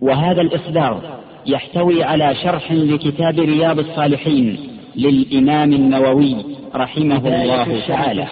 وهذا 0.00 0.40
الإصدار 0.40 1.18
يحتوي 1.46 2.04
على 2.04 2.34
شرح 2.34 2.72
لكتاب 2.72 3.38
رياض 3.38 3.78
الصالحين 3.78 4.56
للإمام 4.96 5.72
النووي 5.72 6.36
رحمه 6.74 7.26
الله 7.28 7.86
تعالى. 7.88 8.26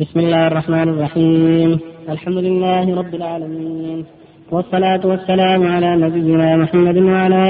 بسم 0.00 0.20
الله 0.20 0.46
الرحمن 0.46 0.88
الرحيم. 0.88 1.78
الحمد 2.08 2.36
لله 2.36 2.94
رب 2.94 3.14
العالمين. 3.14 4.04
والصلاة 4.50 5.06
والسلام 5.06 5.66
على 5.66 5.96
نبينا 5.96 6.56
محمد 6.56 6.96
وعلى 6.96 7.44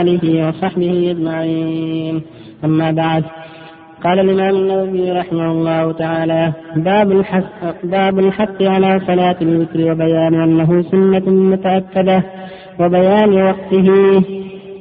آله 0.00 0.48
وصحبه 0.48 1.10
أجمعين. 1.10 2.22
أما 2.64 2.90
بعد 2.90 3.24
قال 4.04 4.18
الإمام 4.20 4.54
النووي 4.56 5.12
رحمه 5.12 5.50
الله 5.50 5.92
تعالى 5.92 6.52
باب 6.76 7.12
الحث 7.12 7.44
باب 7.84 8.18
الحث 8.18 8.62
على 8.62 9.00
صلاة 9.06 9.36
الوتر 9.42 9.92
وبيان 9.92 10.34
أنه 10.34 10.82
سنة 10.82 11.30
متأكدة 11.30 12.22
وبيان 12.80 13.42
وقته. 13.42 13.88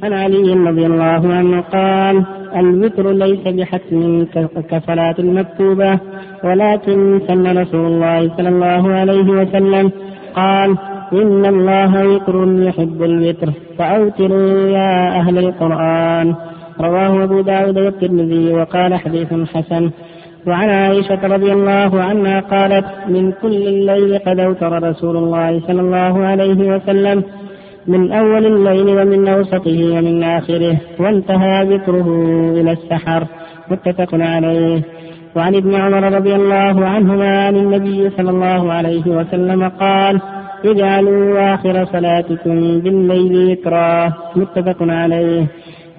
عن 0.03 0.13
علي 0.13 0.53
رضي 0.53 0.85
الله 0.85 1.33
عنه 1.33 1.61
قال 1.61 2.23
الوتر 2.55 3.11
ليس 3.11 3.47
بحتم 3.47 4.25
كصلاة 4.69 5.15
المكتوبة 5.19 5.99
ولكن 6.43 7.19
سن 7.27 7.57
رسول 7.57 7.85
الله 7.91 8.37
صلى 8.37 8.49
الله 8.49 8.91
عليه 8.91 9.29
وسلم 9.39 9.91
قال 10.35 10.77
إن 11.13 11.45
الله 11.45 12.07
وتر 12.07 12.35
يحب 12.67 13.03
الوتر 13.03 13.49
فأوتروا 13.77 14.67
يا 14.69 15.19
أهل 15.19 15.37
القرآن. 15.37 16.35
رواه 16.81 17.23
أبو 17.23 17.41
داود 17.41 17.77
والترمذي 17.77 18.53
وقال 18.53 18.95
حديث 18.95 19.33
حسن. 19.53 19.91
وعن 20.47 20.69
عائشة 20.69 21.27
رضي 21.27 21.51
الله 21.53 22.01
عنها 22.01 22.39
قالت 22.39 22.85
من 23.07 23.31
كل 23.31 23.67
الليل 23.67 24.19
قد 24.19 24.39
أوتر 24.39 24.89
رسول 24.89 25.17
الله 25.17 25.59
صلى 25.67 25.81
الله 25.81 26.25
عليه 26.25 26.75
وسلم 26.75 27.23
من 27.87 28.11
أول 28.11 28.45
الليل 28.45 28.87
ومن 28.89 29.27
أوسطه 29.27 29.97
ومن 29.97 30.23
آخره 30.23 30.77
وانتهى 30.99 31.63
ذكره 31.63 32.07
إلى 32.57 32.71
السحر. 32.71 33.23
متفق 33.71 34.09
عليه. 34.13 34.81
وعن 35.35 35.55
ابن 35.55 35.75
عمر 35.75 36.13
رضي 36.13 36.35
الله 36.35 36.85
عنهما 36.85 37.45
عن 37.45 37.55
النبي 37.55 38.09
صلى 38.09 38.29
الله 38.29 38.73
عليه 38.73 39.07
وسلم 39.07 39.69
قال 39.69 40.21
اجعلوا 40.65 41.53
آخر 41.53 41.85
صلاتكم 41.85 42.79
بالليل 42.79 43.51
ذكرا 43.51 44.13
متفق 44.35 44.77
عليه. 44.81 45.45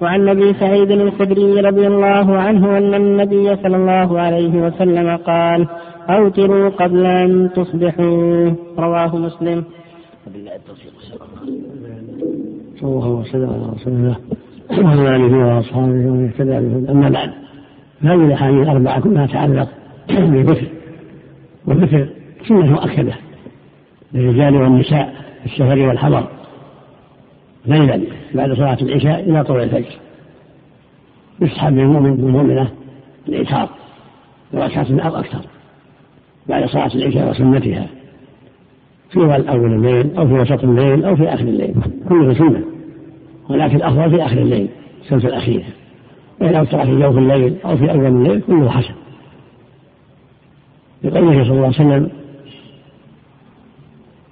وعن 0.01 0.29
أبي 0.29 0.53
سعيد 0.53 0.91
الخدري 0.91 1.61
رضي 1.61 1.87
الله 1.87 2.37
عنه 2.37 2.77
أن 2.77 2.93
النبي 2.93 3.55
صلى 3.55 3.75
الله 3.75 4.19
عليه 4.19 4.53
وسلم 4.67 5.17
قال 5.17 5.67
أوتروا 6.09 6.69
قبل 6.69 7.05
أن 7.05 7.49
تصبحوا. 7.55 8.51
رواه 8.79 9.17
مسلم. 9.17 9.63
صلى 12.79 12.89
الله 12.89 13.09
وسلم 13.09 13.49
على 13.49 13.73
رسول 13.75 13.93
الله 13.93 14.17
وعلى 14.83 15.15
آله 15.15 15.37
وأصحابه 15.37 15.85
ومن 15.85 16.25
اهتدى 16.25 16.51
بهدى 16.51 16.91
أما 16.91 17.09
بعد 17.09 17.29
هذه 18.01 18.25
الأحاديث 18.25 18.61
الأربعة 18.61 19.01
كلها 19.01 19.25
تتعلق 19.25 19.67
بالذكر 20.09 20.67
والذكر 21.67 22.09
سنة 22.47 22.71
مؤكدة 22.71 23.13
للرجال 24.13 24.55
والنساء 24.55 25.13
في 25.43 25.45
السفر 25.45 25.87
والحضر. 25.87 26.27
ليلا 27.67 28.01
بعد 28.33 28.53
صلاة 28.53 28.77
العشاء 28.81 29.19
إلى 29.19 29.43
طلوع 29.43 29.63
الفجر. 29.63 29.95
يسحب 31.41 31.73
للمؤمن 31.73 32.15
بالمؤمنة 32.15 32.71
الإيثار 33.27 33.69
بركعة 34.53 34.87
أو 34.91 35.15
أكثر 35.19 35.41
بعد 36.49 36.69
صلاة 36.69 36.95
العشاء 36.95 37.29
وسنتها 37.29 37.87
في 39.11 39.49
أول 39.49 39.73
الليل 39.73 40.17
أو 40.17 40.27
في 40.27 40.33
وسط 40.33 40.63
الليل 40.63 41.05
أو 41.05 41.15
في 41.15 41.33
آخر 41.33 41.43
الليل 41.43 41.73
كله 42.09 42.33
سنة 42.33 42.63
ولكن 43.49 43.75
الأفضل 43.75 44.09
في 44.09 44.25
آخر 44.25 44.37
الليل 44.37 44.67
الثلث 45.03 45.25
الأخير 45.25 45.65
وإن 46.41 46.55
أوتر 46.55 46.85
في 46.85 46.99
جوف 46.99 47.17
الليل 47.17 47.55
أو 47.65 47.77
في 47.77 47.91
أول 47.91 48.05
الليل 48.05 48.41
كله 48.41 48.69
حسن. 48.69 48.93
لقوله 51.03 51.43
صلى 51.43 51.53
الله 51.53 51.65
عليه 51.65 51.67
وسلم 51.67 52.09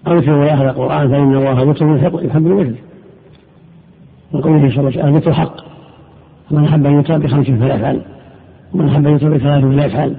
أوتروا 0.07 0.45
يا 0.45 0.51
أهل 0.51 0.65
القرآن 0.65 1.09
فإن 1.09 1.35
الله 1.35 1.63
وتر 1.63 1.95
يحب 2.25 2.47
الوتر 2.47 2.84
وقوله 4.35 4.69
صلى 4.69 4.79
الله 4.79 4.91
عليه 4.91 4.99
وسلم 4.99 5.07
الوتر 5.07 5.33
حق 5.33 5.55
من 6.51 6.65
أحب 6.65 6.85
أن 6.85 6.93
يوتر 6.93 7.17
بخمس 7.17 7.45
فلا 7.45 7.75
يفعل. 7.75 8.01
ومن 8.73 8.89
أحب 8.89 9.05
أن 9.05 9.11
يوتر 9.11 9.29
بثلاث 9.29 9.63
فلا 9.63 9.85
يفعل. 9.85 10.15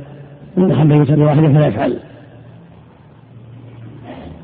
ومن 0.56 0.72
أحب 0.72 0.90
أن 0.90 0.98
يوتر 0.98 1.16
بواحدة 1.16 1.48
فلا 1.48 1.66
يفعل. 1.66 1.98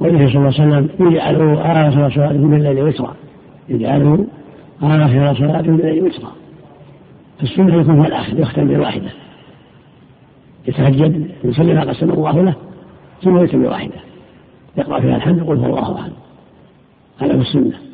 والنبي 0.00 0.26
صلى 0.26 0.36
الله 0.36 0.60
عليه 0.60 0.86
وسلم 0.88 1.12
يجعلوا 1.12 1.88
آخر 1.88 2.10
صلاة 2.10 2.32
بالليل 2.32 2.82
وترا. 2.82 3.14
يجعلوا 3.68 4.24
آخر 4.82 5.34
صلاة 5.34 5.60
بالليل 5.60 6.04
وترا. 6.04 6.30
فالسنة 7.38 7.80
يكون 7.80 7.98
هو 7.98 8.04
الآخر 8.04 8.40
يختم 8.40 8.68
بواحدة. 8.68 9.10
يتهجد 10.68 11.30
يصلي 11.44 11.74
ما 11.74 11.80
قسم 11.80 12.10
الله 12.10 12.42
له 12.42 12.54
ثم 13.22 13.44
يتم 13.44 13.62
بواحدة. 13.62 14.00
يقرأ 14.76 15.00
فيها 15.00 15.16
الحمد 15.16 15.38
يقول 15.38 15.58
هو 15.58 15.66
الله 15.66 16.00
أحد. 16.00 16.12
هذا 17.18 17.34
هو 17.34 17.40
السنة. 17.40 17.91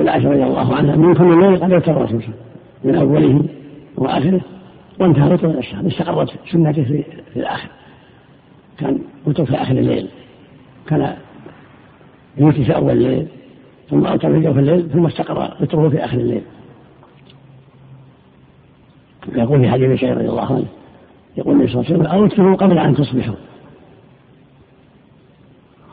تقول 0.00 0.08
عائشة 0.08 0.30
رضي 0.30 0.44
الله 0.44 0.74
عنها 0.74 0.96
من 0.96 1.14
كل 1.14 1.32
الليل 1.32 1.64
قد 1.64 1.70
يوتر 1.70 1.96
الرسول 1.96 2.22
من 2.84 2.94
أوله 2.94 3.44
وآخره. 3.96 4.40
وانتهى 4.98 5.32
وتر 5.32 5.58
الشهر 5.58 5.86
استقرت 5.86 6.30
سنته 6.52 6.84
في, 6.84 7.04
في 7.32 7.36
الآخر. 7.40 7.68
كان 8.78 8.98
وتر 9.26 9.44
في 9.44 9.54
آخر 9.54 9.72
الليل. 9.72 10.08
كان 10.86 11.16
يوتي 12.36 12.64
في 12.64 12.76
أول 12.76 12.90
الليل 12.90 13.26
ثم 13.90 14.06
أوتر 14.06 14.32
في 14.32 14.40
جوف 14.40 14.58
الليل 14.58 14.88
ثم 14.88 15.06
استقر 15.06 15.54
وتره 15.60 15.88
في 15.88 16.04
آخر 16.04 16.18
الليل. 16.18 16.42
يقول 19.34 19.60
في 19.60 19.70
حديث 19.70 20.00
شيخ 20.00 20.10
رضي 20.10 20.28
الله 20.28 20.46
عنه 20.46 20.66
يقول 21.36 21.54
النبي 21.54 21.72
صلى 21.72 21.96
الله 21.96 22.08
عليه 22.08 22.22
وسلم 22.22 22.54
قبل 22.54 22.78
أن 22.78 22.94
تصبحوا. 22.94 23.34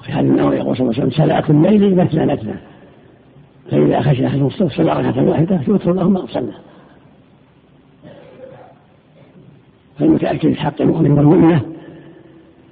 في 0.04 0.12
حديث 0.12 0.32
النووي 0.32 0.56
يقول 0.56 0.78
صلى 0.78 0.84
الله 0.84 1.02
عليه 1.02 1.08
وسلم 1.08 1.26
صلاة 1.26 1.50
الليل 1.50 1.96
مثنى 1.96 2.26
مثنى. 2.26 2.56
فإذا 3.72 4.02
خشي 4.02 4.28
أحد 4.28 4.42
الصف 4.42 4.74
صلى 4.74 4.94
ركعة 4.94 5.24
واحدة 5.24 5.60
يوتر 5.68 5.94
له 5.94 6.10
ما 6.10 6.26
صلى. 6.26 6.52
فالمتأكد 10.00 10.56
حق 10.56 10.82
المؤمن 10.82 11.12
والمؤمنة 11.12 11.62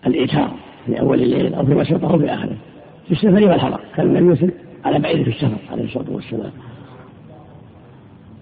الإيتار 0.08 0.52
في 0.86 1.00
أول 1.00 1.22
الليل 1.22 1.54
أو 1.54 1.66
في 1.66 1.74
وسطه 1.74 2.12
أو 2.12 2.20
في 2.20 2.34
آخره 2.34 2.58
في 3.06 3.12
السفر 3.12 3.50
والحضر 3.50 3.80
كان 3.96 4.06
النبي 4.06 4.26
يوتر 4.26 4.50
على 4.86 5.00
بعيد 5.00 5.24
في 5.24 5.30
السفر 5.30 5.58
عليه 5.72 5.84
الصلاة 5.84 6.06
والسلام. 6.12 6.52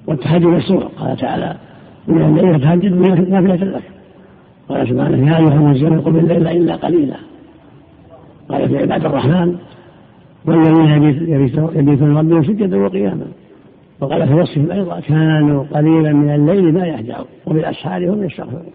والتهجد 0.07 0.45
مشروع 0.45 0.83
قال 0.97 1.17
تعالى 1.17 1.57
من 2.07 2.21
الليل 2.21 2.59
فتهجد 2.59 2.93
نافلة 3.29 3.55
لك 3.55 3.83
قال 4.69 4.89
سبحانه 4.89 5.31
يا 5.31 5.37
أيها 5.37 5.53
المزمل 5.53 6.01
قم 6.01 6.15
الليل 6.15 6.47
إلا 6.47 6.75
قليلا. 6.75 7.17
قال 8.49 8.69
في 8.69 8.77
عباد 8.77 9.05
الرحمن 9.05 9.57
والذين 10.45 11.03
يبيتون 11.75 12.17
ربهم 12.17 12.43
سجدا 12.43 12.77
وقياما. 12.77 13.27
وقال 14.01 14.27
في 14.27 14.33
وصفهم 14.33 14.71
أيضا 14.71 14.99
كانوا 14.99 15.63
قليلا 15.63 16.13
من 16.13 16.29
الليل 16.29 16.73
ما 16.73 16.87
يهجعون 16.87 17.25
وبالأسحار 17.45 18.13
هم 18.13 18.23
يستغفرون. 18.23 18.71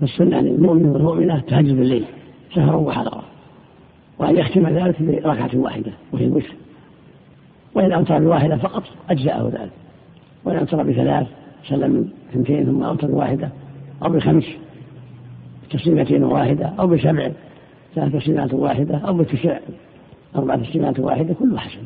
فالسنه 0.00 0.40
للمؤمن 0.40 0.86
والمؤمنة 0.86 1.40
تهجد 1.40 1.76
بالليل 1.76 2.04
سفرا 2.54 2.76
وحضرا. 2.76 3.22
وأن 4.18 4.36
يختم 4.36 4.68
ذلك 4.68 5.02
بركعة 5.02 5.50
واحدة 5.54 5.92
وهي 6.12 6.24
الوتر. 6.24 6.54
وإن 7.74 7.92
اوتر 7.92 8.18
بواحدة 8.18 8.56
فقط 8.56 8.82
أجزأه 9.10 9.50
ذلك. 9.54 9.70
وإن 10.44 10.56
اوتر 10.56 10.82
بثلاث 10.82 11.26
سلم 11.68 12.08
اثنتين 12.30 12.66
ثم 12.66 12.82
اوتر 12.82 13.06
بواحدة 13.06 13.48
أو 14.04 14.08
بخمس 14.08 14.44
تسليمتين 15.70 16.24
واحدة 16.24 16.66
أو 16.66 16.86
بسبع 16.86 17.30
ثلاث 17.94 18.12
تسليمات 18.12 18.54
واحدة 18.54 18.98
أو 18.98 19.14
بتسع 19.16 19.58
أربع 20.36 20.56
تسليمات 20.56 21.00
واحدة 21.00 21.34
كله 21.34 21.58
حسن 21.58 21.80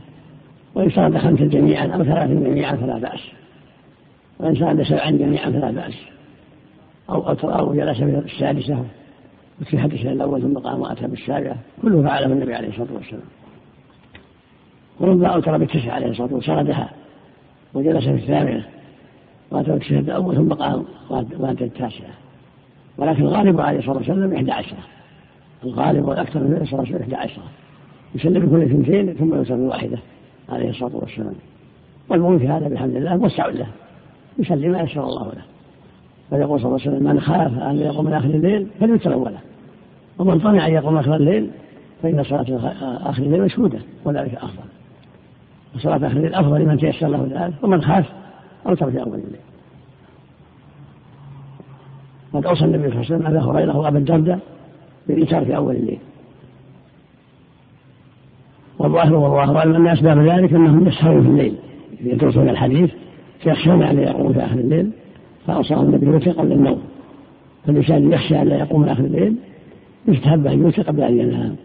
وإن 0.75 0.91
صاد 0.91 1.19
خمسا 1.19 1.45
جميعا 1.45 1.87
أو 1.87 2.05
ثلاثا 2.05 2.35
جميعا 2.35 2.77
فلا 2.77 2.99
بأس. 2.99 3.21
وإن 4.39 4.55
صاد 4.55 4.83
سبعا 4.83 5.11
جميعا 5.11 5.51
فلا 5.51 5.71
بأس. 5.71 5.95
أو 7.11 7.33
أطر 7.33 7.59
أو 7.59 7.75
جلس 7.75 7.99
في 7.99 8.19
السادسة 8.19 8.85
وفي 9.61 9.79
حديث 9.79 10.07
الأول 10.07 10.43
ثم 10.43 10.59
قام 10.59 10.81
وأتى 10.81 11.07
بالسابعة. 11.07 11.57
كله 11.83 12.03
فعله 12.03 12.27
النبي 12.27 12.55
عليه 12.55 12.69
الصلاة 12.69 12.93
والسلام. 12.95 13.23
وربما 15.01 15.29
أوتر 15.29 15.57
بالتسعة 15.59 15.93
عليه 15.93 16.07
الصلاة 16.07 16.35
والسلام 16.35 16.59
سردها 16.59 16.91
وجلس 17.75 18.05
في 18.05 18.15
الثامنة 18.15 18.65
وأتى 19.51 19.71
بالتشهد 19.71 20.05
الأول 20.05 20.37
ثم 20.37 20.53
قام 20.53 20.85
وأتى 21.39 21.65
التاسعة. 21.65 22.11
ولكن 22.99 23.23
الغالب 23.23 23.61
عليه 23.61 23.79
الصلاة 23.79 23.97
والسلام 23.97 24.35
إحدى 24.35 24.53
عشرة 24.53 24.79
الغالب 25.65 26.09
والأكثر 26.09 26.41
من 26.41 26.59
الصلاة 26.63 26.81
والسلام 26.81 27.03
إحدى 27.03 27.15
عشرة. 27.17 27.43
يسلم 28.15 28.47
بكل 28.47 28.63
اثنتين 28.63 29.15
ثم 29.15 29.35
يوصل 29.35 29.57
بواحدة 29.57 29.99
عليه 30.49 30.71
الصلاة 30.71 30.97
والسلام. 30.97 31.35
والمؤمن 32.09 32.39
في 32.39 32.49
هذا 32.49 32.69
بحمد 32.69 32.97
الله 32.97 33.17
موسع 33.17 33.47
له. 33.47 33.67
يسلم 34.39 34.73
ما 34.73 34.81
يسر 34.81 35.05
الله 35.05 35.27
له. 35.27 35.43
فيقول 36.31 36.61
صلى 36.61 36.69
الله 36.69 36.81
عليه 36.81 36.91
وسلم 36.97 37.11
من 37.11 37.21
خاف 37.21 37.59
أن 37.59 37.79
يقوم 37.79 38.07
من 38.07 38.13
آخر 38.13 38.29
الليل 38.29 38.67
فليوتر 38.81 39.13
أوله 39.13 39.39
ومن 40.19 40.39
طمع 40.39 40.67
أن 40.67 40.73
يقوم 40.73 40.97
آخر 40.97 41.17
الليل 41.17 41.51
فإن 42.03 42.25
صلاة 42.25 42.73
آخر 43.11 43.23
الليل 43.23 43.43
مشهودة 43.43 43.79
وذلك 44.05 44.35
أفضل. 44.35 44.69
وصلاة 45.75 45.97
آخر 45.97 46.17
الليل 46.17 46.35
أفضل 46.35 46.61
لمن 46.61 46.79
تيسر 46.79 47.09
له 47.09 47.29
ذلك 47.31 47.55
ومن 47.65 47.83
خاف 47.83 48.13
أوتر 48.67 48.91
في 48.91 49.01
أول 49.01 49.15
الليل. 49.15 49.41
قد 52.33 52.47
أوصى 52.47 52.65
النبي 52.65 52.91
صلى 52.91 53.01
الله 53.01 53.05
عليه 53.05 53.15
وسلم 53.15 53.27
أبا 53.27 53.41
هريرة 53.41 53.77
وأبا 53.79 53.99
الدرداء 53.99 54.39
بالإيتار 55.09 55.45
في 55.45 55.57
أول 55.57 55.77
الليل. 55.77 55.99
والظاهر 58.79 59.15
والله 59.15 59.59
أعلم 59.59 59.75
أن 59.75 59.87
أسباب 59.87 60.19
ذلك 60.19 60.53
أنهم 60.53 60.89
يسهرون 60.89 61.23
في 61.23 61.29
الليل 61.29 61.55
يدرسون 62.01 62.49
الحديث 62.49 62.91
فيخشون 63.41 63.83
أن 63.83 63.99
يقوموا 63.99 64.33
في 64.33 64.45
آخر 64.45 64.59
الليل 64.59 64.91
فأوصاهم 65.47 65.85
النبي 65.85 66.07
بالوتر 66.07 66.31
قبل 66.31 66.53
النوم. 66.53 66.83
فالإنسان 67.67 68.13
يخشى 68.13 68.43
أن 68.43 68.49
لا 68.49 68.57
يقوم 68.57 68.85
آخر 68.85 69.05
الليل 69.05 69.37
يستحب 70.09 70.47
أن 70.47 70.63
يوتر 70.63 70.83
قبل 70.83 71.01
أن 71.01 71.19
ينام. 71.19 71.57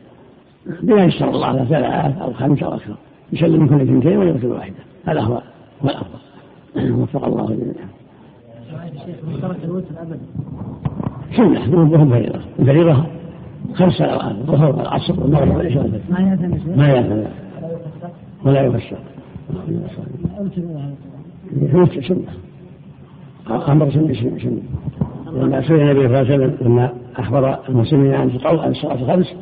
بما 0.83 1.04
يسر 1.04 1.30
الله 1.30 1.51
له 1.51 1.66
ثلاث 1.66 2.18
أو 2.18 2.33
خمس 2.33 2.63
أو 2.63 2.74
أكثر. 2.74 2.95
يسلم 3.33 3.62
من 3.62 3.69
كل 3.69 3.81
اثنتين 3.81 4.18
ويوتر 4.18 4.48
واحدة. 4.48 4.75
هذا 5.06 5.22
هو 5.22 5.42
هو 5.83 5.90
الأفضل. 5.90 6.19
وفق 7.01 7.25
الله 7.25 7.45
جميعا. 7.45 7.88
سنة 11.38 11.94
وهم 11.94 12.10
فريضة. 12.10 12.40
الفريضة 12.60 13.17
خمس 13.78 13.94
صلوات 13.94 14.32
الظهر 14.32 14.76
والعصر 14.76 15.20
والمغرب 15.20 15.56
والعشاء 15.56 16.02
ما 16.10 16.20
يأثم 16.20 16.78
ما 16.80 16.88
يأثم. 16.88 17.30
ولا 18.46 18.62
يفسر 18.62 18.98
سنة 22.08 22.28
أمر 23.72 23.92
سنة 23.92 24.14
سنة 24.14 24.62
لما 25.34 25.62
سئل 25.62 25.82
النبي 25.82 26.08
صلى 26.08 26.08
الله 26.08 26.18
عليه 26.18 26.36
وسلم 26.36 26.58
لما 26.62 26.94
أخبر 27.18 27.70
المسلمين 27.70 28.14
عن 28.14 28.34
تطوع 28.34 28.64
عن 28.64 28.72
الصلاة 28.72 28.94
الخمس 28.94 29.36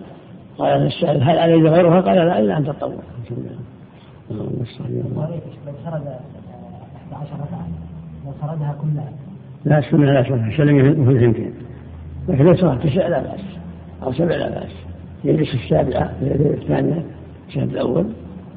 قال 0.58 0.86
السائل 0.86 1.24
هل 1.24 1.38
علي 1.38 1.70
غيرها؟ 1.70 2.02
قال 2.02 2.16
لا 2.16 2.40
إلا 2.40 2.58
أن 2.58 2.66
تطوع. 2.66 2.96
لو 4.32 4.48
سرد 4.78 5.06
11 7.12 7.34
ركعة 7.34 7.68
لو 8.26 8.32
سردها 8.42 8.76
كلها. 8.82 9.12
لا 9.66 9.78
السنة 9.80 10.06
لا 10.06 10.24
سنة 10.24 10.58
سلم 10.58 11.06
في 11.06 11.12
الثنتين 11.12 11.54
لكن 12.30 12.44
لو 12.44 12.56
سرد 12.56 12.80
تسع 12.80 13.08
لا 13.08 13.22
بأس. 13.22 13.55
أو 14.04 14.14
سبع 14.14 14.36
لا 14.36 14.50
بأس 14.50 14.72
يجلس 15.24 15.50
في 15.50 15.56
السابعة 15.64 16.14
في 16.20 16.26
الثانية 16.62 17.04
الشهد 17.48 17.70
الأول 17.70 18.06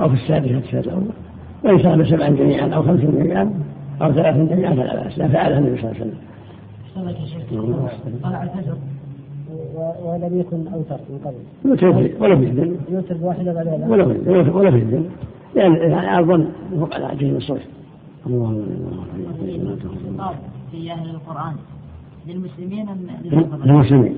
أو 0.00 0.08
في 0.08 0.14
السادسة 0.14 0.58
الشهد 0.58 0.85
الأول 0.85 1.02
وإن 1.64 1.79
سرد 1.79 2.02
سبعا 2.02 2.29
جميعا 2.29 2.69
أو 2.69 2.82
خمسا 2.82 3.05
جميعا 3.05 3.52
أو 4.02 4.12
ثلاثا 4.12 4.44
جميعا 4.44 4.75
فلا 4.75 5.05
بأس 5.05 5.19
لا 5.19 5.29
فعلها 5.29 5.58
النبي 5.58 5.82
صلى 5.82 5.90
الله 5.90 6.00
عليه 6.00 6.00
وسلم. 6.00 6.19
طلع 8.23 8.43
الفجر 8.43 8.76
ولم 10.05 10.40
يكن 10.40 10.67
أوتر 10.75 10.99
من 11.11 11.19
قبل. 11.25 11.35
يوتر 11.64 11.87
ولم 12.23 12.43
يهدن. 12.43 12.76
يوتر 12.91 13.17
بواحده 13.17 13.52
بعد 13.52 13.67
ولم 13.91 14.11
يهدن 14.11 14.50
ولم 14.50 14.76
يهدن. 14.76 15.05
يعني 15.56 16.20
أظن 16.20 16.49
هو 16.79 16.88
على 16.93 17.05
عجين 17.05 17.37
الصوت. 17.37 17.61
الله 18.26 18.64
في 20.70 20.93
أهل 20.93 21.11
القرآن 21.11 21.55
للمسلمين 22.26 22.88
أم 22.88 22.99
للمسلمين 23.64 24.17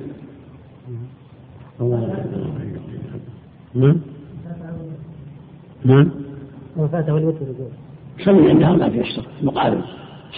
نعم. 3.75 3.97
نعم. 5.85 6.11
وفاته 6.77 7.19
الوتر 7.19 7.39
صلي 8.25 8.51
عندها 8.51 8.73
ما 8.73 8.91
في 8.91 9.01
أشتر. 9.01 9.23
مقابل. 9.43 9.81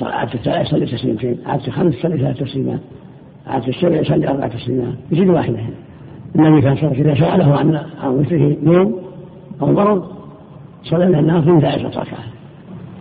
عادة 0.03 0.35
الثلاث 0.35 0.67
يصلي 0.67 0.87
تسليمتين 0.87 1.39
عادة 1.47 1.67
الخمس 1.67 1.95
يصلي 1.95 2.19
ثلاث 2.19 2.39
تسليمات. 2.39 2.81
عادة 3.47 3.69
السبع 3.69 3.97
يصلي 3.97 4.29
أربع 4.29 4.49
تسليمات. 4.49 4.95
يزيد 5.13 5.29
واحدة 5.29 5.59
هنا. 5.59 5.75
النبي 6.37 6.63
كان 6.63 6.77
صلى 6.77 6.83
الله 6.83 6.99
عليه 6.99 7.01
وسلم 7.01 7.11
إذا 7.11 7.21
سأله 7.21 7.59
عن 7.59 7.77
عن 8.03 8.11
وتره 8.11 8.57
نوم 8.63 9.01
أو 9.63 9.73
مرض 9.73 10.05
صلى 10.85 11.05
الناس 11.05 11.45
12 11.45 11.87
ركعة. 11.87 12.25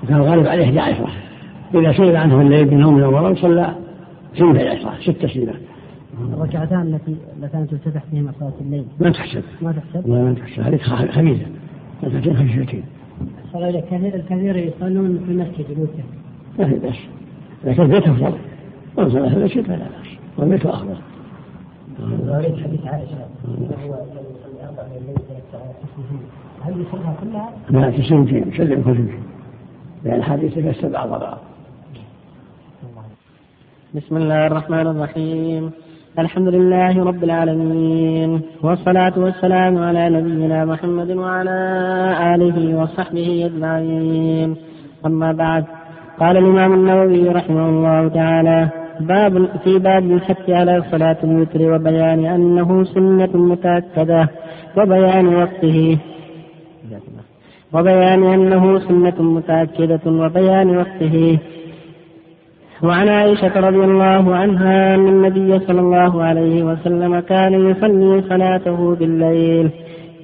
وكان 0.03 0.17
الغالب 0.17 0.47
عليه 0.47 0.63
11 0.63 1.09
إذا 1.75 1.93
سئل 1.93 2.15
عنه 2.15 2.41
الليل 2.41 2.65
بنوم 2.65 3.03
أو 3.03 3.11
مرض 3.11 3.37
صلى 3.37 3.75
اثنتي 4.35 4.69
عشرة 4.69 4.93
ست 5.01 5.25
تسليمات. 5.25 5.70
الركعتان 6.33 6.81
التي 6.81 7.15
اللتان 7.37 7.67
تفتتح 7.67 8.03
فيهما 8.11 8.31
صلاة 8.39 8.53
الليل. 8.61 8.85
ما 8.99 9.09
تحسب. 9.09 9.43
ما 9.61 9.71
تحسب؟ 9.71 10.09
لا 10.09 10.23
ما 10.23 10.33
تحسب. 10.33 10.61
هذه 10.61 10.77
خبيثة 11.11 11.45
ركعتين 12.03 12.37
خفيفتين 12.37 12.83
صلى 13.53 13.69
الكثير 13.69 14.15
الكثير 14.15 14.55
يصلون 14.55 15.23
في 15.25 15.31
المسجد 15.31 15.65
الوتر 15.69 16.03
ما 16.59 16.67
في 16.67 16.79
بأس. 16.79 16.97
لكن 17.63 17.87
بيت 17.87 18.07
أفضل. 18.07 18.33
ومن 18.97 19.09
صلى 19.09 19.29
في 19.29 19.37
المسجد 19.37 19.65
فلا 19.65 19.77
بأس. 19.77 20.07
والبيت 20.37 20.65
أفضل. 20.65 20.97
وأريد 21.99 22.55
حديث 22.63 22.87
عائشة 22.87 23.17
وهو 23.47 23.93
الذي 23.93 24.25
يصلي 24.33 24.67
أربع 24.67 24.83
من 24.83 24.97
الليل 24.97 25.21
هل 26.61 26.81
يصلها 26.81 27.15
كلها؟ 27.21 27.51
لا 27.69 27.91
تسلمتين 27.91 28.47
يسلم 28.47 28.81
كل 28.81 29.05
لأن 30.03 30.19
الحديث 30.19 30.57
يفسر 30.57 30.89
بعض 30.89 31.09
بعض 31.09 31.37
بسم 33.95 34.17
الله 34.17 34.47
الرحمن 34.47 34.87
الرحيم. 34.87 35.71
الحمد 36.19 36.47
لله 36.47 37.03
رب 37.03 37.23
العالمين 37.23 38.41
والصلاة 38.63 39.13
والسلام 39.17 39.77
على 39.77 40.09
نبينا 40.09 40.65
محمد 40.65 41.11
وعلى 41.11 41.57
آله 42.35 42.81
وصحبه 42.81 43.45
أجمعين. 43.45 44.55
أما 45.05 45.31
بعد 45.31 45.63
قال 46.19 46.37
الإمام 46.37 46.73
النووي 46.73 47.29
رحمه 47.29 47.69
الله 47.69 48.07
تعالى 48.07 48.69
باب 48.99 49.47
في 49.63 49.79
باب 49.79 50.11
الحث 50.11 50.49
على 50.49 50.83
صلاة 50.91 51.17
الوتر 51.23 51.73
وبيان 51.73 52.25
أنه 52.25 52.83
سنة 52.83 53.33
متأكدة 53.33 54.29
وبيان 54.77 55.35
وقته 55.35 55.97
وبيان 57.73 58.23
أنه 58.23 58.79
سنة 58.79 59.21
متأكدة 59.21 60.05
وبيان 60.05 60.77
وقته. 60.77 61.37
وعن 62.83 63.09
عائشة 63.09 63.59
رضي 63.59 63.83
الله 63.83 64.35
عنها 64.35 64.95
أن 64.95 65.07
النبي 65.07 65.59
صلى 65.59 65.79
الله 65.79 66.23
عليه 66.23 66.63
وسلم 66.63 67.19
كان 67.19 67.53
يصلي 67.69 68.21
صلاته 68.29 68.95
بالليل 68.95 69.69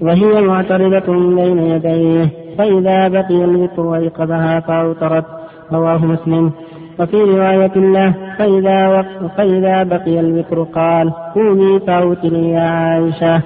وهي 0.02 0.42
معترضة 0.42 1.14
بين 1.36 1.60
يديه 1.60 2.30
فإذا 2.58 3.08
بقي 3.08 3.44
الوتر 3.44 3.96
أيقظها 3.96 4.60
فأوترت. 4.60 5.26
رواه 5.74 6.06
مسلم. 6.06 6.52
وفي 7.00 7.18
رواية 7.18 7.76
له 7.76 8.14
فإذا. 8.38 9.06
فإذا 9.38 9.84
بقي 9.84 10.20
الوتر 10.20 10.64
قال 10.64 11.12
قومي 11.36 11.80
فأوتري 11.80 12.50
يا 12.50 12.62
عائشة. 12.62 13.42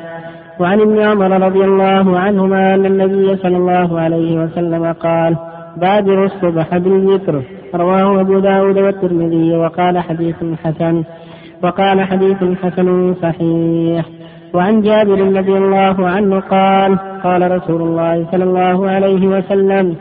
وعن 0.59 0.81
ابن 0.81 0.99
عمر 0.99 1.45
رضي 1.45 1.63
الله 1.63 2.19
عنهما 2.19 2.75
أن 2.75 2.85
النبي 2.85 3.35
صلى 3.35 3.57
الله 3.57 3.99
عليه 3.99 4.43
وسلم 4.43 4.91
قال 4.91 5.35
بادروا 5.77 6.25
الصبح 6.25 6.77
بالوتر. 6.77 7.41
رواه 7.75 8.21
أبو 8.21 8.39
داود 8.39 8.77
والترمذي 8.77 9.55
وقال 9.55 9.99
حديث 9.99 10.35
حسن 10.63 11.03
وقال 11.63 12.01
حديث 12.01 12.43
حسن 12.63 13.15
صحيح. 13.21 14.05
وعن 14.53 14.81
جابر 14.81 15.37
رضي 15.37 15.57
الله 15.57 16.07
عنه 16.07 16.39
قال 16.39 16.97
قال 17.23 17.51
رسول 17.51 17.81
الله 17.81 18.27
صلى 18.31 18.43
الله 18.43 18.89
عليه 18.89 19.27
وسلم 19.27 19.95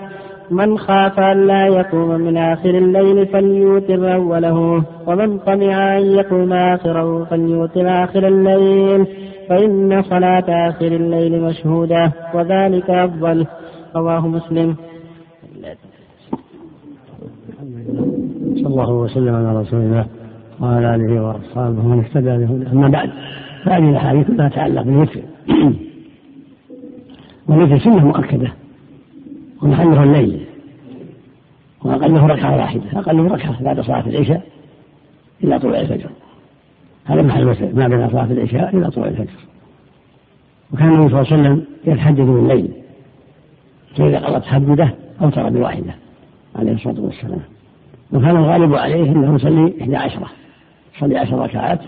من 0.51 0.79
خاف 0.79 1.21
أن 1.21 1.47
لا 1.47 1.67
يقوم 1.67 2.09
من 2.09 2.37
آخر 2.37 2.71
الليل 2.71 3.27
فليوتر 3.27 4.15
أوله 4.15 4.85
ومن 5.07 5.39
طمع 5.39 5.99
أن 5.99 6.03
يقوم 6.03 6.53
آخره 6.53 7.25
فليوتر 7.25 8.05
آخر 8.05 8.29
الليل 8.29 9.07
فإن 9.49 10.03
صلاة 10.03 10.69
آخر 10.69 10.87
الليل 10.87 11.43
مشهودة 11.43 12.13
وذلك 12.35 12.91
أفضل. 12.91 13.47
رواه 13.97 14.29
مسلم 14.29 14.77
صلى 17.61 18.51
الله 18.71 18.91
وسلم 18.91 19.35
على 19.35 19.61
رسول 19.61 19.81
الله 19.81 20.07
وعلى 20.61 20.95
آله 20.95 21.23
وأصحابه 21.23 21.85
ومن 21.85 21.99
اهتدى 21.99 22.45
به 22.47 22.73
أما 22.73 22.89
بعد 22.89 23.11
فهذه 23.65 23.91
الأحاديث 23.91 24.27
كلها 24.27 24.49
تتعلق 24.49 24.83
بالوتر 24.83 25.21
والوتر 27.49 27.79
سنة 27.79 28.05
مؤكدة. 28.07 28.53
ومحله 29.63 30.03
الليل. 30.03 30.47
وأقله 31.85 32.27
ركعة 32.27 32.57
واحدة. 32.57 32.83
أقله 32.95 33.29
ركعة 33.29 33.63
بعد 33.63 33.81
صلاة 33.81 34.07
العشاء 34.07 34.43
إلى 35.45 35.59
طلوع 35.59 35.81
الفجر. 35.81 36.11
هذا 37.05 37.23
محل 37.23 37.43
الوتر 37.43 37.75
ما 37.75 37.89
بين 37.89 38.11
صلاة 38.11 38.25
العشاء 38.25 38.77
إلى 38.77 38.91
طلوع 38.91 39.09
الفجر. 39.09 39.41
وكان 40.73 40.89
النبي 40.89 41.09
صلى 41.09 41.21
الله 41.21 41.33
عليه 41.33 41.43
وسلم 41.43 41.65
يتحدث 41.85 42.21
بالليل. 42.21 42.71
فإذا 43.97 44.19
قضى 44.19 44.41
تهجده 44.41 44.95
أوتر 45.23 45.49
بواحدة 45.49 45.95
عليه 46.57 46.73
الصلاة 46.73 47.01
والسلام. 47.01 47.41
وكان 48.13 48.37
الغالب 48.37 48.75
عليه 48.75 49.13
أنه 49.13 49.35
يصلي 49.35 49.75
إحدى 49.81 49.97
عشرة. 49.97 50.27
يصلي 50.97 51.19
عشر 51.19 51.39
ركعات 51.39 51.81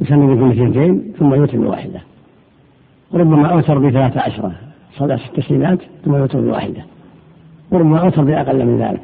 يسمي 0.00 0.34
بكل 0.34 0.50
اثنتين 0.50 1.12
ثم 1.18 1.34
يوتر 1.34 1.58
بواحدة 1.58 2.00
وربما 3.12 3.48
أوتر 3.48 3.78
بثلاثة 3.78 4.20
عشرة. 4.20 4.52
صلى 4.98 5.18
ست 5.18 5.36
تسليمات 5.36 5.78
ثم 6.04 6.14
يوتر 6.14 6.40
بواحدة 6.40 6.84
وربما 7.70 7.98
أوتر 7.98 8.24
بأقل 8.24 8.66
من 8.66 8.78
ذلك. 8.78 9.00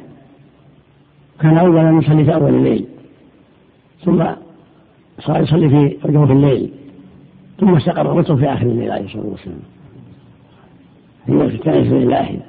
كان 1.41 1.57
أولا 1.57 1.91
يصلي 1.91 2.25
في 2.25 2.35
أول 2.35 2.55
الليل. 2.55 2.85
ثم 4.05 4.23
صار 5.19 5.41
يصلي 5.41 5.69
في 5.69 5.97
جوف 6.05 6.31
الليل. 6.31 6.71
ثم 7.59 7.75
استقر 7.75 8.11
الوتر 8.11 8.37
في 8.37 8.53
آخر 8.53 8.65
الليل 8.65 8.91
عليه 8.91 9.05
الصلاة 9.05 9.25
والسلام. 9.25 9.59
في 11.25 11.31
وقت 11.31 11.51
التنزل 11.51 11.95
لله 11.95 12.39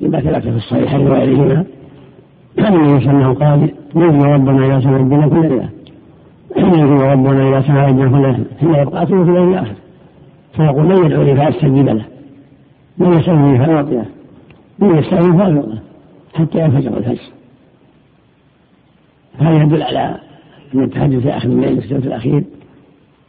لما 0.00 0.20
ثبت 0.20 0.42
في 0.42 0.56
الصحيحين 0.56 1.00
وغيرهما. 1.00 1.64
عليه 2.58 2.94
وسلم 2.94 3.34
قال 3.34 3.70
نجي 3.94 4.24
ربنا 4.26 4.66
إذا 4.66 4.80
سمع 4.80 4.96
الدين 4.96 5.28
كل 5.30 5.40
ليلة 5.48 5.68
نجي 6.56 6.82
ربنا 6.82 7.48
إذا 7.48 7.62
سمع 7.66 7.88
الدين 7.88 8.10
كل 8.10 8.22
ليلة 8.22 8.44
حين 8.60 8.74
يبقى 8.74 9.06
في 9.06 9.12
الليل 9.12 9.48
الآخر 9.48 9.74
فيقول 10.56 10.84
من 10.84 11.06
يدعوني 11.06 11.36
فأستجيب 11.36 11.88
له؟ 11.88 12.04
من 12.98 13.12
يسألني 13.12 13.58
فأعطيه؟ 13.58 14.04
من 14.78 14.98
يستعين 14.98 15.38
فأعطيه 15.38 15.82
حتى 16.34 16.58
ينفجر 16.58 16.96
الفجر؟ 16.96 17.22
هذا 19.38 19.62
يدل 19.62 19.82
على 19.82 20.16
أن 20.74 20.82
التهجد 20.82 21.18
في 21.18 21.36
آخر 21.36 21.48
الليل 21.48 21.80
في 21.80 21.84
الثلث 21.84 22.06
الأخير 22.06 22.44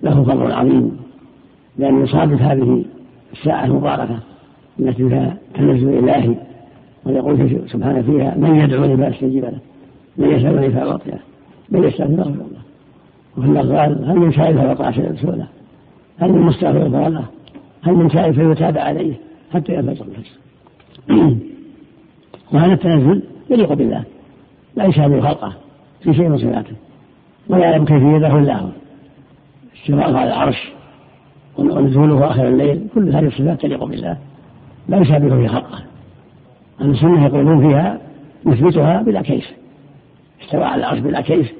له 0.04 0.24
فضل 0.24 0.52
عظيم 0.52 0.98
لأن 1.78 2.04
يصادف 2.04 2.42
هذه 2.42 2.84
الساعة 3.34 3.66
المباركة 3.66 4.20
التي 4.80 5.10
فيها 5.10 5.38
تنزل 5.54 5.90
إلهي. 5.90 6.36
ويقول 7.06 7.60
سبحانه 7.68 8.02
فيها 8.02 8.36
من 8.38 8.56
يدعوني 8.56 8.98
فأستجيب 8.98 9.44
له 9.44 9.60
من 10.18 10.30
يسألني 10.30 10.70
فأعطيه 10.70 11.20
من 11.70 11.84
يستغفر 11.84 12.16
فأغفر 12.16 12.32
له 12.32 12.62
وفي 13.38 13.58
قال 13.58 14.06
هل 14.06 14.16
من 14.16 14.32
سائل 14.32 14.58
فيطاع 14.58 14.90
رسوله 14.90 15.48
هل 16.20 16.32
من 16.32 16.42
مستغفر 16.42 16.90
فالله 16.90 17.26
هل 17.82 17.94
من 17.94 18.10
سائل 18.10 18.34
فيتاب 18.34 18.78
عليه 18.78 19.14
حتى 19.54 19.74
ينفجر 19.74 20.06
الفجر؟ 20.06 20.32
وهذا 22.54 22.74
التنزل 22.74 23.22
يليق 23.50 23.74
بالله 23.74 24.04
لا 24.76 24.86
يشابه 24.86 25.22
خلقه 25.22 25.54
في 26.04 26.14
شيء 26.14 26.30
من 26.30 26.38
صفاته 26.38 26.76
ولا 27.50 27.66
يعلم 27.66 27.86
كيفيته 27.86 28.40
الا 28.40 28.58
هو 28.58 28.70
استواءه 29.76 30.18
على 30.18 30.30
العرش 30.30 30.72
ونزوله 31.58 32.32
آخر 32.32 32.48
الليل 32.48 32.88
كل 32.96 33.16
هذه 33.16 33.28
الصفات 33.28 33.62
تليق 33.62 33.84
بالله 33.84 34.18
لا 34.90 34.98
يشابه 34.98 35.38
في 35.38 35.48
خلقه. 35.48 35.91
أهل 36.82 36.90
السنة 36.90 37.26
يقولون 37.26 37.70
فيها 37.70 38.00
نثبتها 38.46 39.02
بلا 39.02 39.22
كيف 39.22 39.52
استوى 40.42 40.64
على 40.64 40.80
العرش 40.80 41.00
بلا 41.00 41.22
كيف 41.22 41.52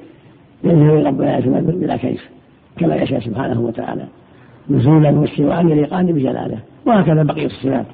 ينزل 0.64 1.06
ربنا 1.06 1.40
بلا 1.60 1.96
كيف 1.96 2.28
كما 2.76 2.96
يشاء 2.96 3.20
سبحانه 3.20 3.60
وتعالى. 3.60 4.06
نزولا 4.70 5.10
واستواء 5.10 5.66
يليقان 5.66 6.06
بجلاله. 6.06 6.58
وهكذا 6.86 7.22
بقية 7.22 7.46
الصفات. 7.46 7.86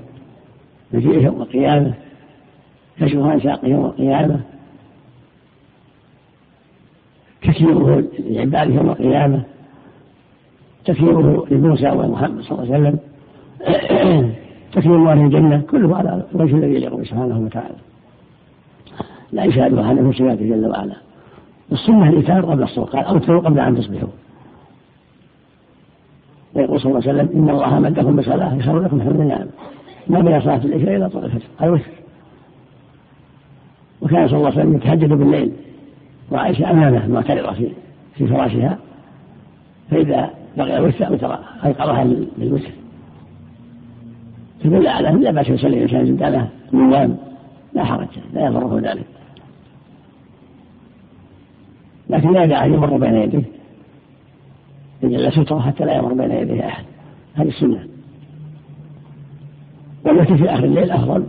مجيئه 0.92 1.24
يوم 1.24 1.42
القيامة. 1.42 1.94
كشف 3.00 3.18
عن 3.18 3.40
ساقه 3.40 3.68
يوم 3.68 3.84
القيامة. 3.84 4.40
تكريمه 7.42 8.04
لعباده 8.18 8.74
يوم 8.74 8.90
القيامة. 8.90 9.42
تكريمه 10.84 11.46
لموسى 11.50 11.90
ومحمد 11.90 12.40
صلى 12.40 12.62
الله 12.62 12.74
عليه 12.74 12.88
وسلم. 12.88 12.98
تكريم 14.80 15.08
أهل 15.08 15.20
الجنة 15.20 15.62
كله 15.70 15.96
على 15.96 16.22
الوجه 16.34 16.56
الذي 16.56 16.74
يليق 16.74 17.02
سبحانه 17.02 17.38
وتعالى. 17.38 17.74
لا 19.32 19.44
يشاهد 19.44 19.78
هذا 19.78 19.92
من 19.92 20.12
صفاته 20.12 20.48
جل 20.48 20.66
وعلا. 20.66 20.96
السنة 21.72 22.08
الإيثار 22.08 22.46
قبل 22.46 22.62
الصوت 22.62 22.88
قال 22.88 23.04
أوتروا 23.04 23.40
قبل 23.40 23.60
أن 23.60 23.76
تصبحوا. 23.76 24.08
ويقول 26.54 26.80
صلى 26.80 26.90
الله 26.90 27.08
عليه 27.08 27.22
وسلم 27.22 27.42
إن 27.42 27.50
الله 27.50 27.78
مدكم 27.78 28.16
بصلاة 28.16 28.54
يسر 28.54 28.80
لكم 28.80 29.00
حمد 29.00 29.20
النعم. 29.20 29.46
ما 30.06 30.20
بين 30.20 30.40
صلاة 30.40 30.64
العشاء 30.64 30.96
إلى 30.96 31.08
طول 31.08 31.24
الفجر. 31.24 31.46
الوتر 31.62 31.90
وكان 34.02 34.28
صلى 34.28 34.36
الله 34.36 34.50
عليه 34.50 34.60
وسلم 34.60 34.74
يتهجد 34.74 35.08
بالليل. 35.08 35.52
وعائشة 36.30 36.70
أمامه 36.70 37.08
معترضة 37.08 37.52
في 37.52 37.68
في 38.14 38.26
فراشها. 38.26 38.78
فإذا 39.90 40.30
بقي 40.56 40.78
الوتر 40.78 41.12
وترى 41.12 41.38
أيقظها 41.64 42.04
بالوتر 42.38 42.70
تدل 44.62 44.86
على 44.86 45.08
لا 45.08 45.30
بأس 45.30 45.48
يصلي 45.48 45.76
الإنسان 45.76 46.06
زندانه 46.06 46.48
نوام 46.72 47.16
لا 47.74 47.84
حرج 47.84 48.08
لا 48.34 48.46
يضره 48.46 48.80
ذلك. 48.80 49.04
لكن 52.10 52.32
لا 52.32 52.64
أن 52.64 52.74
يمر 52.74 52.96
بين 52.96 53.14
يديه 53.14 53.42
يجعل 55.02 55.32
سترة 55.32 55.60
حتى 55.60 55.84
لا 55.84 55.96
يمر 55.96 56.12
بين 56.12 56.30
يديه 56.30 56.66
أحد. 56.66 56.84
هذه 57.34 57.48
السنة. 57.48 57.86
والتي 60.04 60.36
في 60.36 60.50
آخر 60.50 60.64
الليل 60.64 60.90
أفضل 60.90 61.24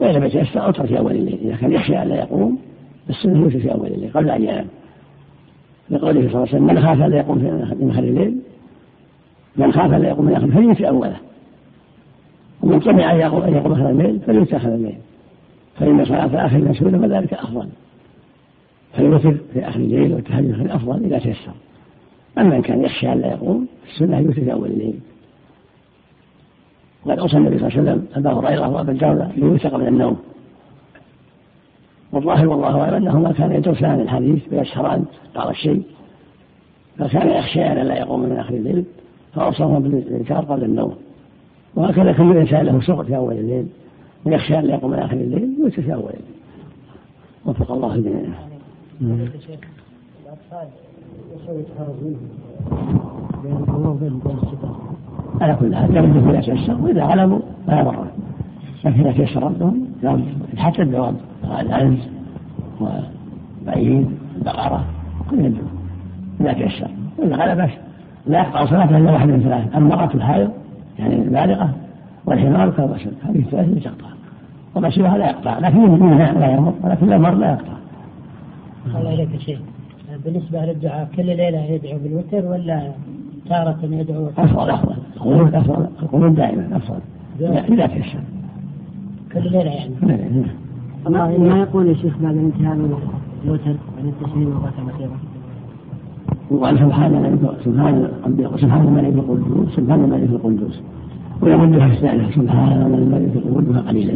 وإن 0.00 0.14
لم 0.14 0.24
يتيسر 0.24 0.64
أوتر 0.66 0.86
في 0.86 0.98
أول 0.98 1.12
الليل. 1.12 1.38
إذا 1.42 1.56
كان 1.56 1.72
يخشى 1.72 2.02
أن 2.02 2.08
لا 2.08 2.14
يقوم 2.14 2.58
السنة 3.10 3.38
يوتر 3.38 3.58
في 3.58 3.72
أول 3.72 3.86
الليل 3.86 4.10
قبل 4.14 4.30
أن 4.30 4.42
ينام. 4.42 4.66
لقوله 5.90 6.20
صلى 6.20 6.26
الله 6.26 6.38
عليه 6.38 6.48
وسلم 6.48 6.64
من 6.64 6.80
خاف 6.80 6.98
لا 6.98 7.16
يقوم 7.16 7.38
في 7.38 7.90
آخر 7.90 8.02
الليل 8.02 8.38
من 9.56 9.72
خاف 9.72 9.92
لا 9.92 10.08
يقوم 10.08 10.24
من 10.24 10.32
آخر 10.32 10.46
فليوتر 10.46 10.88
أوله. 10.88 11.16
ومن 12.66 12.80
طمع 12.80 13.12
أن 13.12 13.20
يقوم 13.20 13.72
آخر 13.72 13.90
الليل 13.90 14.20
فليوتر 14.20 14.56
آخر 14.56 14.74
الليل 14.74 14.98
فإن 15.78 16.04
صلاة 16.04 16.46
آخر 16.46 16.56
المسؤول 16.56 16.98
فذلك 17.00 17.34
أفضل. 17.34 17.68
فالوتر 18.92 19.36
في 19.52 19.68
آخر 19.68 19.80
الليل 19.80 20.12
والتهجد 20.12 20.54
في 20.54 20.62
الأفضل 20.62 21.04
إذا 21.04 21.18
تيسر. 21.18 21.52
أما 22.38 22.56
إن 22.56 22.62
كان 22.62 22.84
يخشى 22.84 23.12
أن 23.12 23.20
لا 23.20 23.26
يقوم 23.26 23.66
السنة 23.88 24.18
يوتر 24.18 24.40
في 24.40 24.52
أول 24.52 24.70
الليل. 24.70 24.98
وقد 27.04 27.18
أوصى 27.18 27.36
النبي 27.36 27.58
صلى 27.58 27.68
الله 27.68 27.78
عليه 27.78 27.90
وسلم 27.90 28.06
أبا 28.14 28.32
هريرة 28.32 28.68
وأبا 28.68 28.92
الدرداء 28.92 29.32
بالوتر 29.36 29.68
قبل 29.68 29.88
النوم. 29.88 30.16
والظاهر 32.12 32.48
والله 32.48 32.80
أعلم 32.80 32.94
أنهما 32.94 33.32
كان 33.32 33.52
يدرسان 33.52 34.00
الحديث 34.00 34.52
ويشهران 34.52 35.04
بعض 35.34 35.48
الشيء. 35.48 35.82
فكان 36.98 37.28
يخشى 37.28 37.62
أن 37.62 37.76
لا 37.76 37.98
يقوم 37.98 38.20
من 38.20 38.36
آخر 38.36 38.54
الليل 38.54 38.84
فأوصاهما 39.34 39.78
بالإنكار 39.78 40.44
قبل 40.44 40.64
النوم. 40.64 41.05
وهكذا 41.76 42.12
كل 42.12 42.36
إنسان 42.36 42.66
له 42.66 42.80
شغل 42.80 43.04
في 43.04 43.16
أول 43.16 43.34
الليل 43.34 43.66
ويخشى 44.24 44.54
لا 44.54 44.74
يقوم 44.74 44.90
من 44.90 44.98
آخر 44.98 45.16
الليل 45.16 45.56
يوتر 45.60 45.82
في 45.82 45.94
أول 45.94 46.02
الليل. 46.02 46.36
وفق 47.46 47.72
الله 47.72 47.94
الجميع. 47.94 48.22
على 55.40 55.56
كل 55.60 55.76
حال 55.76 55.94
لابد 55.94 56.28
إذا 56.28 56.40
تيسر 56.40 56.76
وإذا 56.82 57.02
علموا 57.02 57.38
فلا 57.66 57.82
ضرر 57.82 58.06
لكن 58.84 59.00
إذا 59.00 59.12
تيسر 59.12 59.42
ربهم 59.42 59.86
حتى 60.56 60.82
الدوام 60.82 61.16
العنز 61.60 61.98
وبعيد 62.80 64.10
بقرة 64.44 64.84
كل 65.30 65.44
يدعو 65.44 65.66
إذا 66.40 66.52
تيسر 66.52 66.90
وإذا 67.18 67.36
غلب 67.36 67.60
بس 67.60 67.70
لا 68.26 68.38
يقطع 68.38 68.66
صلاته 68.66 68.98
إلا 68.98 69.12
واحد 69.12 69.28
من 69.28 69.40
ثلاث 69.40 69.76
المرأة 69.76 70.10
الحائض 70.14 70.50
يعني 70.98 71.14
البالغة 71.14 71.74
والحمار 72.26 72.70
كالرسل 72.70 73.12
هذه 73.22 73.38
الثلاث 73.38 73.84
تقطع 73.84 74.08
وما 74.74 74.90
سواها 74.90 75.18
لا 75.18 75.30
يقطع 75.30 75.58
لكن 75.58 75.78
منها 75.78 76.32
لا 76.32 76.52
يمر 76.52 76.74
ولكن 76.82 77.12
المر 77.12 77.34
لا 77.34 77.50
يقطع. 77.50 77.76
الله 78.98 79.14
إليك 79.14 79.40
شيء 79.40 79.58
بالنسبة 80.24 80.64
للدعاء 80.64 81.08
كل 81.16 81.26
ليلة 81.26 81.58
يدعو 81.58 81.98
بالوتر 81.98 82.46
ولا 82.46 82.92
تارة 83.48 83.78
يدعو 83.82 84.30
أفضل 84.38 84.70
أفضل. 84.70 84.96
القنوت 85.16 85.54
أفضل 85.54 85.86
القنوت 86.02 86.32
دائما 86.32 86.76
أفضل. 86.76 87.00
إذا 87.40 87.86
تيسر 87.86 88.20
كل 89.32 89.42
ليلة 89.42 89.70
يعني؟ 89.70 89.94
ما, 91.08 91.38
ما 91.38 91.60
يقول 91.60 91.88
يا 91.88 91.94
شيخ 91.94 92.18
بعد 92.18 92.36
انتهاء 92.36 92.74
الوتر 93.44 93.76
عن 93.98 94.08
التسليم 94.08 94.60
وقت 94.62 94.72
الأخيرة 94.78 95.16
وقال 96.50 96.78
سبحان 96.78 97.12
من 97.12 97.48
سبحان 97.64 98.08
سبحان 98.56 98.86
الملك 98.88 99.14
القدوس 99.14 99.76
سبحان 99.76 100.04
الملك 100.04 100.30
القدوس 100.30 100.80
ويمدها 101.42 101.86
الثالثة 101.86 102.30
سبحان 102.42 102.94
الملك 102.94 103.36
القدوس 103.36 103.76
قليلا 103.76 104.14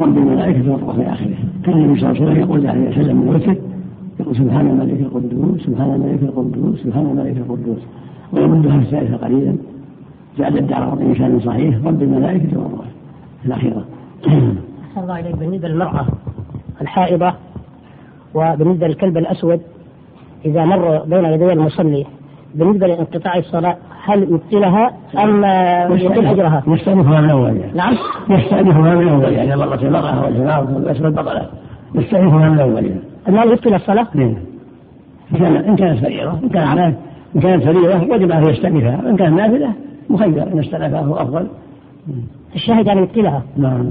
رب 0.00 0.18
الملائكة 0.18 0.72
والروح 0.72 0.96
في 0.96 1.02
آخره. 1.02 1.34
كان 1.64 1.74
النبي 1.74 2.00
صلى 2.00 2.10
الله 2.10 2.20
عليه 2.20 2.30
وسلم 2.30 2.40
يقول 2.42 2.66
عليه 2.66 2.88
وسلم 2.90 3.16
من 3.16 3.28
الوتر 3.28 3.56
يقول 4.20 4.36
سبحان 4.36 4.66
الملك 4.66 5.00
القدوس 5.00 5.60
سبحان 5.66 5.90
الملك 5.90 6.22
القدوس 6.22 6.78
سبحان 6.82 7.06
الملك 7.06 7.36
القدوس 7.36 7.78
ويمدها 8.32 8.76
الثالثة 8.76 9.16
قليلا 9.16 9.54
جعل 10.38 10.58
الدعوة 10.58 11.02
إنسان 11.02 11.40
صحيح 11.40 11.76
رب 11.84 12.02
الملائكة 12.02 12.58
والروح 12.58 12.86
في 13.42 13.46
الأخيرة 13.46 13.84
الله 14.96 15.20
إليك 15.20 15.36
بالنسبة 15.36 15.68
للمرأة 15.68 16.06
الحائضة 16.80 17.32
وبالنسبة 18.34 18.86
للكلب 18.86 19.16
الأسود 19.18 19.60
إذا 20.44 20.64
مر 20.64 20.98
بين 21.06 21.24
يدي 21.24 21.52
المصلي 21.52 22.06
بالنسبة 22.54 22.86
لانقطاع 22.86 23.36
الصلاة 23.36 23.76
هل 24.04 24.22
يبطلها 24.22 24.92
أم 25.18 25.44
يقل 25.96 26.26
أجرها؟ 26.26 26.62
يستأنفها 26.66 27.20
من 27.20 27.30
أول 27.30 27.56
يعني. 27.56 27.72
نعم. 27.74 27.96
يستأنفها 28.30 28.94
من 28.94 29.08
أول 29.08 29.32
يعني. 29.32 29.56
مرت 29.56 29.82
المرأة 29.82 30.24
والجماعة 30.24 30.74
والأسود 30.74 31.14
بطلت 31.14 31.50
يستأنفها 31.94 32.48
من 32.48 32.58
أول 32.58 32.84
يعني. 32.84 33.00
المال 33.28 33.52
يبطل 33.52 33.74
الصلاة؟ 33.74 34.06
نعم. 34.14 34.36
إن 35.34 35.76
كانت 35.76 36.04
فريضة 36.04 36.32
إن 36.32 36.48
كانت 36.48 36.96
إن 37.36 37.40
كانت 37.40 37.64
فريضة 37.64 38.14
وجب 38.14 38.30
أن 38.30 38.48
يستأنفها 38.48 39.00
وإن 39.04 39.16
كانت 39.16 39.40
نافلة 39.40 39.72
مخير 40.10 40.42
إن 40.52 40.58
استأنفها 40.58 41.22
أفضل. 41.22 41.46
الشاهد 42.54 42.86
يعني 42.86 43.00
يبطلها. 43.00 43.42
نعم. 43.56 43.90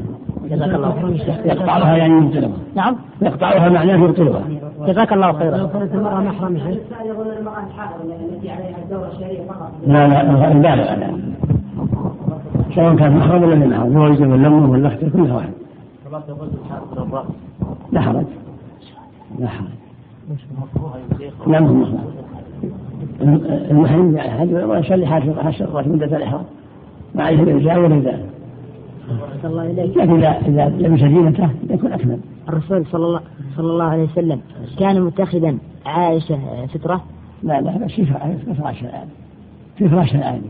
جزاك 0.50 0.70
الله 0.76 0.92
خيرا. 0.92 1.38
يقطعها 1.46 1.98
يعني 1.98 2.14
يبطلها. 2.14 2.52
نعم. 2.76 2.96
يقطعها 3.22 3.70
معناه 3.70 3.94
يبطلها. 3.94 4.42
جزاك 4.88 5.14
الله 5.14 5.34
خيرا. 5.34 5.58
لا 9.88 10.08
لا 10.08 10.52
البالغ 10.52 10.88
على 10.88 11.08
سواء 12.76 12.96
كان 12.96 13.18
محرم 13.18 13.44
ولا 13.44 13.56
محرم 13.56 13.98
هو 13.98 14.08
يلزم 14.08 14.34
اللمه 14.34 14.72
ولا 14.72 14.88
أختي 14.88 15.10
كلها 15.10 15.36
واحد. 15.36 15.54
لا 17.92 18.02
حرج. 18.02 18.26
لا 19.40 19.48
حرج. 19.48 19.68
نعم 21.48 21.66
هم 21.66 21.98
المحرم 23.72 24.18
احد 24.18 24.54
ويصلي 24.54 25.06
حاجة 25.06 25.34
حاجة 25.44 25.88
مده 25.88 26.18
الاحرام 26.18 26.44
ما 27.16 27.24
عليه 27.24 27.44
الارجاء 29.12 29.52
والرداء 29.52 29.88
لكن 29.88 30.18
اذا 30.18 30.30
اذا 30.48 30.70
لبس 30.70 31.00
زينته 31.00 31.50
يكون 31.70 31.94
أكمل. 31.94 32.20
الرسول 32.50 32.86
صلى 32.86 33.06
الله 33.06 33.22
صلى 33.58 33.72
الله 33.72 33.86
عليه 33.86 34.04
وسلم 34.04 34.42
كان 34.80 35.02
متخذا 35.02 35.58
عائشة 35.86 36.40
ستره 36.74 37.02
لا 37.44 37.62
لا 37.62 37.78
بس 37.78 37.92
في 37.92 38.06
فراش 38.06 38.82
الآن. 38.82 39.08
في 39.78 39.90
فراش 39.90 40.16
الآن. 40.16 40.42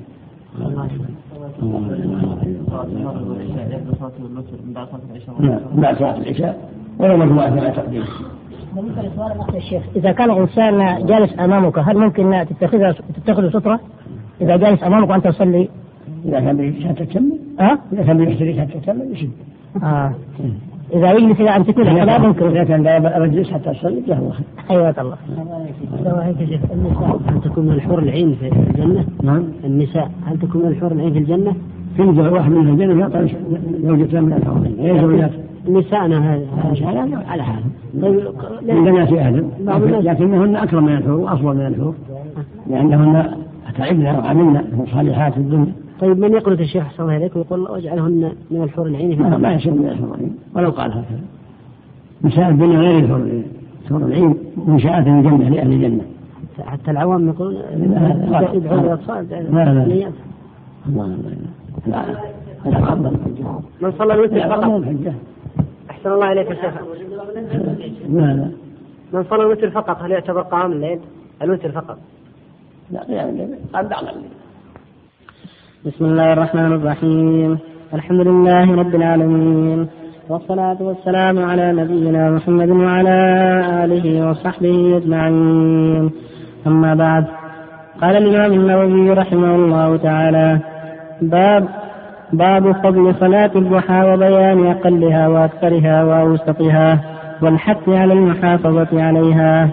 بعد 5.76 5.98
صلاة 5.98 6.18
العشاء 6.18 6.70
ولا 7.00 7.16
مجموعة 7.16 7.50
مع 7.50 7.70
تقديم 7.70 8.04
بالنسبة 8.76 9.02
لسؤال 9.02 9.32
الاخ 9.32 9.56
الشيخ 9.56 9.84
إذا 9.96 10.12
كان 10.12 10.32
انسان 10.32 11.06
جالس 11.06 11.40
أمامك 11.40 11.80
هل 11.80 11.98
ممكن 11.98 12.46
تتخذ 12.50 12.94
تتخذ 13.16 13.50
ستره؟ 13.50 13.80
إذا 14.42 14.58
جالس 14.58 14.84
أمامك 14.84 15.10
وانت 15.10 15.28
تصلي؟ 15.28 15.70
إذا 16.26 16.40
كان 16.40 16.74
حتى 16.88 17.06
تكمل 17.06 17.38
ها؟ 17.60 17.80
إذا 17.94 18.04
كان 18.04 18.18
بيحتريك 18.18 18.60
حتى 18.60 18.80
تكمل 18.80 19.12
يشد. 19.12 19.30
آه. 19.84 20.12
إذا 20.94 21.12
يجلس 21.12 21.40
إلى 21.40 21.56
أن 21.56 21.66
تكون 21.66 21.88
الصلاه 21.88 22.18
ممكن 22.18 22.46
إذا 22.46 22.64
كان 22.64 22.84
لا 22.84 23.20
بجلس 23.20 23.52
حتى 23.52 23.74
تصلي 23.74 24.02
فهو 24.02 24.30
خير. 24.30 24.46
حياك 24.68 25.00
الله. 25.00 25.16
النساء 26.74 27.20
هل 27.28 27.42
تكون 27.42 27.66
من 27.66 27.72
الحور 27.72 28.00
العين 28.00 28.36
في 28.36 28.48
الجنة؟ 28.48 29.06
نعم. 29.24 29.44
النساء 29.66 30.12
هل 30.26 30.40
تكون 30.40 30.62
من 30.62 30.68
الحور 30.68 30.92
العين 30.92 31.14
في 31.14 31.20
الجنة؟ 31.20 31.54
في 31.98 32.02
واحد 32.02 32.52
من 32.52 32.70
الجنة 32.70 33.00
يعطى 33.00 33.28
زوجته 33.84 34.20
من 34.20 34.34
الحورين 34.34 34.76
هي 34.80 35.02
زوجات؟ 35.02 35.32
نساءنا 35.70 36.34
هذا 36.34 36.46
على 37.28 37.44
حال. 37.44 37.64
من 37.94 38.84
بنات 38.86 39.14
آدم 39.14 39.50
لكنهن 40.10 40.56
أكرم 40.56 40.86
من 40.86 40.98
الحور 40.98 41.20
وأفضل 41.20 41.56
من 41.56 41.66
الحور. 41.66 41.96
لأنهن 42.68 43.26
تعبنا 43.78 44.18
وعملنا 44.18 44.64
صالحات 44.94 45.38
الدنيا. 45.38 45.74
طيب 46.02 46.20
من 46.20 46.34
يقنط 46.34 46.60
الشيخ 46.60 46.84
حسن 46.84 47.04
الله 47.04 47.18
إليك 47.18 47.36
ويقول 47.36 47.60
واجعلهن 47.60 48.34
من 48.52 48.64
الحور 48.64 48.86
العين 48.86 49.16
في 49.16 49.24
ما, 49.24 49.38
ما 49.38 49.54
يصير 49.54 49.74
من 49.74 49.90
الحور 49.90 50.16
العين 50.16 50.38
ولو 50.56 50.70
قال 50.70 50.92
هكذا 50.92 51.20
نساء 52.24 52.50
الدنيا 52.50 52.80
غير 52.80 53.00
الحور 53.00 53.18
العين 53.18 53.46
الحور 53.84 54.02
العين 54.02 54.36
منشآت 54.68 55.08
الجنة 55.08 55.50
لأهل 55.50 55.74
الجنة 55.74 56.06
حتى 56.60 56.92
العوام 56.92 57.28
يقولون 57.28 57.62
يدعون 58.54 58.80
الأطفال 58.80 59.28
لا 59.30 59.40
لا 59.40 59.86
لا 59.86 60.12
الله 60.88 61.08
لا 61.88 62.04
من 63.82 63.92
صلى 63.92 64.14
الوتر 64.14 64.50
فقط 64.50 64.84
أحسن 65.90 66.12
الله 66.12 66.32
إليك 66.32 66.50
يا 66.50 66.56
شيخ 66.56 66.74
لا 68.10 68.22
لا 68.22 68.52
من 69.14 69.24
صلى 69.30 69.44
الوتر 69.44 69.70
فقط 69.70 70.02
هل 70.02 70.12
يعتبر 70.12 70.42
قام 70.42 70.72
الليل؟ 70.72 71.00
الوتر 71.42 71.72
فقط 71.72 71.98
لا 72.92 73.30
الليل 73.30 73.56
قام 73.74 73.88
بعض 73.88 74.04
الليل 74.08 74.30
بسم 75.86 76.06
الله 76.06 76.34
الرحمن 76.34 76.72
الرحيم. 76.74 77.58
الحمد 77.94 78.20
لله 78.28 78.76
رب 78.76 78.96
العالمين. 78.96 79.88
والصلاة 80.30 80.78
والسلام 80.82 81.46
على 81.50 81.74
نبينا 81.74 82.32
محمد 82.32 82.70
وعلى 82.70 83.18
آله 83.84 84.30
وصحبه 84.30 84.98
أجمعين. 84.98 86.12
أما 86.68 86.94
بعد 86.94 87.26
قال 88.02 88.18
الإمام 88.18 88.52
النووي 88.54 89.14
رحمه 89.14 89.56
الله 89.56 89.98
تعالى 89.98 90.60
باب 91.22 91.68
باب 92.34 92.72
فضل 92.72 93.16
صلاة 93.20 93.52
الضحى 93.56 94.14
وبيان 94.14 94.66
أقلها 94.66 95.28
وأكثرها 95.28 96.04
وأوسطها 96.04 97.00
والحث 97.42 97.90
على 97.90 98.14
المحافظة 98.14 99.04
عليها. 99.04 99.70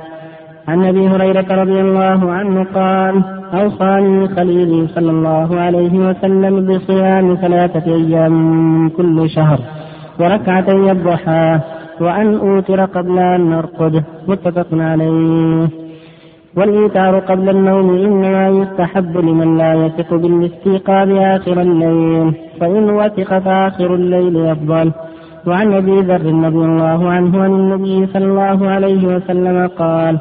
عن 0.69 0.85
أبي 0.85 1.09
هريرة 1.09 1.63
رضي 1.63 1.81
الله 1.81 2.33
عنه 2.33 2.67
قال 2.75 3.38
أوصاني 3.55 4.29
خليلي 4.29 4.89
صلى 4.95 5.11
الله 5.11 5.61
عليه 5.61 5.95
وسلم 6.09 6.67
بصيام 6.67 7.35
ثلاثة 7.35 7.95
أيام 7.95 8.33
من 8.33 8.89
كل 8.89 9.31
شهر 9.31 9.61
وركعتي 10.21 10.91
الضحى 10.93 11.61
وأن 12.01 12.35
أوتر 12.35 12.85
قبل 12.85 13.19
أن 13.19 13.51
نرقد 13.51 14.05
متفق 14.29 14.67
عليه. 14.73 15.69
والإيثار 16.57 17.19
قبل 17.19 17.49
النوم 17.49 17.95
إنما 17.95 18.49
يستحب 18.49 19.17
لمن 19.17 19.59
لا 19.59 19.75
يثق 19.75 20.15
بالاستيقاظ 20.15 21.09
آخر 21.11 21.61
الليل 21.61 22.35
فإن 22.61 22.91
وثق 22.91 23.39
فآخر 23.39 23.95
الليل 23.95 24.47
أفضل. 24.47 24.93
وعن 25.47 25.73
أبي 25.73 26.01
ذر 26.01 26.25
رضي 26.47 26.65
الله 26.71 27.11
عنه 27.11 27.43
عن 27.43 27.51
النبي 27.51 28.07
صلى 28.07 28.25
الله 28.25 28.69
عليه 28.69 29.07
وسلم 29.07 29.67
قال 29.67 30.19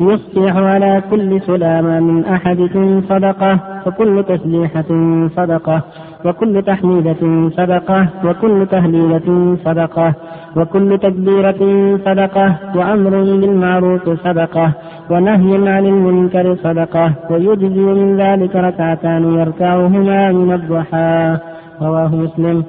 يصبح 0.00 0.56
على 0.56 1.02
كل 1.10 1.40
سلامة 1.40 2.00
من 2.00 2.24
أحدكم 2.24 3.02
صدقة 3.08 3.58
وكل 3.86 4.24
تسبيحة 4.28 4.90
صدقة 5.36 5.82
وكل 6.24 6.62
تحميدة 6.62 7.50
صدقة 7.56 8.08
وكل 8.24 8.66
تهليلة 8.66 9.56
صدقة 9.64 10.14
وكل 10.56 10.98
تكبيرة 10.98 11.60
صدقة 12.04 12.56
وأمر 12.76 13.10
بالمعروف 13.10 14.08
صدقة 14.24 14.72
ونهي 15.10 15.68
عن 15.68 15.86
المنكر 15.86 16.56
صدقة 16.64 17.12
ويجزي 17.30 17.80
من 17.80 18.16
ذلك 18.20 18.56
ركعتان 18.56 19.38
يركعهما 19.38 20.32
من 20.32 20.52
الضحى 20.52 21.36
رواه 21.82 22.14
مسلم. 22.14 22.64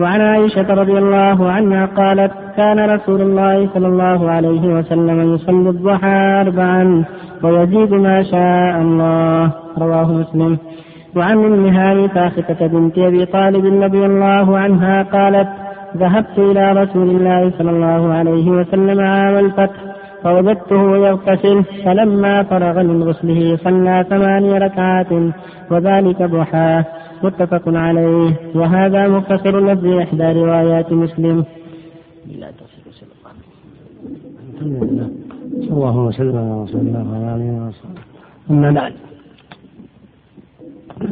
وعن 0.00 0.20
عائشة 0.20 0.74
رضي 0.74 0.98
الله 0.98 1.50
عنها 1.50 1.86
قالت 1.86 2.32
كان 2.56 2.90
رسول 2.90 3.20
الله 3.20 3.68
صلى 3.74 3.86
الله 3.86 4.30
عليه 4.30 4.60
وسلم 4.60 5.34
يصلي 5.34 5.70
الضحى 5.70 6.40
أربعا 6.40 7.04
ويزيد 7.42 7.92
ما 7.94 8.22
شاء 8.22 8.82
الله. 8.82 9.50
رواه 9.78 10.12
مسلم. 10.12 10.58
وعن 11.16 11.36
أم 11.44 12.08
فاخته 12.08 12.66
بنت 12.66 12.98
أبي 12.98 13.24
طالب 13.24 13.82
رضي 13.82 14.06
الله 14.06 14.58
عنها 14.58 15.02
قالت 15.02 15.48
ذهبت 15.96 16.38
إلى 16.38 16.72
رسول 16.72 17.08
الله 17.10 17.52
صلى 17.58 17.70
الله 17.70 18.14
عليه 18.14 18.50
وسلم 18.50 19.00
عام 19.00 19.36
الفتح 19.44 19.95
فوجدته 20.26 20.96
يغتسل 20.96 21.64
فلما 21.84 22.42
فرغ 22.42 22.82
من 22.82 23.02
غسله 23.02 23.56
صلى 23.56 24.06
ثماني 24.10 24.58
ركعات 24.58 25.12
وذلك 25.70 26.22
ضحى. 26.22 26.84
متفق 27.22 27.62
عليه. 27.66 28.36
وهذا 28.54 29.08
مختصر 29.08 29.60
لفظ 29.60 29.86
إحدى 29.86 30.32
روايات 30.32 30.92
مسلم. 30.92 31.44
صلى 35.60 35.70
الله 35.70 35.98
وسلم 35.98 36.36
على 36.36 36.62
رسول 36.62 36.80
الله 36.80 37.04
وعلى 37.10 37.36
آله 37.36 37.68
وصحبه. 37.68 38.00
أما 38.50 38.70
بعد 38.70 38.92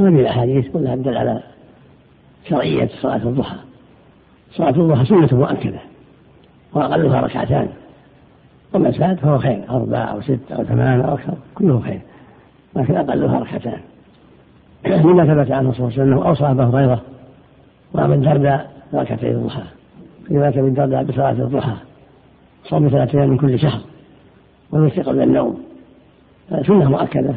هذه 0.00 0.20
الأحاديث 0.20 0.68
كلها 0.68 0.96
تدل 0.96 1.16
على 1.16 1.42
شرعية 2.48 2.88
صلاة 3.02 3.16
الضحى. 3.16 3.56
صلاة 4.52 4.70
الضحى 4.70 5.04
سنة 5.04 5.28
مؤكدة 5.32 5.80
وأقلها 6.74 7.20
ركعتان. 7.20 7.68
وما 8.74 8.90
زاد 8.90 9.18
فهو 9.18 9.38
خير 9.38 9.64
أربع 9.70 10.10
أو 10.10 10.20
ست 10.20 10.52
أو 10.52 10.64
ثمان 10.64 11.00
أو 11.00 11.14
أكثر 11.14 11.34
كله 11.54 11.80
خير 11.80 12.00
لكن 12.76 12.96
اقلها 12.96 13.38
ركعتان 13.38 13.80
لما 15.04 15.24
ثبت 15.24 15.50
عنه 15.50 15.72
صلى 15.72 15.78
الله 15.78 15.92
عليه 15.92 16.02
وسلم 16.02 16.12
أنه 16.12 16.28
أوصى 16.28 16.44
أبا 16.44 16.64
هريرة 16.64 17.02
وأبا 17.94 18.14
الدرداء 18.14 18.70
بركعتي 18.92 19.30
الضحى. 19.30 19.62
ذلك 20.30 20.58
ابن 20.58 20.68
الدرداء 20.68 21.04
بصلاة 21.04 21.30
الضحى. 21.30 21.76
صوم 22.64 22.88
ثلاثة 22.88 23.18
أيام 23.18 23.30
من 23.30 23.38
كل 23.38 23.58
شهر. 23.58 23.80
والوتر 24.70 25.02
قبل 25.02 25.22
النوم. 25.22 25.60
سنة 26.66 26.90
مؤكدة. 26.90 27.34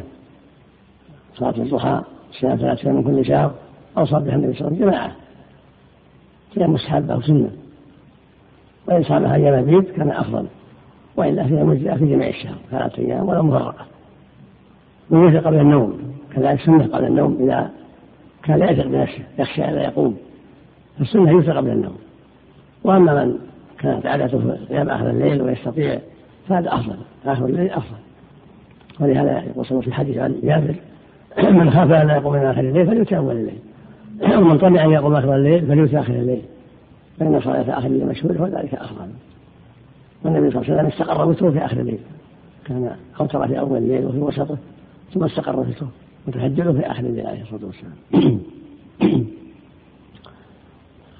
صلاة 1.36 1.58
الضحى 1.58 2.02
صيام 2.32 2.58
ثلاثة 2.58 2.86
أيام 2.86 2.96
من 2.96 3.04
كل 3.04 3.26
شهر 3.26 3.52
أوصى 3.98 4.16
بها 4.16 4.36
النبي 4.36 4.54
صلى 4.54 4.68
الله 4.68 4.78
عليه 4.78 4.78
وسلم. 4.78 4.90
جماعة. 4.90 5.12
هي 6.56 6.68
مستحبة 6.68 7.14
أو 7.14 7.22
سنة. 7.22 7.52
وإن 8.88 9.04
صامها 9.04 9.36
أيام 9.36 9.54
البيت 9.54 9.92
كان 9.92 10.12
أفضل. 10.12 10.46
وإلا 11.18 11.48
فيها 11.48 11.64
مجزئة 11.64 11.96
في 11.96 12.06
جميع 12.06 12.28
الشهر 12.28 12.56
ثلاثة 12.72 12.98
أيام 12.98 13.30
ولا 13.30 13.42
مفرقة. 13.42 13.86
والوتر 15.10 15.38
قبل 15.38 15.60
النوم 15.60 16.00
كذلك 16.36 16.62
سنة 16.62 16.84
قبل 16.84 17.06
النوم 17.06 17.38
إذا 17.40 17.70
كان 18.44 18.60
لا 18.60 18.72
يثق 18.72 18.88
بنفسه 18.88 19.24
يخشى 19.40 19.70
ألا 19.70 19.84
يقوم 19.84 20.18
فالسنة 20.98 21.32
يوتر 21.32 21.58
قبل 21.58 21.70
النوم. 21.70 21.98
وأما 22.84 23.26
من 23.26 23.38
كانت 23.80 24.06
عادته 24.06 24.58
قيام 24.70 24.90
آخر 24.90 25.10
الليل 25.10 25.42
ويستطيع 25.42 26.00
فهذا 26.48 26.74
أفضل 26.74 26.96
آخر 27.26 27.46
الليل 27.46 27.72
أفضل. 27.72 27.98
ولهذا 29.00 29.44
يقول 29.44 29.66
صلى 29.66 29.82
في 29.82 29.88
الحديث 29.88 30.18
عن 30.18 30.36
جابر 30.44 30.76
من 31.60 31.72
خاف 31.72 31.92
أن 31.92 32.08
لا 32.08 32.16
يقوم 32.16 32.34
من 32.34 32.46
آخر 32.46 32.60
الليل 32.60 32.88
فليوتر 32.88 33.18
أول 33.18 33.36
الليل. 33.36 33.60
ومن 34.42 34.58
طمع 34.58 34.86
أن 34.86 34.92
يقوم 34.92 35.16
آخر 35.16 35.36
الليل 35.36 35.68
فليوتر 35.68 36.00
آخر 36.00 36.14
الليل 36.14 36.42
فإن 37.20 37.42
صلاة 37.42 37.78
آخر 37.78 37.88
الليل 37.88 38.08
مشهودة 38.08 38.42
وذلك 38.42 38.74
أفضل. 38.74 39.08
والنبي 40.24 40.52
صلى 40.52 40.62
الله 40.62 40.74
عليه 40.74 40.74
وسلم 40.74 40.88
استقر 40.88 41.30
وتره 41.30 41.52
في 41.52 41.66
آخر 41.66 41.80
الليل. 41.80 42.00
كان 42.66 42.96
أوتر 43.20 43.48
في 43.48 43.60
أول 43.60 43.78
الليل 43.78 44.06
وفي 44.06 44.20
وسطه 44.20 44.58
ثم 45.14 45.24
استقر 45.24 45.60
وتره 45.60 45.90
وتهجده 46.28 46.74
في 46.74 46.92
آخر 46.92 47.00
الليل 47.00 47.28
عليه 47.28 47.42
الصلاة 47.42 47.66
والسلام. 47.66 47.94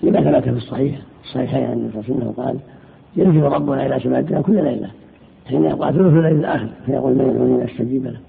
لما 0.04 0.22
ثبت 0.22 0.44
في 0.44 0.58
الصحيح 0.58 1.00
الصحيحين 1.24 1.64
عن 1.64 1.74
النبي 1.74 1.92
صلى 1.92 2.02
الله 2.02 2.16
عليه 2.16 2.26
وسلم 2.26 2.32
قال 2.32 2.60
ينزل 3.16 3.42
ربنا 3.42 3.86
إلى 3.86 4.00
سماء 4.00 4.42
كل 4.42 4.64
ليلة 4.64 4.92
حين 5.46 5.64
يقع 5.64 5.92
ثلث 5.92 6.14
الليل 6.14 6.36
الآخر. 6.36 6.70
فيقول 6.86 7.14
من 7.16 7.30
يدعوني 7.30 7.66
أستجيب 7.66 8.06
له 8.06 8.20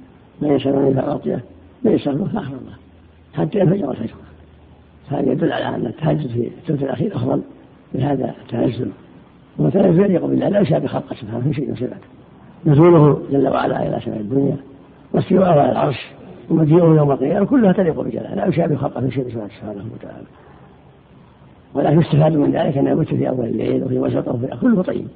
من 0.43 0.49
يسألني 0.49 0.95
فأعطيه 0.95 1.45
من 1.85 1.93
يسأله 1.93 2.25
فأخبر 2.25 2.57
الله 2.57 2.75
حتى 3.35 3.59
ينفجر 3.59 3.91
الفجر. 3.91 4.15
هذا 5.09 5.33
يدل 5.33 5.53
على 5.53 5.77
أن 5.77 5.87
التهجد 5.87 6.27
في 6.27 6.51
الثلث 6.59 6.83
الأخير 6.83 7.17
أفضل 7.17 7.43
من 7.95 8.03
هذا 8.03 8.35
التنزل 8.43 8.91
والتنزل 9.59 10.05
يليق 10.05 10.27
بالله 10.27 10.49
لا 10.49 10.61
يشابه 10.61 10.87
خلقه 10.87 11.15
سبحانه 11.15 11.41
في 11.41 11.55
شيء 11.55 11.69
من 11.69 11.75
صفاته. 11.75 12.07
نزوله 12.67 13.23
جل 13.31 13.49
وعلا 13.49 13.89
إلى 13.89 14.01
سماء 14.01 14.21
الدنيا. 14.21 14.57
واستواءه 15.13 15.61
على 15.61 15.73
العرش 15.73 16.07
ومجيئه 16.51 16.85
يوم 16.85 17.11
القيامة 17.11 17.47
كلها 17.47 17.73
تليق 17.73 18.01
بجلاله. 18.01 18.35
لا 18.35 18.47
يشابه 18.47 18.77
خلقه 18.77 19.01
في 19.01 19.11
شيء 19.11 19.25
من 19.25 19.31
صفاته 19.31 19.55
سبحانه 19.55 19.85
وتعالى. 19.95 20.27
ولكن 21.75 22.01
يستفاد 22.01 22.33
من 22.33 22.53
ذلك 22.53 22.79
أنه 22.79 22.91
يمت 22.91 23.09
في 23.09 23.29
أول 23.29 23.47
الليل 23.47 23.85
وفي 23.85 23.99
وسطه 23.99 24.35
وفي 24.35 24.47
كله 24.61 24.83
طيب. 24.83 25.07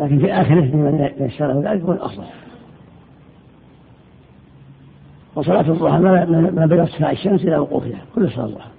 لكن 0.00 0.18
في 0.18 0.32
آخره 0.32 0.60
لمن 0.60 1.08
يسره 1.20 1.60
ذلك 1.60 1.82
يكون 1.82 1.98
أفضل 2.00 2.24
وصلاة 5.34 5.60
الضحى 5.60 5.98
ما 5.98 6.66
بين 6.66 6.80
ارتفاع 6.80 7.10
الشمس 7.10 7.42
إلى 7.42 7.58
وقوفها 7.58 7.98
كل 8.14 8.30
صلاة 8.30 8.46
الضحى. 8.46 8.70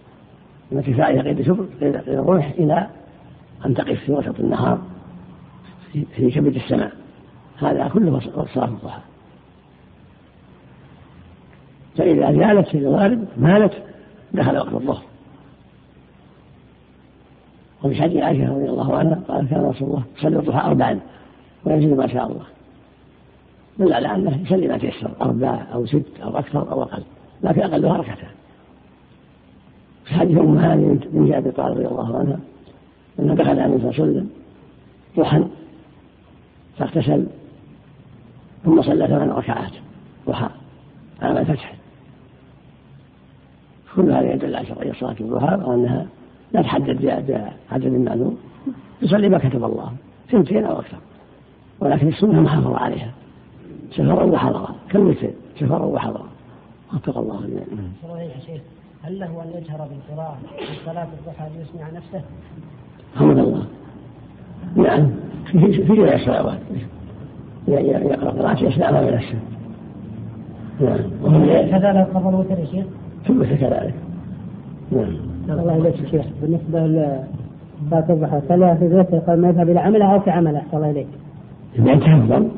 من 0.72 0.78
ارتفاعها 0.78 1.22
قيد 1.22 1.42
شبر 1.42 1.66
قيد 1.82 1.96
الروح 2.08 2.52
إلى 2.60 2.88
أن 3.66 3.74
تقف 3.74 4.00
في 4.06 4.12
وسط 4.12 4.40
النهار 4.40 4.82
في 5.92 6.32
كبد 6.32 6.56
السماء. 6.56 6.92
هذا 7.58 7.88
كله 7.88 8.20
صلاة 8.54 8.66
الضحى 8.66 9.02
فإذا 11.98 12.32
زالت 12.32 12.68
في 12.68 12.78
الغالب 12.78 13.28
مالت 13.38 13.74
دخل 14.34 14.58
وقت 14.58 14.74
الظهر. 14.74 15.04
وفي 17.84 18.02
حديث 18.02 18.24
عائشة 18.24 18.54
رضي 18.54 18.70
الله 18.70 18.98
عنها 18.98 19.22
قال 19.28 19.50
كان 19.50 19.66
رسول 19.66 19.88
الله 19.88 20.04
يصلي 20.18 20.40
الضحى 20.40 20.68
أربعا 20.68 21.00
ويزيد 21.66 21.94
ما 21.94 22.08
شاء 22.08 22.28
الله. 22.28 22.46
دل 23.80 23.94
على 23.94 24.16
أنه 24.16 24.42
يصلي 24.46 24.68
ما 24.68 24.78
تيسر 24.78 25.12
أربع 25.22 25.64
أو 25.74 25.86
ست 25.86 26.20
أو 26.24 26.38
أكثر 26.38 26.72
أو 26.72 26.84
أقل 26.84 27.04
لكن 27.44 27.62
أقلها 27.62 27.98
ركعتان. 27.98 28.30
في 30.06 30.14
حديث 30.14 30.38
أم 30.38 30.58
هاني 30.58 30.86
من 30.86 31.30
جابر 31.30 31.52
طالب 31.52 31.78
رضي 31.78 31.88
الله 31.88 32.20
عنها 32.20 32.40
أنه 33.20 33.34
دخل 33.34 33.60
عليه 33.60 33.78
صلى 33.78 33.90
الله 33.90 33.94
عليه 33.94 34.04
وسلم 34.04 34.30
ضحى 35.18 35.44
فاغتسل 36.78 37.28
ثم 38.66 38.82
صلى 38.82 39.08
ثمان 39.08 39.30
ركعات 39.30 39.72
ضحى 40.28 40.50
عام 41.22 41.38
الفتح. 41.38 41.76
كل 43.96 44.12
هذا 44.12 44.34
يدل 44.34 44.56
على 44.56 44.66
شرعية 44.66 44.94
صلاة 44.94 45.16
الضحى 45.20 45.56
وأنها 45.56 46.08
لا 46.54 46.62
تحدد 46.62 47.02
بعدد 47.72 47.88
معلوم. 47.88 48.38
يصلي 49.02 49.30
ما 49.30 49.38
كتب 49.38 49.64
الله 49.64 49.92
سنتين 50.32 50.66
أو 50.66 50.80
أكثر. 50.80 50.98
ولكن 51.80 52.08
السنة 52.08 52.42
محافظة 52.42 52.78
عليها. 52.78 53.12
سفرا 53.92 54.24
وحضرا 54.24 54.76
كالوتر 54.90 55.32
سفرا 55.60 55.86
وحضرا 55.86 56.28
وفق 56.94 57.18
الله 57.18 57.42
جميعا. 57.42 57.92
هل 59.04 59.20
له 59.20 59.44
أن 59.44 59.62
يجهر 59.62 59.88
بالقراءة 59.88 60.40
في 60.58 60.86
صلاة 60.86 61.08
الضحى 61.20 61.50
ليسمع 61.58 61.90
نفسه؟ 61.90 62.22
حمد 63.16 63.38
الله. 63.38 63.64
نعم. 64.76 65.10
في 65.46 65.60
في 65.74 65.96
جميع 65.96 66.16
الصلوات 66.16 66.60
يقرا 67.68 68.30
قراءة 68.30 68.64
يسمع 68.64 68.92
ما 68.92 69.02
بنفسه 69.10 69.40
نعم. 70.82 71.00
كذلك 71.72 72.08
قبل 72.14 72.30
الوتر 72.30 72.60
يا 72.60 72.66
شيخ؟ 72.66 72.86
في 73.24 73.30
الوتر 73.30 73.56
كذلك. 73.56 73.94
نعم. 74.92 75.60
الله 75.60 75.78
إليك 75.78 76.00
يا 76.00 76.10
شيخ. 76.12 76.26
بالنسبة 76.42 76.88
لصلاة 76.88 78.06
الضحى 78.10 78.42
صلى 78.50 78.78
في 78.80 78.86
الوتر 78.86 79.18
قبل 79.18 79.42
ما 79.42 79.50
يذهب 79.50 79.70
إلى 79.70 79.80
عمله 79.80 80.14
أو 80.14 80.20
في 80.20 80.30
عمله؟ 80.30 80.62
الله 80.74 80.92
إليك؟ 80.92 81.08
إذا 81.80 81.94
أفضل. 81.94 82.50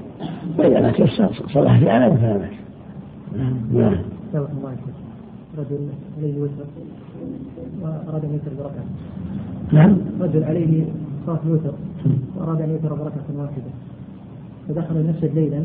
وإذا 0.57 0.81
ما 0.81 0.91
تيسر 0.91 1.29
صلى 1.53 1.79
في 1.79 1.89
عمله 1.89 2.15
فلا 2.15 2.37
بأس. 2.37 2.49
نعم. 3.73 3.97
رجل 5.57 5.89
عليه 6.17 6.41
وتر 6.41 6.65
وأراد 7.81 8.25
أن 8.25 8.33
يوتر 8.33 8.51
بركعة 8.59 8.85
نعم. 9.73 9.97
رجل 10.21 10.43
عليه 10.43 10.85
صلاة 11.25 11.39
الوتر 11.45 11.73
وأراد 12.37 12.61
أن 12.61 12.69
يوتر 12.69 12.93
بركعة 12.93 13.27
واحدة. 13.37 13.71
فدخل 14.67 14.97
المسجد 14.97 15.35
ليلا 15.35 15.63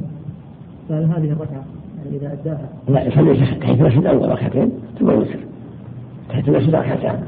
فهل 0.89 1.05
هذه 1.05 1.33
الركعة 1.33 1.65
يعني 2.05 2.17
إذا 2.17 2.33
أداها. 2.33 2.69
لا 2.89 3.07
يصلي 3.07 3.57
تحت 3.61 3.81
المسجد 3.81 4.07
أول 4.07 4.29
ركعتين 4.29 4.73
ثم 4.99 5.11
يوتر. 5.11 5.39
تحت 6.29 6.49
المسجد 6.49 6.75
ركعتان 6.75 7.23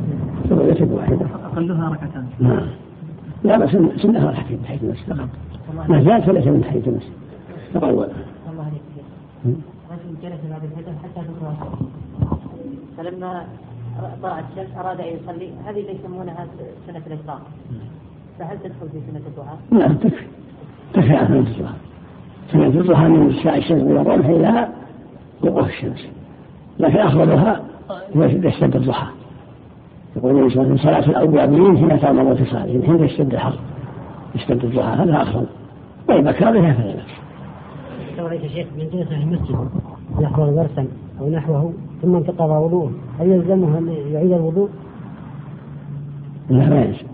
ثم 0.48 0.60
يوتر 0.60 0.84
بواحدة 0.84 1.26
أقلها 1.44 1.90
ركعتان. 1.90 2.24
نعم. 2.40 2.66
لا 3.44 3.58
بس 3.58 3.70
سنها 4.02 4.30
ركعتين 4.30 4.58
تحت 4.64 4.82
المسجد 4.82 5.04
فقط. 5.06 5.28
ما 5.88 6.02
زاد 6.04 6.22
فليس 6.22 6.46
من 6.46 6.60
تحت 6.60 6.88
المسجد. 6.88 7.12
تطوع 7.74 7.90
الله 7.90 8.64
عليك. 8.64 8.82
رجل 9.90 10.14
جلس 10.22 10.40
بعد 10.50 10.62
الفجر 10.64 10.92
حتى 11.02 11.26
تطلع 11.28 11.54
فلما 12.96 13.44
طلعت 14.22 14.44
الشمس 14.52 14.76
أراد 14.76 15.00
أن 15.00 15.06
يصلي. 15.06 15.50
هذه 15.66 15.80
اللي 15.80 15.94
يسمونها 15.94 16.46
سنة 16.86 17.02
الاشراق 17.06 17.40
فهل 18.38 18.58
تدخل 18.58 18.88
في 18.92 19.00
سنة 19.10 19.20
الضحى؟ 19.26 19.56
نعم 19.70 19.96
تكفي 19.96 20.24
تكفي 20.92 21.16
عن 21.16 21.26
سنة 21.26 21.38
الضحى. 21.38 21.74
سنة 22.52 22.66
الضحى 22.66 23.08
من 23.08 23.38
اشعاع 23.38 23.56
الشمس 23.56 23.82
إلى 23.82 24.00
الرمح 24.00 24.26
إلى 24.26 24.68
وقوف 25.42 25.68
الشمس. 25.68 26.06
لكن 26.78 26.98
أفضلها 26.98 27.62
يشتد 28.14 28.76
الضحى. 28.76 29.06
يقول 30.16 30.30
النبي 30.30 30.54
صلى 30.54 30.62
الله 30.62 30.80
عليه 30.80 30.80
وسلم 30.80 31.02
صلاة 31.02 31.20
الاوابين 31.20 31.78
حين 31.78 32.00
تعمل 32.00 32.26
اتصالهم 32.26 32.82
حين 32.82 33.04
يشتد 33.04 33.34
الحر 33.34 33.58
يشتد 34.34 34.64
الضحى. 34.64 34.88
هذا 34.88 35.22
أفضل. 35.22 35.46
وإذا 36.08 36.32
كان 36.32 36.52
بها 36.52 36.72
فلا 36.72 36.92
بأس. 36.92 38.42
يا 38.42 38.48
شيخ. 38.48 38.66
من 38.78 38.88
جلس 38.92 39.08
في 39.08 39.14
المسجد 39.14 39.68
يحضر 40.20 40.50
درسا 40.50 40.88
أو 41.20 41.30
نحوه 41.30 41.72
ثم 42.02 42.16
انتقض 42.16 42.50
وضوءه. 42.50 42.90
هل 43.20 43.28
يلزمه 43.28 43.78
أن 43.78 43.88
يعيد 44.12 44.32
الوضوء؟ 44.32 44.68
لا 46.50 46.68
ما 46.68 46.80
يلزم 46.80 47.06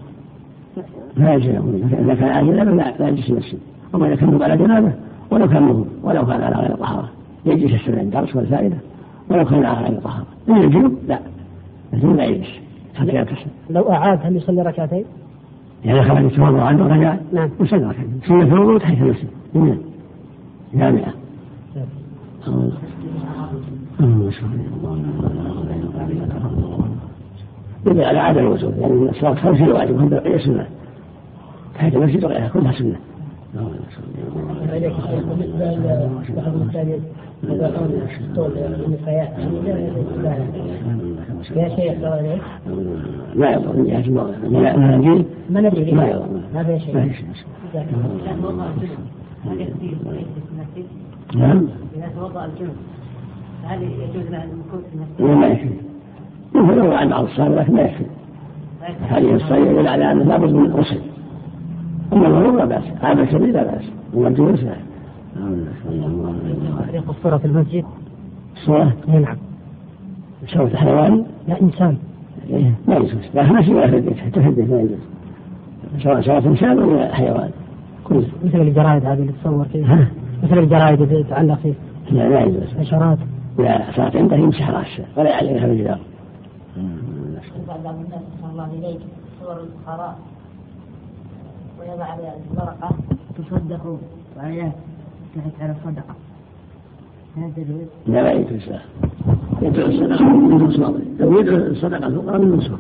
لا 1.17 1.33
يلزم 1.35 1.85
إذا 2.01 2.15
كان 2.15 2.29
عاجلا 2.29 2.65
لا 2.99 3.09
يجلس 3.09 3.31
المسجد 3.31 3.59
وما 3.95 4.07
إذا 4.07 4.17
كان 4.17 4.43
على 4.43 4.57
جنابة 4.57 4.93
ولو 5.31 5.49
كان 5.49 5.63
مهم 5.63 5.85
ولو 6.03 6.27
كان 6.27 6.43
على 6.43 6.57
غير 6.57 6.77
طهارة. 6.77 7.09
يجلس 7.47 7.73
يستمع 7.73 8.01
الدرس 8.01 8.37
والفائدة 8.37 8.77
ولو 9.31 9.45
كان 9.45 9.65
على 9.65 9.89
غير 9.89 10.01
طهارة. 10.01 10.27
من 10.49 10.63
الجنوب 10.63 10.93
لا. 11.09 11.19
الجنوب 11.95 12.17
لا 12.17 12.25
يجلس 12.25 12.49
حتى 12.95 13.15
يغتسل 13.15 13.47
لو 13.71 13.91
أعاد 13.91 14.19
هل 14.23 14.37
يصلي 14.37 14.63
ركعتين؟ 14.63 15.05
يعني 15.85 16.03
خرج 16.03 16.25
يتوضا 16.25 16.63
عنه 16.63 16.87
رجع 16.87 17.17
نعم. 17.33 17.51
وصلى 17.61 17.83
ركعتين. 17.83 18.21
سنة 18.27 18.43
الوضوء 18.43 18.79
تحت 18.79 18.99
المسجد 19.03 19.29
نعم. 19.55 19.79
جامعة 20.75 21.13
يدل 27.87 28.05
على 28.05 28.19
عدم 28.19 28.39
الوجود 28.39 28.79
يعني 28.79 29.11
الصلاة 29.11 29.35
خمس 29.35 29.61
الواجب 29.61 30.01
هم 30.01 30.09
بقية 30.09 30.39
سنة. 30.39 30.67
تحت 31.75 31.95
المسجد 31.95 32.25
وغيرها 32.25 32.49
كلها 32.49 32.73
سنة. 32.73 32.97
يا 41.57 41.69
شيخ 41.69 41.95
ما 43.35 43.51
يضر 43.51 43.77
من 43.77 43.87
جهة 43.87 44.05
المناديل 44.45 45.25
ما 45.51 45.61
ندري. 45.61 45.93
ما 45.93 46.09
يضر. 46.09 46.27
ما 46.55 46.65
في 46.65 46.79
شيء. 46.81 46.97
ما 46.97 47.09
في 47.09 47.15
شيء. 47.15 47.27
نعم. 51.35 51.69
إذا 51.97 52.09
توضأ 52.17 52.45
الجنب 52.45 52.77
هل 53.67 53.83
يجوز 53.83 54.31
له 54.31 54.43
أن 54.45 54.49
يكون 54.49 54.81
في 54.91 54.95
المسجد؟ 54.95 55.37
ما 55.41 55.47
يكفي 55.47 55.71
يمكن 56.55 56.79
يروى 56.79 56.95
عن 56.95 57.09
بعض 57.09 57.25
الصحابة 57.25 57.55
لكن 57.55 57.75
ما 57.75 57.83
يكفي 57.83 58.05
هذه 59.09 59.35
الصيد 59.35 59.67
يدل 59.67 59.89
على 59.89 60.13
أنه 60.13 60.25
لابد 60.25 60.53
من 60.53 60.73
غسل 60.73 61.01
أما 62.13 62.27
المرور 62.27 62.57
لا 62.57 62.65
بأس 62.65 62.85
عابر 63.03 63.23
السبيل 63.23 63.53
لا 63.53 63.63
بأس. 63.63 63.85
وما 64.15 64.29
الجلوس 64.29 64.65
لا 64.65 64.75
طريق 66.89 67.09
الصورة 67.09 67.37
في 67.37 67.45
المسجد؟ 67.45 67.85
الصورة؟ 68.57 68.93
نعم. 69.09 69.37
صورة 70.47 70.77
حيوان؟ 70.77 71.25
لا 71.49 71.61
إنسان. 71.63 71.97
إيه 72.51 72.73
ما 72.89 72.97
يجوز. 72.97 73.15
لا 73.35 73.53
ماشي 73.53 73.75
ولا 73.75 74.01
تحدث 74.11 74.39
ما 74.39 74.81
يجوز. 74.81 74.99
سواء 76.03 76.21
صورة 76.21 76.39
إنسان 76.39 76.79
ولا 76.79 77.15
حيوان؟ 77.15 77.51
كل 78.05 78.25
مثل 78.45 78.61
الجرائد 78.61 79.05
هذه 79.05 79.19
اللي 79.19 79.33
تصور 79.43 79.65
فيها. 79.65 80.09
مثل 80.43 80.59
الجرائد 80.59 81.03
اللي 81.03 81.23
تتعلق 81.25 81.59
فيه 81.63 81.75
لا 82.11 82.29
لا 82.29 82.41
يجوز. 82.41 82.75
حشرات 82.81 83.19
لا 83.59 83.93
صارت 83.97 84.17
عنده 84.17 84.37
يمسح 84.37 84.71
راسه 84.71 85.05
ولا 85.17 85.31
يعلقها 85.31 85.67
بالجدار 85.67 85.99
بعض 87.69 87.95
الناس 87.95 88.23
صلى 88.43 88.51
الله 88.53 88.71
إليك 88.73 89.01
صور 89.41 89.61
الفقراء 89.61 90.19
ويضع 91.81 92.05
على 92.05 92.33
الورقة 92.53 92.91
تصدقوا 93.39 93.99
وآيات 94.37 94.73
تحت 95.37 95.63
على 95.63 95.73
الصدقة؟ 95.73 96.15
لا 98.07 98.23
لا 98.23 98.33
يجوز 98.33 98.69
لا 98.69 98.81
يدعو 99.63 99.87
الصدقة 99.87 100.25
من 100.25 100.63
الصدقة 101.49 102.07
الفقراء 102.07 102.39
من 102.39 102.57
نصاب 102.57 102.79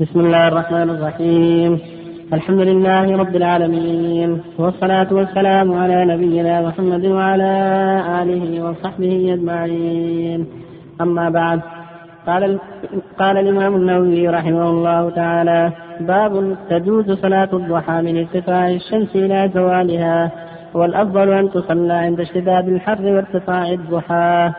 بسم 0.00 0.20
الله 0.20 0.48
الرحمن 0.48 0.90
الرحيم. 0.90 1.97
الحمد 2.32 2.60
لله 2.60 3.16
رب 3.16 3.36
العالمين 3.36 4.40
والصلاة 4.58 5.06
والسلام 5.12 5.72
على 5.72 6.04
نبينا 6.04 6.60
محمد 6.60 7.04
وعلى 7.06 7.52
آله 8.22 8.64
وصحبه 8.64 9.34
أجمعين. 9.34 10.46
أما 11.00 11.30
بعد 11.30 11.60
قال 12.26 12.58
قال 13.18 13.36
الإمام 13.38 13.74
النووي 13.76 14.28
رحمه 14.28 14.70
الله 14.70 15.10
تعالى 15.10 15.72
باب 16.00 16.56
تجوز 16.70 17.12
صلاة 17.12 17.48
الضحى 17.52 18.02
من 18.02 18.18
ارتفاع 18.18 18.70
الشمس 18.70 19.16
إلى 19.16 19.50
زوالها 19.54 20.30
والأفضل 20.74 21.32
أن 21.32 21.50
تصلى 21.50 21.92
عند 21.92 22.20
اشتداد 22.20 22.68
الحر 22.68 23.02
وارتفاع 23.02 23.72
الضحى. 23.72 24.50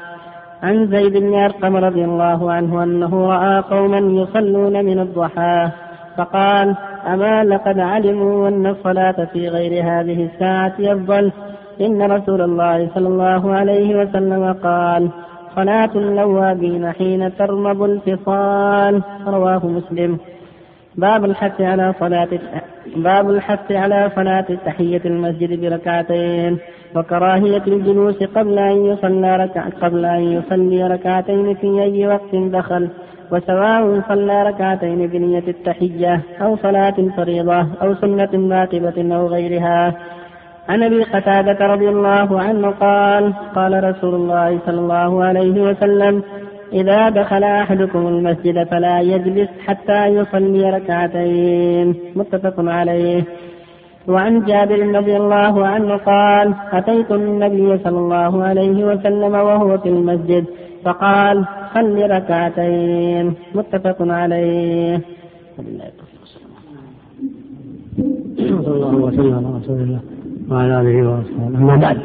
عن 0.63 0.87
زيد 0.87 1.13
بن 1.17 1.33
أرقم 1.33 1.75
رضي 1.75 2.03
الله 2.05 2.51
عنه 2.51 2.83
أنه 2.83 3.13
رأى 3.33 3.61
قوما 3.61 3.99
يصلون 4.21 4.85
من 4.85 4.99
الضحى 4.99 5.69
فقال 6.17 6.75
أما 7.07 7.43
لقد 7.43 7.79
علموا 7.79 8.47
أن 8.47 8.65
الصلاة 8.65 9.27
في 9.33 9.47
غير 9.47 9.83
هذه 9.83 10.29
الساعة 10.33 10.73
أفضل. 10.79 11.31
إن 11.81 12.11
رسول 12.11 12.41
الله 12.41 12.89
صلى 12.95 13.07
الله 13.07 13.53
عليه 13.53 13.95
وسلم 14.01 14.53
قال 14.63 15.09
صلاة 15.55 15.91
الأوابين 15.95 16.91
حين 16.91 17.37
ترمض 17.37 17.81
الفصال 17.81 19.01
رواه 19.27 19.65
مسلم. 19.65 20.19
باب 20.95 21.25
الحث 21.25 21.61
على 21.61 21.93
صلاة 21.99 22.27
باب 22.95 23.29
الحث 23.29 23.71
على 23.71 24.11
صلاة 24.15 24.45
تحية 24.65 25.01
المسجد 25.05 25.61
بركعتين 25.61 26.57
وكراهية 26.95 27.63
الجلوس 27.67 28.23
قبل 28.23 28.59
أن 28.59 28.85
يصلى 28.85 29.37
ركع 29.37 29.69
قبل 29.81 30.05
أن 30.05 30.21
يصلي 30.21 30.87
ركعتين 30.87 31.55
في 31.55 31.81
أي 31.81 32.07
وقت 32.07 32.35
دخل. 32.35 32.89
وسواء 33.31 34.01
صلى 34.09 34.43
ركعتين 34.43 35.07
بنية 35.07 35.43
التحية 35.47 36.21
أو 36.41 36.57
صلاة 36.57 36.95
فريضة 37.17 37.67
أو 37.81 37.95
سنة 37.95 38.29
راتبة 38.55 39.15
أو 39.15 39.27
غيرها. 39.27 39.93
عن 40.69 40.83
أبي 40.83 41.03
قتادة 41.03 41.65
رضي 41.65 41.89
الله 41.89 42.41
عنه 42.41 42.69
قال 42.69 43.33
قال 43.55 43.83
رسول 43.83 44.15
الله 44.15 44.59
صلى 44.65 44.79
الله 44.79 45.23
عليه 45.23 45.61
وسلم 45.61 46.23
إذا 46.73 47.09
دخل 47.09 47.43
أحدكم 47.43 48.07
المسجد 48.07 48.63
فلا 48.63 48.99
يجلس 49.01 49.49
حتى 49.67 50.05
يصلي 50.05 50.69
ركعتين. 50.69 51.95
متفق 52.15 52.53
عليه. 52.57 53.23
وعن 54.07 54.45
جابر 54.45 54.95
رضي 54.95 55.17
الله 55.17 55.67
عنه 55.67 55.97
قال 55.97 56.53
أتيت 56.71 57.11
النبي 57.11 57.77
صلى 57.83 57.97
الله 57.97 58.43
عليه 58.43 58.85
وسلم 58.85 59.33
وهو 59.33 59.77
في 59.77 59.89
المسجد 59.89 60.45
فقال 60.85 61.45
صل 61.73 62.11
ركعتين 62.11 63.33
متفق 63.55 63.97
عليه. 64.01 65.01
صلى 68.37 68.67
الله 68.67 68.95
وسلم 68.95 69.33
على 69.33 69.57
رسول 69.57 69.81
الله 69.81 69.99
وعلى 70.49 70.81
آله 70.81 71.09
وأصحابه. 71.09 71.57
أما 71.57 71.75
بعد 71.75 71.97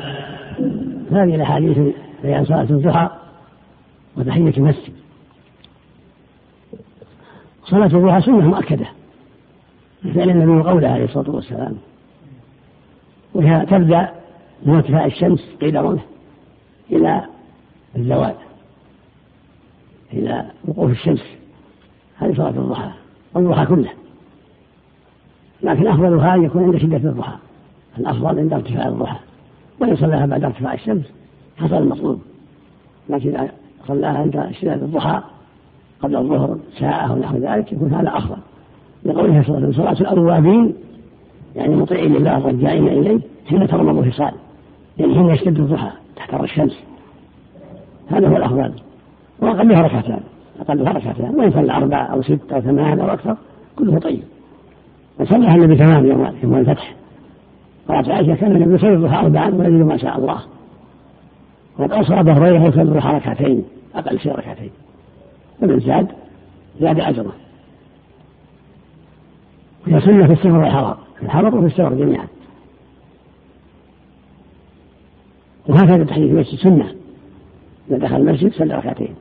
هذه 1.10 1.34
الأحاديث 1.34 1.78
بيان 2.22 2.44
صلاة 2.44 2.62
الضحى 2.62 3.08
وتحية 4.16 4.56
المسجد. 4.56 4.92
صلاة 7.64 7.86
الضحى 7.86 8.20
سنة 8.20 8.48
مؤكدة. 8.48 8.86
فعل 10.14 10.30
النبي 10.30 10.68
قوله 10.68 10.88
عليه 10.88 11.04
الصلاة 11.04 11.30
والسلام. 11.30 11.76
وهي 13.34 13.66
تبدأ 13.66 14.08
من 14.66 14.74
ارتفاع 14.74 15.04
الشمس 15.04 15.56
قيل 15.60 15.98
إلى 16.90 17.24
الزوال. 17.96 18.34
إلى 20.18 20.44
وقوف 20.68 20.90
الشمس. 20.90 21.22
هذه 22.16 22.34
صلاة 22.34 22.48
الضحى 22.48 22.90
الضحى 23.36 23.66
كله. 23.66 23.90
لكن 25.62 25.86
أفضلها 25.86 26.34
أن 26.34 26.44
يكون 26.44 26.64
عند 26.64 26.76
شدة 26.76 27.10
الضحى. 27.10 27.36
الأفضل 27.98 28.38
عند 28.38 28.52
ارتفاع 28.52 28.88
الضحى. 28.88 29.16
وإن 29.80 29.96
صلاها 29.96 30.26
بعد 30.26 30.44
ارتفاع 30.44 30.74
الشمس 30.74 31.04
حصل 31.56 31.76
المطلوب. 31.76 32.22
لكن 33.08 33.28
إذا 33.28 33.48
صلاها 33.88 34.18
عند 34.18 34.50
شدة 34.60 34.74
الضحى 34.74 35.20
قبل 36.00 36.16
الظهر 36.16 36.58
ساعة 36.78 37.10
أو 37.10 37.18
نحو 37.18 37.36
ذلك 37.36 37.72
يكون 37.72 37.94
هذا 37.94 38.18
أفضل. 38.18 38.36
لقوله 39.04 39.42
صلى 39.42 39.56
الله 39.56 39.56
عليه 39.56 39.68
وسلم 39.68 39.72
صلاة 39.72 40.12
الأوابين 40.12 40.74
يعني 41.56 41.76
مطيعين 41.76 42.14
لله 42.14 42.36
الرجائين 42.36 42.88
إليه 42.88 43.20
حين 43.46 43.68
ترمض 43.68 43.98
الفصال. 43.98 44.32
يعني 44.98 45.14
حين 45.14 45.30
يشتد 45.30 45.58
الضحى 45.58 45.90
تحتر 46.16 46.44
الشمس. 46.44 46.78
هذا 48.10 48.28
هو 48.28 48.36
الأفضل. 48.36 48.72
وأقلها 49.38 49.82
ركعتان. 49.82 50.20
أقلها 50.60 50.92
ركعتان. 50.92 51.34
وإن 51.34 51.52
صلى 51.52 51.72
أربع 51.72 52.12
أو 52.12 52.22
ست 52.22 52.52
أو 52.52 52.60
ثمان 52.60 53.00
أو 53.00 53.08
أكثر 53.08 53.36
كله 53.76 53.98
طيب. 53.98 54.22
وصلىها 55.20 55.54
النبي 55.54 55.76
تمام 55.76 56.06
يوم 56.06 56.34
يوم 56.42 56.54
الفتح. 56.54 56.94
قالت 57.88 58.08
عائشة 58.08 58.34
كان 58.34 58.56
النبي 58.56 58.74
يصلي 58.74 58.94
الضحى 58.94 59.26
أربعا 59.26 59.48
ويزيد 59.48 59.86
ما 59.86 59.96
شاء 59.96 60.18
الله. 60.18 60.40
وقد 61.78 61.92
أوصى 61.92 62.20
أبا 62.20 62.32
هريرة 62.32 62.68
يصلي 62.68 62.82
الضحى 62.82 63.14
ركعتين 63.14 63.64
أقل 63.94 64.20
شيء 64.20 64.32
ركعتين. 64.32 64.70
فمن 65.60 65.80
زاد 65.80 66.08
زاد 66.80 67.00
أجره. 67.00 67.32
وهي 69.86 70.00
سنة 70.00 70.26
في 70.26 70.32
السفر 70.32 70.58
والحضر 70.58 70.96
في 71.18 71.22
الحضر 71.22 71.54
وفي 71.54 71.66
السفر 71.66 71.94
جميعا. 71.94 72.26
وهكذا 75.66 76.04
تحديث 76.04 76.30
المسجد. 76.30 76.58
سنة. 76.58 76.94
إذا 77.90 77.98
دخل 77.98 78.16
المسجد 78.16 78.52
صلى 78.52 78.74
ركعتين. 78.74 79.14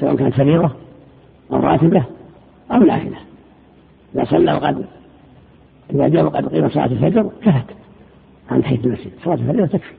سواء 0.00 0.16
كانت 0.16 0.34
فريضة 0.34 0.70
أو 1.52 1.56
راتبة 1.56 2.04
أو 2.72 2.78
نافلة. 2.78 3.16
إذا 4.14 4.24
صلى 4.24 4.52
وقد 4.52 4.84
إذا 5.94 6.08
جاء 6.08 6.24
وقد 6.24 6.48
قيم 6.48 6.68
صلاة 6.68 6.86
الفجر 6.86 7.30
كفت 7.42 7.64
عن 8.50 8.62
تحية 8.62 8.84
المسجد. 8.84 9.10
صلاة 9.24 9.34
الفجر 9.34 9.66
تكفي. 9.66 9.94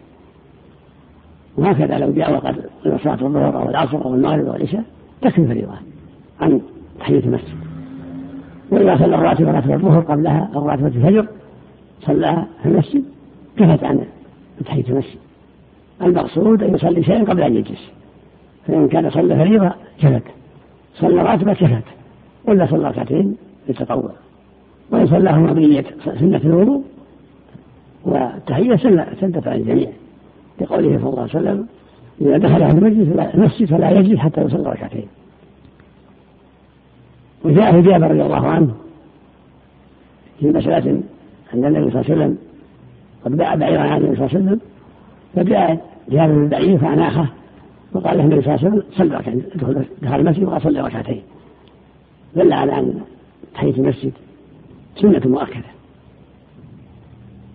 وهكذا 1.58 1.98
لو 1.98 2.12
جاء 2.12 2.34
وقد 2.34 2.66
قيم 2.84 2.98
صلاة 2.98 3.22
الظهر 3.22 3.62
أو 3.62 3.70
العصر 3.70 4.06
أو 4.06 4.16
المغرب 4.16 4.46
أو 4.46 4.56
العشاء 4.56 4.84
تكفي 5.22 5.48
فريضة 5.48 5.76
عن 6.42 6.62
تحية 7.00 7.20
المسجد. 7.20 7.58
وإذا 8.72 8.98
صلى 8.98 9.16
الراتبة 9.16 9.52
راتبة 9.52 9.74
الظهر 9.74 10.02
قبلها 10.02 10.50
أو 10.56 10.70
راتبة 10.70 10.88
الفجر 10.88 11.28
صلاها 12.02 12.48
في 12.64 12.70
المسجد 12.70 13.04
كفت 13.58 13.84
عن 13.84 14.06
تحية 14.66 14.86
المسجد. 14.90 15.20
المقصود 16.02 16.64
أن 16.64 16.76
يصلي 16.76 17.04
شيئا 17.04 17.24
قبل 17.24 17.42
أن 17.42 17.56
يجلس. 17.56 18.01
فإن 18.68 18.88
كان 18.88 19.10
صلى 19.10 19.36
فريضة 19.36 19.72
كفت. 20.02 20.24
صلى 20.96 21.22
راتبة 21.22 21.54
كفت. 21.54 21.84
ولا 22.46 22.66
صلى 22.66 22.88
ركعتين 22.88 23.36
للتطوع 23.68 24.12
وإن 24.92 25.08
صلاهما 25.08 25.54
بنية 25.54 25.86
سنة 26.04 26.42
الوضوء 26.46 26.84
والتحية 28.06 28.76
سنة 28.76 29.42
عن 29.46 29.56
الجميع. 29.60 29.90
لقوله 30.62 30.98
صلى 30.98 31.10
الله 31.10 31.22
عليه 31.22 31.30
وسلم 31.32 31.68
إذا 32.22 32.38
دخل 32.38 32.62
أهل 32.64 32.86
المسجد 33.36 33.66
فلا 33.66 33.92
يجلس 33.92 34.20
حتى 34.20 34.42
يصلي 34.42 34.70
ركعتين. 34.70 35.08
وجاء 37.46 37.72
في 37.72 37.82
جابر 37.82 38.12
رضي 38.12 38.22
الله 38.22 38.48
عنه 38.48 38.74
في 40.40 40.48
مسألة 40.48 41.02
أن 41.54 41.66
النبي 41.66 41.92
صلى 41.92 42.02
الله 42.02 42.12
عليه 42.12 42.14
وسلم 42.14 42.38
قد 43.26 43.38
باع 43.38 43.56
بعيرا 43.56 43.82
عن 43.82 44.02
النبي 44.02 44.16
صلى 44.16 44.26
الله 44.26 44.38
عليه 44.38 44.46
وسلم 44.46 44.60
فجاء 45.36 45.86
جابر 46.10 46.34
بن 46.34 46.48
بعير 46.48 46.78
فأناخه. 46.78 47.28
وقال 47.94 48.18
له 48.18 48.24
النبي 48.24 48.42
صلى 48.42 48.56
الله 48.56 48.66
عليه 48.66 48.78
وسلم 48.78 48.84
صل 48.98 49.12
ركعتين 49.12 49.44
دخل 50.02 50.20
المسجد 50.20 50.44
وقال 50.44 50.62
صلي 50.62 50.82
ركعتين. 50.82 51.22
دل 52.36 52.54
على 52.54 52.80
أن 52.80 53.02
تحية 53.54 53.74
المسجد 53.74 54.12
سنة 55.02 55.22
مؤكدة. 55.26 55.72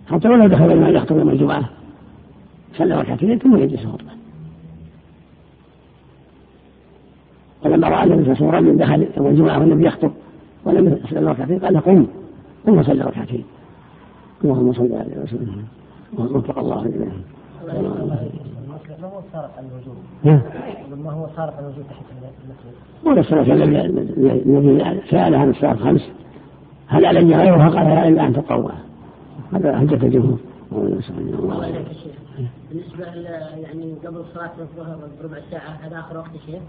حتى 0.07 0.27
ولو 0.27 0.47
دخل 0.47 0.65
الإمام 0.65 0.95
يخطب 0.95 1.17
يوم 1.17 1.29
الجمعة 1.29 1.69
صلى 2.77 3.01
ركعتين 3.01 3.39
ثم 3.39 3.57
يجلس 3.57 3.85
خطبة. 3.85 4.11
ولما 7.65 7.89
رأى 7.89 8.03
النبي 8.03 8.35
صلى 8.35 8.47
الله 8.47 8.55
عليه 8.55 8.67
وسلم 8.67 8.77
دخل 8.77 9.07
يوم 9.17 9.27
الجمعة 9.27 9.59
والنبي 9.59 9.87
يخطب 9.87 10.11
ولم 10.65 10.99
يصلي 11.05 11.31
ركعتين 11.31 11.59
قال 11.59 11.73
له 11.73 11.79
قم 11.79 12.07
قم 12.65 12.77
وصلي 12.77 13.01
ركعتين. 13.01 13.43
اللهم 14.43 14.73
صل 14.73 14.93
على 14.93 15.23
وسلم. 15.23 15.65
وفق 16.17 16.59
الله 16.59 16.91
ما 19.01 19.07
هو 19.07 19.21
صارف 19.33 19.51
عن 19.57 19.65
الوجود؟ 19.65 19.97
ما 21.03 21.11
هو 21.11 21.27
صارف 21.35 21.53
عن 21.53 21.63
الوجود 21.63 21.85
تحت 21.89 22.03
المسجد؟ 22.11 22.75
ولا 23.05 23.21
صلى 23.21 23.53
الله 23.53 23.85
الذي 24.45 25.01
سأل 25.11 25.35
عن 25.35 25.49
الصلاة 25.49 25.71
الخمس. 25.71 26.09
هل 26.87 27.05
علي 27.05 27.35
غيرها 27.35 27.69
قال 27.69 27.87
لا 27.87 28.07
إلا 28.07 28.27
أن 28.27 28.33
تطوع 28.33 28.71
هذا 29.53 29.79
حجة 29.79 30.05
الجمهور 30.05 30.37
بالنسبة 30.71 31.15
يعني 33.55 33.95
قبل 34.05 34.23
صلاة 34.33 34.51
الظهر 34.59 34.97
بربع 35.21 35.37
ساعة 35.51 35.77
هذا 35.81 35.99
آخر 35.99 36.17
وقت 36.17 36.31
الشيخ؟ 36.35 36.61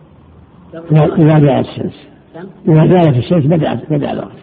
إذا 1.18 1.40
زالت 1.40 1.68
الشمس. 1.68 2.09
إذا 2.68 2.87
زالت 2.87 3.16
الشمس 3.16 3.47
بدأ 3.47 3.75
بدأ 3.90 4.12
الوقت. 4.12 4.38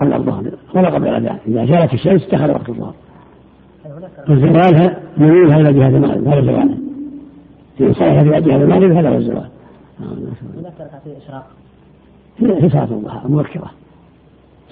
قبل 0.00 0.12
الظهر. 0.12 0.44
ولا 0.74 0.88
قبل 0.88 1.08
الأذان 1.08 1.38
إذا 1.46 1.66
زالت 1.66 1.94
الشمس 1.94 2.28
دخل 2.32 2.50
وقت 2.50 2.68
الظهر. 2.68 2.94
وزوالها 4.28 4.98
ميولها 5.16 5.60
إلى 5.60 5.72
جهة 5.72 5.88
المغرب 5.88 6.28
هذا 6.28 6.42
زوالها 6.42 6.78
في 7.78 7.84
إلى 7.84 8.40
جهة 8.40 8.56
المغرب 8.56 8.92
هذا 8.92 9.08
هو 9.08 9.14
الزوال. 9.14 9.50
هناك 10.00 10.72
ركعتي 10.80 11.16
إشراق 11.16 11.46
في 12.38 12.68
صلاة 12.68 12.84
الضحى 12.84 13.28
مبكرة. 13.28 13.70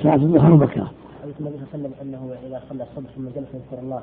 صلاة 0.02 0.14
الضحى 0.14 0.48
مبكرة. 0.48 0.90
حديث 1.22 1.34
النبي 1.40 1.56
صلى 1.56 1.66
الله 1.74 1.74
عليه 1.74 1.78
وسلم 1.78 1.92
أنه 2.02 2.30
إذا 2.48 2.62
صلى 2.68 2.82
الصبح 2.82 3.10
ثم 3.16 3.24
جلس 3.24 3.48
يذكر 3.54 3.82
الله. 3.82 4.02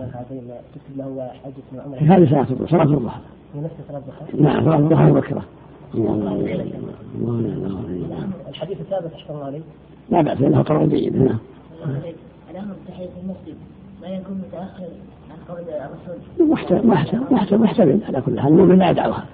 ركعتين 0.00 0.42
تكتب 0.74 0.96
له 0.96 1.30
حجة 1.44 1.82
عمره. 1.84 1.98
هذه 1.98 2.30
صلاة 2.30 2.46
الضحى 2.50 2.70
صلاة 2.70 2.82
الضحى. 2.82 3.20
نفس 3.56 3.74
صلاة 3.88 3.98
الضحى؟ 3.98 4.42
نعم 4.42 4.64
صلاة 4.64 4.78
الضحى 4.78 5.04
مبكرة. 5.04 5.42
الحديث 8.48 8.80
الثابت 8.80 9.12
أحسن 9.14 9.34
الله. 9.34 9.44
عليه 9.44 9.60
لا 10.10 10.22
بأس 10.22 10.40
إنه 10.40 10.62
قرار 10.62 10.86
جيد. 10.86 11.16
نعم. 11.16 11.38
الامر 12.50 12.74
بتحيه 12.84 13.08
المسجد. 13.22 13.56
ما 14.02 14.08
يكون 14.08 14.42
متأخر 14.48 14.88
عن 15.30 15.38
قول 15.48 15.64
الرسول. 15.68 16.50
محتمل 17.30 17.60
محتمل 17.60 18.00
على 18.08 18.20
كل 18.20 18.40
حال. 18.40 18.52
المؤمن 18.52 18.78
لا 18.78 18.90
يدعوها. 18.90 19.24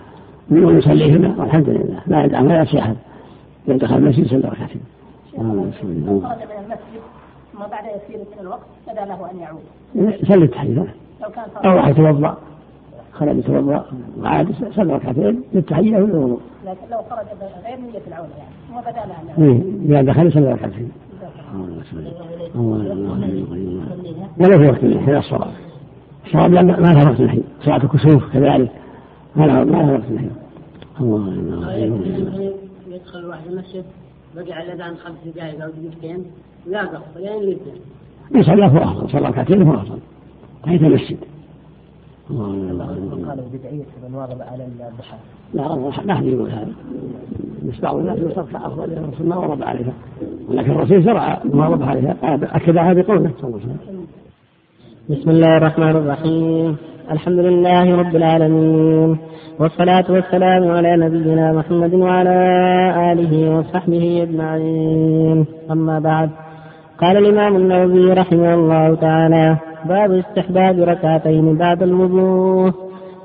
المؤمن 0.51 0.79
يصلي 0.79 1.13
هنا 1.13 1.35
والحمد 1.39 1.69
لله. 1.69 2.01
لا 2.07 2.25
يدعو 2.25 2.45
ما 2.45 2.55
يأتي 2.55 2.79
احد 2.79 2.97
اذا 3.69 3.77
دخل 3.77 3.97
المسجد 3.97 4.27
صلى 4.27 4.49
ركعتين 4.49 4.83
خرج 5.37 5.43
من 5.43 6.21
المسجد 6.65 7.03
ثم 7.53 7.59
بعد 7.59 7.85
يسير 7.85 8.19
من 8.19 8.41
الوقت 8.41 8.67
بدا 8.89 9.05
له 9.05 9.31
أن 9.31 9.39
يعود. 9.39 9.63
صلي 10.29 10.45
التحية. 10.45 10.95
لو 11.23 11.31
كان 11.31 11.45
أو 11.71 11.91
يتوضأ. 11.91 12.37
خرج 13.13 13.39
يتوضأ 13.39 13.85
وعاد 14.21 14.55
صلى 14.77 14.93
ركعتين 14.93 15.43
للتحية 15.53 15.97
والوضوء 15.97 16.41
لكن 16.67 16.91
لو 16.91 16.99
خرج 17.11 17.27
غير 17.65 17.77
نية 17.77 18.03
العودة 18.09 18.35
يعني 18.39 18.79
وبدأ 18.79 19.07
له 19.07 19.45
إيه 19.45 19.63
إذا 19.85 20.13
دخل 20.13 20.33
صلى 20.33 20.53
ركعتين. 20.53 20.93
ولا 24.39 24.59
في 24.59 24.67
وقت 24.67 24.85
الحين 24.85 25.17
الصلاة. 25.17 25.53
الصواب 26.27 26.53
لأن 26.53 26.67
ما 26.67 26.75
لها 26.75 27.11
وقت 27.11 27.21
الحين 27.21 27.45
صلاة 27.61 27.85
الكسوف 27.85 28.33
كذلك. 28.33 28.71
ما 29.37 29.47
لها 29.47 29.65
ما 29.65 29.71
لها 29.71 29.93
وقت 29.93 30.11
الحين 30.11 30.31
الله 31.01 32.43
يدخل 32.89 33.19
الواحد 33.19 33.47
المسجد 33.51 33.85
بقي 34.37 34.53
على 34.53 34.73
الأذان 34.73 34.97
خمس 34.97 35.17
دقائق 35.35 35.65
أو 35.65 35.71
دقيقتين 35.71 36.25
لا 36.67 36.81
قصر 36.81 37.01
لين 37.17 37.43
الاثنين 37.43 37.75
يصلى 38.35 38.67
هو 38.67 38.79
أفضل. 38.79 39.11
صلى 39.11 39.29
ركعتين 39.29 39.63
هو 39.63 39.75
أفضل. 39.75 39.99
تحية 40.63 40.77
المسجد. 40.87 41.17
قالوا 42.29 43.45
بدعية 43.53 43.85
من 44.09 44.15
واظب 44.15 44.43
على 44.43 44.65
الضحى. 44.65 45.17
لا 45.55 45.75
ما 45.75 45.93
حد 45.93 46.27
يقول 46.27 46.51
هذا. 46.51 46.73
بس 47.63 47.81
بعض 47.81 47.97
الناس 47.97 48.19
يصرف 48.19 48.57
افضل 48.57 48.85
الرسول 48.85 49.27
ما 49.27 49.37
ورد 49.37 49.63
عليها. 49.63 49.93
ولكن 50.49 50.71
الرسول 50.71 51.05
شرع 51.05 51.41
ما 51.45 51.69
ورد 51.69 51.83
عليها. 51.83 52.17
اكدها 52.23 52.93
بقوله 52.93 53.31
صلى 53.41 53.49
الله 53.49 53.61
عليه 53.61 53.67
وسلم 53.67 54.07
بسم 55.11 55.31
الله 55.31 55.57
الرحمن 55.57 55.91
الرحيم. 55.91 56.77
الحمد 57.11 57.39
لله 57.39 57.97
رب 57.97 58.17
العالمين. 58.17 59.19
والصلاة 59.59 60.05
والسلام 60.11 60.71
على 60.71 60.97
نبينا 60.97 61.53
محمد 61.53 61.95
وعلى 61.95 62.39
آله 63.13 63.59
وصحبه 63.59 64.23
أجمعين. 64.23 65.47
أما 65.71 65.99
بعد 65.99 66.31
قال 66.99 67.17
الإمام 67.17 67.57
النووي 67.57 68.13
رحمه 68.13 68.55
الله 68.55 68.95
تعالى 68.95 69.57
باب 69.87 70.13
استحباب 70.13 70.81
ركعتين 70.81 71.57
بعد 71.57 71.83
الوضوء. 71.83 72.73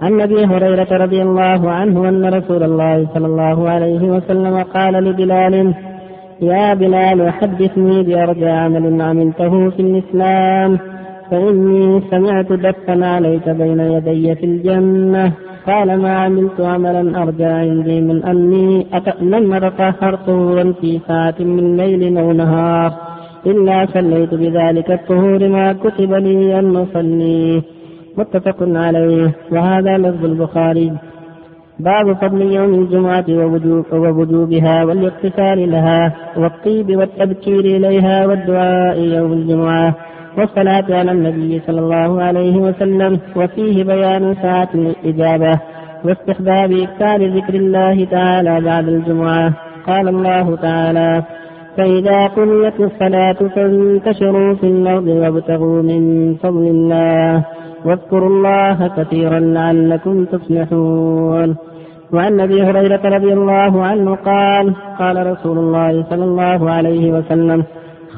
عن 0.01 0.21
أبي 0.21 0.45
هريرة 0.45 0.87
رضي 0.91 1.21
الله 1.21 1.71
عنه 1.71 2.09
أن 2.09 2.25
رسول 2.25 2.63
الله 2.63 3.07
صلى 3.13 3.25
الله 3.25 3.69
عليه 3.69 4.01
وسلم 4.01 4.63
قال 4.75 4.93
لبلال 4.93 5.73
يا 6.41 6.73
بلال 6.73 7.33
حدثني 7.33 8.03
بأرجى 8.03 8.49
عمل 8.49 9.01
عملته 9.01 9.69
في 9.69 9.81
الإسلام 9.81 10.79
فإني 11.31 12.01
سمعت 12.11 12.53
دفا 12.53 13.05
عليك 13.05 13.49
بين 13.49 13.79
يدي 13.79 14.35
في 14.35 14.45
الجنة. 14.45 15.31
قال 15.67 16.01
ما 16.01 16.17
عملت 16.17 16.61
عملا 16.61 17.23
أرجى 17.23 17.45
عندي 17.45 18.01
من 18.01 18.23
أني 18.23 18.87
لم 19.21 19.53
أتطهر 19.53 20.15
طهورا 20.15 20.73
في 20.81 20.99
ساعة 21.07 21.35
من 21.39 21.77
ليل 21.77 22.17
أو 22.17 22.31
نهار؟ 22.31 23.10
إلا 23.45 23.85
صليت 23.93 24.33
بذلك 24.33 24.91
الطهور 24.91 25.47
ما 25.47 25.73
كتب 25.73 26.13
لي 26.13 26.59
أن 26.59 26.75
أصليه 26.75 27.61
متفق 28.17 28.57
عليه. 28.61 29.31
وهذا 29.51 29.97
لفظ 29.97 30.25
البخاري. 30.25 30.91
باب 31.79 32.13
فضل 32.13 32.41
يوم 32.41 32.73
الجمعة 32.73 33.25
ووجوبها 33.91 34.83
والاغتسال 34.83 35.71
لها 35.71 36.13
والطيب 36.37 36.97
والتبكير 36.97 37.59
إليها 37.59 38.27
والدعاء 38.27 38.99
يوم 38.99 39.33
الجمعة 39.33 39.95
والصلاة 40.37 40.85
على 40.89 41.11
النبي 41.11 41.61
صلى 41.67 41.79
الله 41.79 42.21
عليه 42.21 42.57
وسلم 42.57 43.19
وفيه 43.35 43.83
بيان 43.83 44.35
ساعة 44.41 44.69
الإجابة 44.75 45.59
واستحباب 46.05 46.71
إكثار 46.71 47.27
ذكر 47.37 47.53
الله 47.53 48.05
تعالى 48.05 48.61
بعد 48.61 48.87
الجمعة. 48.87 49.53
قال 49.87 50.07
الله 50.07 50.55
تعالى 50.55 51.23
فإذا 51.77 52.27
قضيت 52.27 52.79
الصلاة 52.79 53.39
فانتشروا 53.55 54.53
في 54.53 54.67
الأرض 54.67 55.07
وابتغوا 55.07 55.81
من 55.81 56.35
فضل 56.35 56.67
الله. 56.67 57.45
واذكروا 57.85 58.29
الله 58.29 58.87
كثيرا 58.97 59.39
لعلكم 59.39 60.25
تفلحون. 60.25 61.55
وعن 62.13 62.39
أبي 62.39 62.63
هريرة 62.63 63.01
رضي 63.05 63.33
الله 63.33 63.83
عنه 63.83 64.15
قال 64.15 64.73
قال 64.99 65.27
رسول 65.31 65.57
الله 65.57 66.03
صلى 66.09 66.23
الله 66.23 66.71
عليه 66.71 67.11
وسلم 67.11 67.63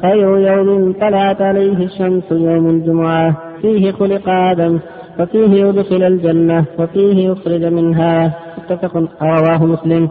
خير 0.01 0.37
يوم 0.37 0.93
طلعت 1.01 1.41
عليه 1.41 1.77
الشمس 1.85 2.31
يوم 2.31 2.69
الجمعة. 2.69 3.37
فيه 3.61 3.91
خلق 3.91 4.29
آدم 4.29 4.79
وفيه 5.19 5.65
يدخل 5.65 6.03
الجنة 6.03 6.65
وفيه 6.79 7.29
يخرج 7.29 7.63
منها. 7.65 8.33
متفق 8.57 8.97
رواه 9.21 9.65
مسلم. 9.65 10.09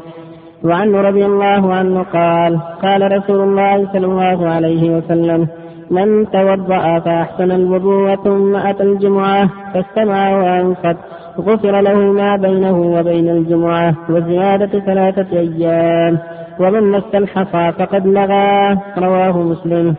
وعنه 0.65 1.01
رضي 1.01 1.27
الله 1.27 1.75
عنه 1.75 2.03
قال 2.03 2.61
قال 2.83 3.13
رسول 3.13 3.41
الله 3.41 3.93
صلى 3.93 4.07
الله 4.07 4.49
عليه 4.49 4.97
وسلم 4.97 5.49
من 5.91 6.31
توضأ 6.31 6.99
فأحسن 6.99 7.51
الوضوء 7.53 8.15
ثم 8.15 8.57
أتى 8.57 8.83
الجمعة 8.83 9.49
فاستمع 9.75 10.37
وأنصت 10.37 10.97
غفر 11.39 11.81
له 11.81 11.95
ما 11.95 12.37
بينه 12.37 12.81
وبين 12.81 13.29
الجمعة 13.29 13.95
وزيادة 14.11 14.81
ثلاثة 14.81 15.39
أيام 15.39 16.19
ومن 16.61 16.91
مس 16.91 17.15
الحصى 17.15 17.73
فقد 17.79 18.07
لغى. 18.07 18.79
رواه 18.99 19.43
مسلم. 19.43 19.95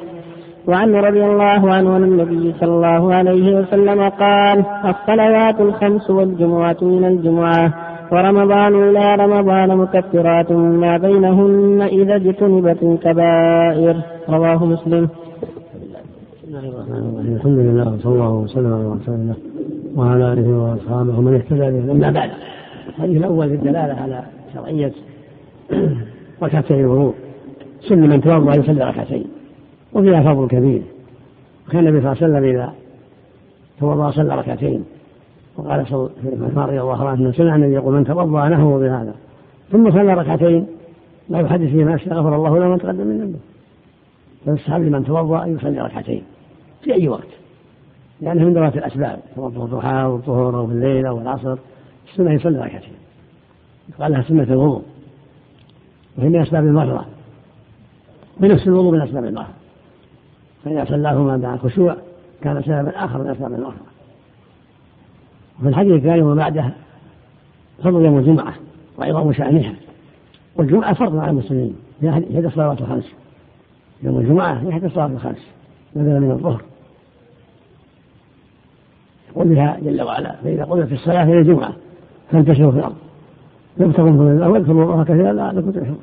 وعنه 0.67 0.99
رضي 0.99 1.25
الله 1.25 1.73
عنه 1.73 1.93
عن 1.93 2.03
النبي 2.03 2.53
صلى 2.59 2.71
الله 2.71 3.13
عليه 3.13 3.55
وسلم 3.55 4.09
قال 4.09 4.65
الصلوات 4.85 5.61
الخمس 5.61 6.09
والجمعة 6.09 6.77
من 6.81 7.05
الجمعة 7.05 7.73
ورمضان 8.13 8.73
إلى 8.89 9.15
رمضان 9.15 9.77
مكفرات 9.77 10.51
ما 10.51 10.97
بينهن 10.97 11.81
إذا 11.81 12.15
اجتنبت 12.15 12.83
الكبائر. 12.83 13.95
رواه 14.29 14.65
مسلم. 14.65 15.09
الله 16.47 16.59
الرحمن 16.59 17.01
الرحيم 17.09 17.35
الحمد 17.35 17.59
لله 17.59 17.93
وصلى 17.93 18.13
الله 18.13 18.33
وسلم 18.33 18.73
على 18.73 18.87
رسول 18.87 19.15
الله 19.15 19.35
وعلى 19.95 20.33
آله 20.33 20.47
وأصحابه. 20.57 21.19
ومن 21.19 21.33
اهتدى 21.35 21.67
به 21.71 21.91
أما 21.91 22.11
بعد 22.11 22.29
الحديث 22.89 23.17
الأول 23.17 23.49
في 23.49 23.55
الدلالة 23.55 23.93
على 24.01 24.23
شرعية 24.53 24.91
ركعتي 26.43 26.73
الوضوء. 26.73 27.13
سن 27.87 28.09
من 28.09 28.21
توضا 28.21 28.55
يصلي 28.55 28.83
ركعتين 28.83 29.25
وفيها 29.93 30.21
فضل 30.21 30.47
كبير. 30.47 30.81
وكان 31.67 31.87
النبي 31.87 32.01
صلى 32.01 32.11
الله 32.11 32.23
عليه 32.23 32.25
وسلم 32.25 32.43
إذا 32.43 32.73
توضا 33.79 34.11
صلى 34.11 34.35
ركعتين 34.35 34.83
وقال 35.57 35.79
عثمان 35.79 36.09
رضي 36.55 36.81
الله 36.81 37.09
عنه 37.09 37.31
سمع 37.31 37.55
النبي 37.55 37.73
يقول 37.73 37.93
من 37.93 38.05
توضا 38.05 38.49
نحو 38.49 38.79
بهذا 38.79 39.15
ثم 39.71 39.91
صلى 39.91 40.13
ركعتين 40.13 40.67
لا 41.29 41.39
يحدث 41.39 41.69
فيما 41.69 41.95
غفر 41.95 42.35
الله 42.35 42.59
له 42.59 42.67
من 42.67 42.77
تقدم 42.77 43.07
من 43.07 43.19
ذنبه. 43.19 43.39
فيستحب 44.45 44.81
لمن 44.81 45.05
توضا 45.05 45.43
أن 45.43 45.55
يصلي 45.55 45.81
ركعتين 45.81 46.23
في 46.81 46.93
أي 46.93 47.07
وقت 47.07 47.27
لأنه 48.21 48.45
من 48.45 48.53
ذوات 48.53 48.77
الأسباب 48.77 49.19
توضؤ 49.35 49.65
الضحى 49.65 50.03
والظهر 50.03 50.57
أو 50.57 50.67
في 50.67 50.73
الليل 50.73 51.05
أو 51.05 51.21
العصر 51.21 51.57
السنة 52.11 52.33
يصلي 52.33 52.57
ركعتين. 52.57 52.93
يقال 53.89 54.11
لها 54.11 54.21
سنة 54.21 54.43
الوضوء 54.43 54.81
وهي 56.17 56.29
من 56.29 56.41
أسباب 56.41 56.63
المرة 56.63 57.05
بنفس 58.39 58.67
الوضوء 58.67 58.91
من 58.91 59.01
أسباب 59.01 59.25
المرة 59.25 59.49
فإذا 60.65 60.85
صلاهما 60.85 61.37
مع 61.37 61.53
الخشوع 61.53 61.95
كان 62.41 62.61
سببا 62.61 63.05
آخر 63.05 63.23
من 63.23 63.29
أسباب 63.29 63.53
المرة 63.53 63.92
وفي 65.59 65.69
الحديث 65.69 65.93
الثاني 65.93 66.21
وما 66.21 66.35
بعده 66.35 66.73
فضل 67.83 68.05
يوم 68.05 68.17
الجمعة 68.17 68.53
وعظام 68.97 69.33
شأنها 69.33 69.73
والجمعة 70.55 70.93
فرض 70.93 71.17
على 71.17 71.31
المسلمين 71.31 71.75
هي 72.01 72.09
إحدى 72.09 72.47
الصلوات 72.47 72.81
الخمس. 72.81 73.11
يوم 74.03 74.19
الجمعة 74.19 74.53
هي 74.53 74.69
إحدى 74.69 74.85
الصلوات 74.85 75.11
الخمس. 75.11 75.47
بدلا 75.95 76.19
من 76.19 76.31
الظهر. 76.31 76.61
يقول 79.29 79.47
بها 79.47 79.77
جل 79.81 80.01
وعلا 80.01 80.35
فإذا 80.43 80.63
قضيت 80.63 80.91
الصلاة 80.91 81.25
هي 81.25 81.39
الجمعة 81.39 81.73
فانتشروا 82.31 82.71
في 82.71 82.77
الأرض. 82.77 82.95
يبتغوا 83.77 84.09
من 84.09 84.31
الله 84.31 84.49
واذكروا 84.49 84.93
الله 84.93 85.03
كثيرا 85.03 85.33
لعلكم 85.33 85.71
تفلحون. 85.71 85.99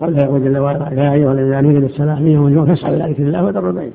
قال 0.00 0.18
يقول 0.18 0.44
جل 0.44 0.58
وعلا 0.58 0.92
يا 0.92 1.12
أيها 1.12 1.32
الذين 1.32 1.54
آمنوا 1.54 1.80
بالصلاه 1.80 2.20
من 2.20 2.30
يوم 2.30 2.46
الجمعة 2.46 2.66
فاسعوا 2.66 2.94
إلى 2.94 3.12
ذكر 3.12 3.22
الله 3.22 3.44
وذروا 3.44 3.70
البيع. 3.70 3.90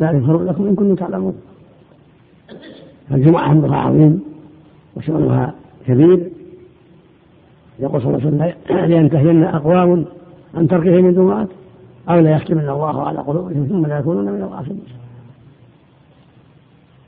ذلك 0.00 0.26
خير 0.26 0.42
لكم 0.42 0.66
إن 0.66 0.74
كنتم 0.74 0.94
تعلمون. 0.94 1.34
الجمعة 3.10 3.52
امرها 3.52 3.76
عظيم 3.76 4.22
وشأنها 4.96 5.54
كبير. 5.86 6.30
يقول 7.78 8.02
صلى 8.02 8.16
الله 8.16 8.26
عليه 8.26 8.54
وسلم 8.66 8.88
لينتهين 8.90 9.44
أقوام 9.44 10.04
عن 10.54 10.68
تركه 10.68 11.00
من 11.00 11.14
جمعات 11.14 11.48
أو 12.08 12.20
لا 12.20 12.30
يختمن 12.30 12.68
الله 12.68 13.02
على 13.02 13.18
قلوبهم 13.18 13.66
ثم 13.66 13.86
لا 13.86 13.98
يكونون 13.98 14.24
من 14.24 14.42
الغافلين. 14.42 14.84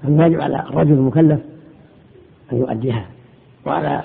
الواجب 0.04 0.40
على 0.40 0.60
الرجل 0.60 0.92
المكلف 0.92 1.40
أن 2.52 2.58
يؤديها. 2.58 3.06
وعلى 3.66 4.02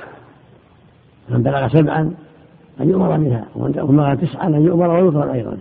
من 1.30 1.44
بلغ 1.44 1.68
سبعا 1.68 2.14
أن 2.82 2.90
يؤمر 2.90 3.18
منها 3.18 3.46
ومن 3.56 3.72
بلغ 3.72 4.16
تسعا 4.16 4.48
أن 4.48 4.66
يؤمر 4.66 4.90
ويؤمر 4.90 5.34
أيضا 5.34 5.58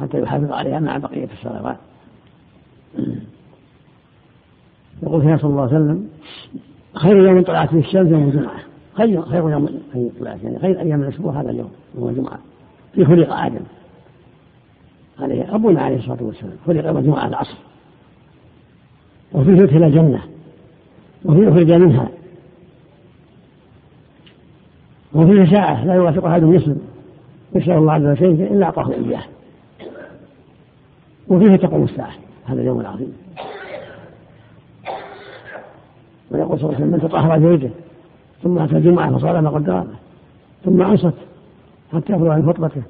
حتى 0.00 0.20
يحافظ 0.20 0.52
عليها 0.52 0.80
مع 0.80 0.98
بقية 0.98 1.28
الصلوات. 1.32 1.76
يقول 5.02 5.22
فيها 5.22 5.36
صلى 5.36 5.50
الله 5.50 5.62
عليه 5.62 5.76
وسلم 5.76 6.08
خير 6.94 7.16
يوم 7.16 7.42
طلعت 7.42 7.70
فيه 7.70 7.78
الشمس 7.78 8.10
يوم 8.10 8.28
الجمعة. 8.28 8.58
خير 8.94 9.22
خير 9.22 9.50
يوم 9.50 9.80
طلعت 10.20 10.42
يعني 10.42 10.58
خير 10.58 10.80
أيام 10.80 11.02
الأسبوع 11.02 11.40
هذا 11.40 11.50
اليوم 11.50 11.70
يوم 11.98 12.08
الجمعة. 12.08 12.38
في 12.94 13.04
خلق 13.04 13.32
آدم. 13.32 13.60
عليه 15.20 15.54
أبونا 15.54 15.82
عليه 15.82 15.96
الصلاة 15.96 16.22
والسلام. 16.22 16.56
خلق 16.66 16.86
يوم 16.86 16.98
الجمعة 16.98 17.28
العصر. 17.28 17.56
وفيه 19.32 19.52
يدخل 19.52 19.82
الجنة. 19.82 20.22
وفيه 21.24 21.42
يخرج 21.42 21.72
منها. 21.72 22.08
وفيه 25.14 25.44
ساعة 25.44 25.84
لا 25.84 25.94
يوافق 25.94 26.24
أحد 26.24 26.42
يسلم 26.42 26.80
يسأل 27.54 27.72
الله 27.72 27.92
عز 27.92 28.04
وجل 28.04 28.42
إلا 28.42 28.66
أعطاه 28.66 28.92
إياه 28.92 29.22
وفيه 31.28 31.56
تقوم 31.56 31.84
الساعة. 31.84 32.27
هذا 32.48 32.60
اليوم 32.60 32.80
العظيم. 32.80 33.12
ويقول 36.30 36.58
صلى 36.58 36.66
الله 36.66 36.74
عليه 36.74 36.86
وسلم 36.86 36.92
من 36.92 37.00
تطهر 37.00 37.40
زوجه 37.40 37.70
ثم 38.42 38.58
أتى 38.58 38.76
الجمعة 38.76 39.18
فصلى 39.18 39.42
ما 39.42 39.50
قدر 39.50 39.86
ثم 40.64 40.82
أنصت 40.82 41.14
حتى 41.92 42.12
يفرغ 42.12 42.30
عن 42.30 42.46
خطبته 42.46 42.82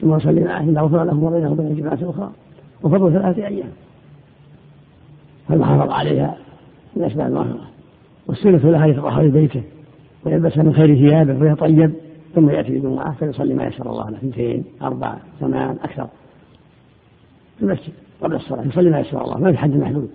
ثم 0.00 0.16
يصلي 0.16 0.40
معه 0.40 0.60
إلا 0.60 0.80
غفر 0.80 1.04
له 1.04 1.14
ما 1.14 1.30
بينه 1.30 1.52
وبين 1.52 1.66
الجماعة 1.66 1.94
الأخرى 1.94 2.30
وفضل 2.82 3.12
ثلاثة 3.12 3.46
أيام. 3.46 3.70
فالمحافظة 5.48 5.94
عليها؟ 5.94 6.36
من 6.96 7.04
أسباب 7.04 7.26
المغفرة 7.26 7.68
والسنة 8.26 8.70
لها 8.70 8.86
يتطهر 8.86 9.28
بيته 9.28 9.62
ويلبس 10.24 10.58
من 10.58 10.74
خير 10.74 10.94
ثيابه 10.94 11.38
ويطيب 11.42 11.92
ثم 12.34 12.50
يأتي 12.50 12.68
الجمعة 12.68 13.14
فيصلي 13.14 13.54
ما 13.54 13.64
يسر 13.64 13.90
الله 13.90 14.10
له 14.10 14.16
اثنتين 14.16 14.64
أربع 14.82 15.14
ثمان 15.40 15.76
أكثر 15.82 16.06
في 17.58 17.62
المسجد. 17.62 17.92
قبل 18.22 18.36
الصلاة. 18.36 18.62
يصلي 18.66 18.90
ما 18.90 19.00
يسر 19.00 19.24
الله. 19.24 19.38
ما 19.38 19.52
في 19.52 19.58
حد 19.58 19.76
محدود. 19.76 20.10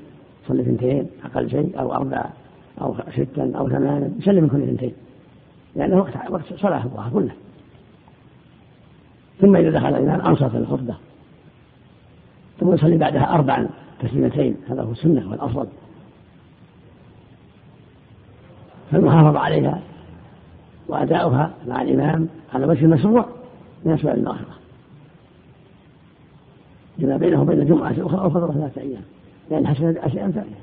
يصلي 0.45 0.61
اثنتين 0.61 1.07
أقل 1.25 1.49
شيء 1.49 1.79
أو 1.79 1.93
أربع 1.93 2.25
أو 2.81 2.95
ستا 3.11 3.51
أو 3.55 3.69
ثمانا 3.69 4.09
يسلم 4.19 4.43
من 4.43 4.49
كل 4.49 4.61
اثنتين. 4.61 4.93
لأنه 5.75 5.97
وقت 5.97 6.13
وقت 6.29 6.53
صلاة 6.57 6.85
الضحى 6.85 7.09
كله 7.09 7.31
ثم 9.41 9.55
إذا 9.55 9.69
دخل 9.69 9.87
الإمام 9.89 10.21
أنصت 10.21 10.55
الخطبة. 10.55 10.95
ثم 12.59 12.73
يصلي 12.73 12.97
بعدها 12.97 13.33
أربعا 13.33 13.69
تسليمتين. 13.99 14.55
هذا 14.69 14.81
هو 14.81 14.91
السنة 14.91 15.29
والأفضل. 15.29 15.67
فالمحافظة 18.91 19.39
عليها 19.39 19.81
وأداؤها 20.87 21.51
مع 21.67 21.81
الإمام 21.81 22.27
على 22.53 22.65
وجه 22.65 22.85
المشروع 22.85 23.25
من 23.85 23.93
أسباب 23.93 24.17
المغفرة 24.17 24.62
لما 26.97 27.17
بينه 27.17 27.41
وبين 27.41 27.61
الجمعة 27.61 27.91
الأخرى 27.91 28.21
أو 28.21 28.29
فضل 28.29 28.53
ثلاثة 28.53 28.81
أيام. 28.81 29.01
لأن 29.51 29.67
حسنت 29.67 29.97
أشياء 29.97 30.31
ثانية 30.31 30.55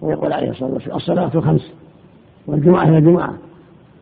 ويقول 0.00 0.32
عليه 0.32 0.50
الصلاة 0.50 0.72
والسلام 0.72 0.96
الصلاة 0.96 1.30
الخمس 1.34 1.72
والجمعة 2.46 2.88
إلى 2.88 2.98
الجمعة. 2.98 3.34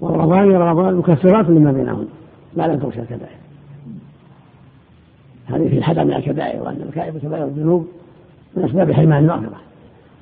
ورمضان 0.01 0.43
إلى 0.43 0.71
رمضان 0.71 0.95
مكفرات 0.95 1.47
لما 1.49 1.73
بينهن. 1.73 2.07
ما 2.57 2.67
لم 2.67 2.79
تغشى 2.79 3.01
الكبائر. 3.01 3.37
هذه 5.47 5.69
في 5.69 5.79
الحذر 5.79 6.05
من 6.05 6.13
الكبائر 6.13 6.63
وأن 6.63 6.83
الكبائر 6.89 7.19
كبائر 7.19 7.45
الذنوب 7.45 7.87
من 8.57 8.65
أسباب 8.65 8.93
حرمان 8.93 9.23
المغفرة. 9.23 9.61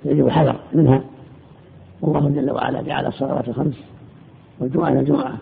يجب 0.04 0.26
الحذر 0.26 0.56
منها. 0.74 1.00
والله 2.02 2.28
جل 2.28 2.50
وعلا 2.50 2.82
جعل 2.82 3.06
الصلوات 3.06 3.48
الخمس 3.48 3.84
والجمعة 4.60 4.88
إلى 4.88 5.00
الجمعة. 5.00 5.34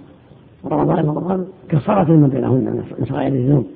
ورمضان 0.64 0.98
إلى 0.98 1.08
رمضان 1.08 1.46
كفارة 1.68 2.12
لما 2.12 2.28
بينهن 2.28 2.84
من 2.98 3.06
صغائر 3.08 3.32
الذنوب 3.32 3.66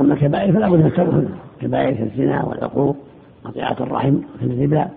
أما 0.00 0.14
الكبائر 0.14 0.52
فلا 0.52 0.68
بد 0.68 0.78
من 0.78 0.86
التوبة 0.86 1.28
كبائر 1.60 2.02
الزنا 2.02 2.44
والعقوق 2.44 2.96
قطيعة 3.44 3.76
الرحم 3.80 4.16
وفي 4.34 4.44
الربا 4.44 4.88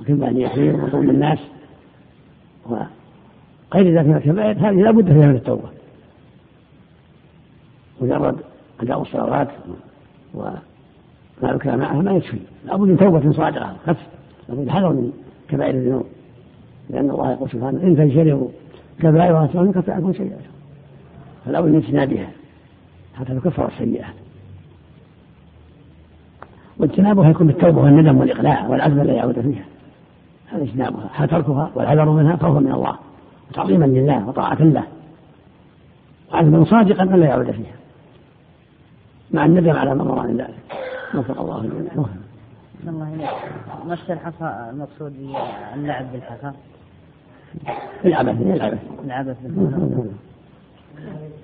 وكلمة 0.00 0.38
يحير 0.38 0.76
وظلم 0.76 1.10
الناس 1.10 1.38
وغير 2.66 3.98
ذلك 3.98 4.06
من 4.06 4.16
الكبائر 4.16 4.58
هذه 4.58 4.82
لا 4.82 4.90
بد 4.90 5.12
فيها 5.12 5.26
من 5.26 5.36
التوبة. 5.36 5.68
مجرد 8.00 8.36
أداء 8.80 9.02
الصلوات 9.02 9.48
وما 10.34 10.58
ذكر 11.42 11.76
معها 11.76 12.02
ما 12.02 12.12
يكفي. 12.12 12.38
لا 12.66 12.76
بد 12.76 12.88
من 12.88 12.96
توبة 12.96 13.32
صادقة 13.32 13.76
خف 13.86 14.06
لابد 14.48 14.68
حذر 14.68 14.92
من 14.92 15.12
كبائر 15.48 15.74
الذنوب. 15.74 16.06
لأن 16.90 17.10
الله 17.10 17.32
يقول 17.32 17.50
سبحانه 17.50 17.82
إن 17.82 17.96
تجتنبوا 17.96 18.48
كبائر 19.00 19.44
يكفر 19.44 19.58
عنكم 19.92 20.12
سيئاتكم 20.12 20.12
فلا 21.44 21.60
بد 21.60 21.68
من 21.68 21.76
اجتنابها 21.76 22.30
حتى 23.14 23.34
تكفر 23.34 23.68
السيئات 23.68 24.14
واجتنابها 26.78 27.30
يكون 27.30 27.46
بالتوبة 27.46 27.82
والندم 27.82 28.18
والإقلاع 28.18 28.66
والعزم 28.66 29.02
لا 29.02 29.12
يعود 29.12 29.40
فيها. 29.40 29.64
هذا 30.52 30.62
اجتنابها. 30.62 31.26
تركها 31.26 31.70
والحذر 31.74 32.10
منها 32.10 32.36
خوفا 32.36 32.60
من 32.60 32.72
الله. 32.72 32.98
وتعظيما 33.50 33.84
لله 33.84 34.28
وطاعة 34.28 34.62
له. 34.62 34.84
وعزما 36.32 36.64
صادقا 36.64 37.02
ألا 37.02 37.26
يعود 37.26 37.50
فيها. 37.50 37.76
مع 39.30 39.44
الندم 39.44 39.76
على 39.76 39.94
ما 39.94 40.04
مر 40.04 40.26
من 40.26 40.36
ذلك. 40.36 40.54
وفق 41.14 41.40
الله 41.40 41.60
الجميع 41.60 42.06
الله 42.88 43.14
إليك 43.14 43.30
مس 43.86 44.10
الحصى 44.10 44.70
المقصود 44.70 45.12
اللعب 45.74 46.04
بالحصى؟ 46.12 46.52
العبث 48.04 48.40
العبث. 48.40 48.78
العبث 49.04 49.36
بالحصى. 49.42 50.08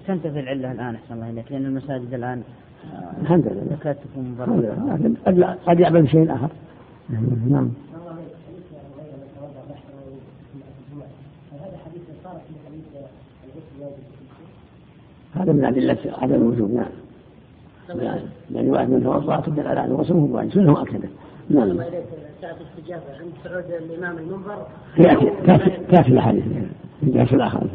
تنتفي 0.07 0.41
العلة 0.41 0.73
الآن 0.73 0.95
أحسن 0.95 1.15
الله 1.15 1.31
إليك 1.31 1.53
لأن 1.53 1.67
المساجد 1.67 2.15
الآن 2.15 2.43
الحمد 3.23 3.47
لله. 3.47 3.77
تكاد 3.77 3.97
تكون 3.97 4.37
لكن 4.89 5.15
قد 5.67 5.81
يعمل 5.81 6.03
بشيء 6.03 6.35
آخر. 6.35 6.49
نعم. 7.49 7.71
هذا 15.35 15.53
من 15.53 15.65
أدلة 15.65 15.99
عدم 16.19 16.35
الوجوب 16.35 16.71
نعم. 16.75 16.87
يعني 18.55 18.71
واحد 18.71 18.91
من 18.91 19.03
توضأ 19.05 19.41
تدل 19.41 19.67
على 19.67 19.85
أنه 19.85 19.95
غسله 19.95 20.17
واجب 20.17 20.53
سنة 20.53 20.71
مؤكدة 20.71 21.09
نعم. 21.51 21.77
ساعة 22.41 22.57
الاستجابة 22.61 23.03
عند 23.21 23.33
صعود 23.45 23.65
الإمام 23.83 24.19
المنبر؟ 24.19 24.67
تأتي 24.97 25.31
تأتي 25.91 26.09
الأحاديث. 26.09 26.45
في 27.01 27.33
الآخر. 27.33 27.67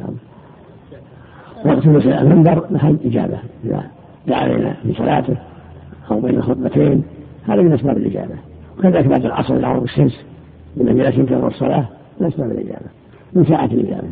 وقت 1.66 1.86
المنبر 2.05 2.66
محل 2.72 2.97
إجابة 3.05 3.39
إذا 3.66 3.84
دعا 4.28 4.39
علينا 4.39 4.74
في 4.84 4.93
صلاته 4.93 5.38
أو 6.12 6.20
بين 6.20 6.36
الخطبتين 6.36 7.03
هذا 7.47 7.62
من 7.62 7.74
أسباب 7.74 7.97
الإجابة. 7.97 8.36
وكذلك 8.80 9.07
بعد 9.07 9.26
العصر 9.26 9.55
إلى 9.55 9.68
غروب 9.68 9.84
الشمس 9.84 10.20
من 10.78 10.89
أجل 10.89 11.14
تنتظر 11.18 11.47
الصلاة 11.47 11.86
من 12.20 12.28
أسباب 12.28 12.51
الإجابة. 12.51 12.86
من 13.34 13.45
ساعة 13.45 13.66
الإجابة. 13.66 14.07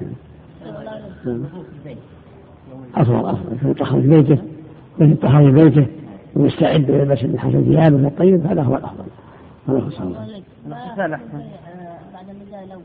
أفضل 2.96 3.30
أفضل. 3.30 3.70
يطهر 3.70 4.02
في 4.02 4.08
بيته 4.08 4.38
ويطهر 5.00 5.52
في 5.52 5.64
بيته 5.64 5.88
ويستعد 6.36 6.90
ويلبس 6.90 7.24
من 7.24 7.40
حسن 7.40 7.64
ثيابه 7.64 8.08
الطيب 8.08 8.46
هذا 8.46 8.62
هو 8.62 8.76
الأفضل. 8.76 9.06
هذا 9.68 9.80
هو 9.80 9.88
الصلاة 9.88 10.28
بعد 10.68 12.30
النداء 12.30 12.64
الأول. 12.64 12.82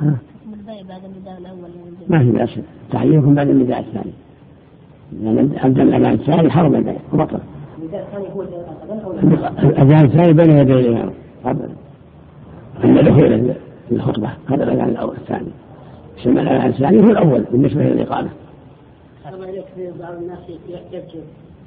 ها؟ 0.00 0.04
حكم 0.04 0.12
البيع 0.12 0.33
بعد 0.66 1.04
النداء 1.04 1.38
الأول 1.38 1.68
ما 2.08 2.18
في 2.18 2.30
بأس. 2.30 2.58
تحييكم 2.92 3.34
بعد 3.34 3.48
النداء 3.48 3.80
الثاني. 3.80 4.12
يعني 5.22 5.66
أبدأ 5.66 5.82
الأذان 5.82 6.12
الثاني 6.12 6.50
حرم 6.50 6.74
البيع 6.74 6.96
وبطل. 7.12 7.38
النداء 7.82 8.02
الثاني 8.02 8.34
هو 8.34 8.42
الأذان 9.62 10.04
الثاني 10.04 10.32
بين 10.32 10.50
يدي 10.50 10.72
الإمام 10.72 11.10
أبدا 11.44 11.68
أما 12.84 13.02
دخول 13.02 13.54
الخطبة. 13.92 14.30
هذا 14.48 14.64
الأذان 14.64 14.88
الأول 14.88 15.16
الثاني. 15.16 15.50
سمع 16.22 16.42
الأذان 16.42 16.66
الثاني 16.66 17.06
هو 17.06 17.10
الأول 17.10 17.44
بالنسبة 17.52 17.82
للإقامة 17.82 18.28
الله 19.32 19.46
عليك 19.46 19.64
في 19.76 19.90
بعض 20.00 20.14
الناس 20.14 20.38
يحتج 20.68 21.16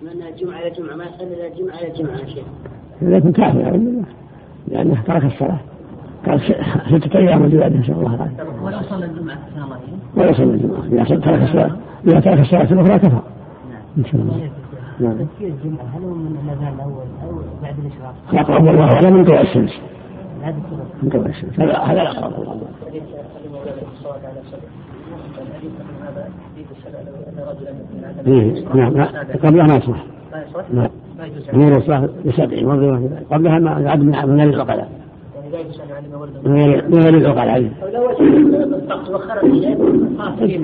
من 0.01 0.21
الجمعة 0.27 0.59
إلى 0.59 0.67
الجمعة. 0.67 0.95
ما 0.95 1.03
يصلي 1.05 1.33
إلى 1.33 1.47
الجمعة 1.47 1.79
إلى 1.79 1.87
الجمعة 1.87 2.17
يا 2.17 2.25
شيخ. 2.25 2.45
يكون 3.01 3.31
كافر 3.31 3.71
بالله. 3.71 4.03
لأنه 4.67 5.03
ترك 5.07 5.25
الصلاة. 5.25 5.49
قال 5.49 5.76
ستة 6.87 7.19
أيام 7.19 7.45
وزيادة 7.45 7.79
نسأل 7.79 7.93
الله 7.93 8.15
العافية 8.15 8.43
ولو 8.63 8.81
صلى 8.81 9.05
الجمعة 9.05 9.37
ولا 10.15 10.33
صلى 10.33 10.53
الجمعة 10.53 10.83
إذا 10.85 11.03
ترك 11.03 11.41
الصلاة 11.41 11.71
إذا 12.07 12.19
ترك 12.19 12.39
الصلاة 12.39 12.73
الأخرى 12.73 12.99
كفر 12.99 13.21
إن 13.97 14.05
شاء 14.05 14.21
الله. 14.21 14.49
نعم. 14.99 15.13
تفكير 15.13 15.47
الجمعة 15.47 15.85
هل 15.95 16.03
هو 16.03 16.13
من 16.13 16.37
الأذان 16.45 16.73
الأول 16.73 17.05
أو 17.23 17.41
بعد 17.63 17.75
الإشراق؟ 17.79 18.15
الأقرب 18.33 18.63
والله 18.63 18.93
أعلم 18.93 19.13
من 19.13 19.25
طلوع 19.25 19.41
الشمس. 19.41 19.71
من 21.03 21.09
طلوع 21.09 21.25
الشمس. 21.25 21.59
هذا 21.59 21.77
هذا 21.77 22.01
الأقرب 22.01 22.39
والله 22.39 22.51
أعلم. 22.51 22.67
إيه، 28.27 28.63
نعم 28.75 29.07
قبلها 29.43 29.67
ما 29.67 29.75
يصلح. 29.75 30.03
نعم. 30.73 30.89
أمور 31.53 31.77
الصلاة 31.77 32.09
بسبع 32.25 32.73
قبلها 33.31 33.59
ما 33.59 33.95
من 33.95 34.05
من 34.05 34.41
غير 34.41 34.49
العقلاء 34.49 34.89
من 36.45 36.53
غير 36.55 36.87
من 36.89 36.99
غير 37.03 37.17
العقلاء 37.17 37.57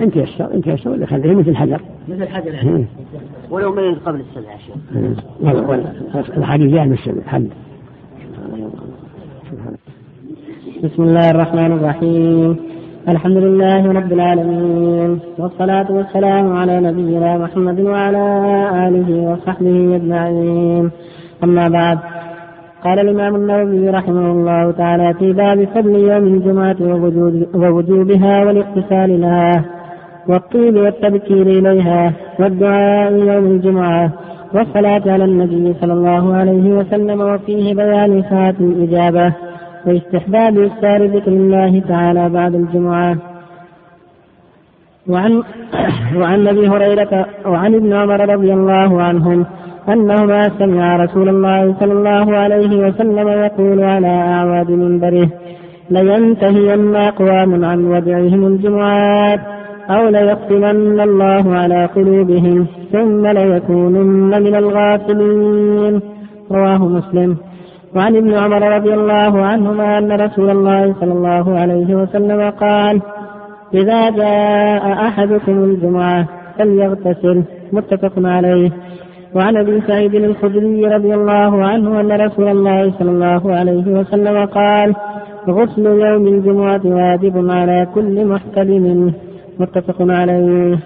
إنت 0.03 0.15
يسر 0.15 0.53
إنت 0.53 0.67
يسر 0.67 0.93
اللي 0.93 1.05
خليه 1.07 1.35
مثل 1.35 1.55
حجر 1.55 1.81
مثل 2.09 2.27
حجر 2.27 2.47
إيه. 2.51 2.53
يعني 2.53 2.85
ولو 3.51 3.71
من 3.71 3.95
قبل 3.95 4.19
السبع 4.19 4.51
يا 4.51 4.57
شيخ. 4.57 4.75
ولا- 5.41 5.67
ولا- 5.67 6.37
الحديث 6.37 6.73
جاء 6.73 6.85
من 6.85 6.93
السبع 6.93 7.21
حد. 7.27 7.47
بسم 10.83 11.03
الله 11.03 11.29
الرحمن 11.31 11.71
الرحيم. 11.71 12.55
الحمد 13.09 13.37
لله 13.37 13.91
رب 13.91 14.13
العالمين. 14.13 15.19
والصلاة 15.37 15.91
والسلام 15.91 16.53
على 16.53 16.79
نبينا 16.81 17.37
محمد 17.37 17.79
وعلى 17.79 18.25
آله 18.87 19.09
وصحبه 19.31 19.95
أجمعين. 19.95 20.89
أما 21.43 21.67
بعد 21.67 21.99
قال 22.83 22.99
الإمام 22.99 23.35
النووي 23.35 23.89
رحمه 23.89 24.31
الله 24.31 24.71
تعالى 24.71 25.13
في 25.13 25.33
باب 25.33 25.67
فضل 25.75 25.95
يوم 25.95 26.23
الجمعة 26.23 26.75
ووجوبها 27.53 28.45
والاغتسال 28.45 29.21
لها 29.21 29.65
والطيب 30.27 30.75
والتبكير 30.75 31.47
إليها 31.47 32.13
والدعاء 32.39 33.13
يوم 33.13 33.45
الجمعة 33.45 34.11
والصلاة 34.53 35.01
على 35.05 35.25
النبي 35.25 35.73
صلى 35.81 35.93
الله 35.93 36.35
عليه 36.35 36.73
وسلم 36.73 37.21
وفيه 37.21 37.73
بيان 37.75 38.23
ساعة 38.29 38.55
الإجابة 38.59 39.33
واستحباب 39.85 40.59
إكثار 40.59 41.05
ذكر 41.05 41.31
الله 41.31 41.79
تعالى 41.79 42.29
بعد 42.29 42.55
الجمعة. 42.55 43.17
وعن 45.07 45.43
وعن 46.15 46.47
أبي 46.47 46.67
هريره 46.67 47.25
وعن 47.45 47.75
ابن 47.75 47.93
عمر 47.93 48.29
رضي 48.29 48.53
الله 48.53 49.01
عنهم 49.01 49.45
أنهما 49.89 50.49
سمع 50.59 50.95
رسول 50.95 51.29
الله 51.29 51.75
صلى 51.79 51.93
الله 51.93 52.37
عليه 52.37 52.87
وسلم 52.87 53.27
يقول 53.27 53.83
على 53.83 54.07
أعواد 54.07 54.71
منبره 54.71 55.29
لينتهين 55.89 56.95
أقوام 56.95 57.65
عن 57.65 57.85
ودعهم 57.85 58.47
الجمعات 58.47 59.39
أو 59.89 60.09
ليختمن 60.09 60.99
الله 61.01 61.55
على 61.55 61.85
قلوبهم 61.85 62.67
ثم 62.91 63.27
ليكونن 63.27 64.43
من 64.43 64.55
الغافلين. 64.55 66.01
رواه 66.51 66.87
مسلم. 66.87 67.37
وعن 67.95 68.15
ابن 68.15 68.33
عمر 68.33 68.75
رضي 68.75 68.93
الله 68.93 69.45
عنهما 69.45 69.97
أن 69.97 70.11
رسول 70.11 70.49
الله 70.49 70.95
صلى 70.99 71.13
الله 71.13 71.59
عليه 71.59 71.95
وسلم 71.95 72.49
قال 72.49 73.01
إذا 73.73 74.09
جاء 74.09 74.93
أحدكم 75.07 75.63
الجمعة 75.63 76.27
فليغتسل. 76.57 77.43
متفق 77.73 78.13
عليه. 78.17 78.69
وعن 79.35 79.57
أبي 79.57 79.81
سعيد 79.87 80.15
الخدري 80.15 80.85
رضي 80.85 81.13
الله 81.13 81.65
عنه 81.65 81.99
أن 81.99 82.11
رسول 82.11 82.47
الله 82.47 82.93
صلى 82.99 83.11
الله 83.11 83.55
عليه 83.55 83.87
وسلم 83.87 84.45
قال 84.45 84.95
غسل 85.49 85.85
يوم 85.85 86.27
الجمعة 86.27 86.81
واجب 86.85 87.49
على 87.51 87.87
كل 87.95 88.25
محتلم. 88.25 89.13
متفق 89.59 89.95
عليه. 89.99 90.79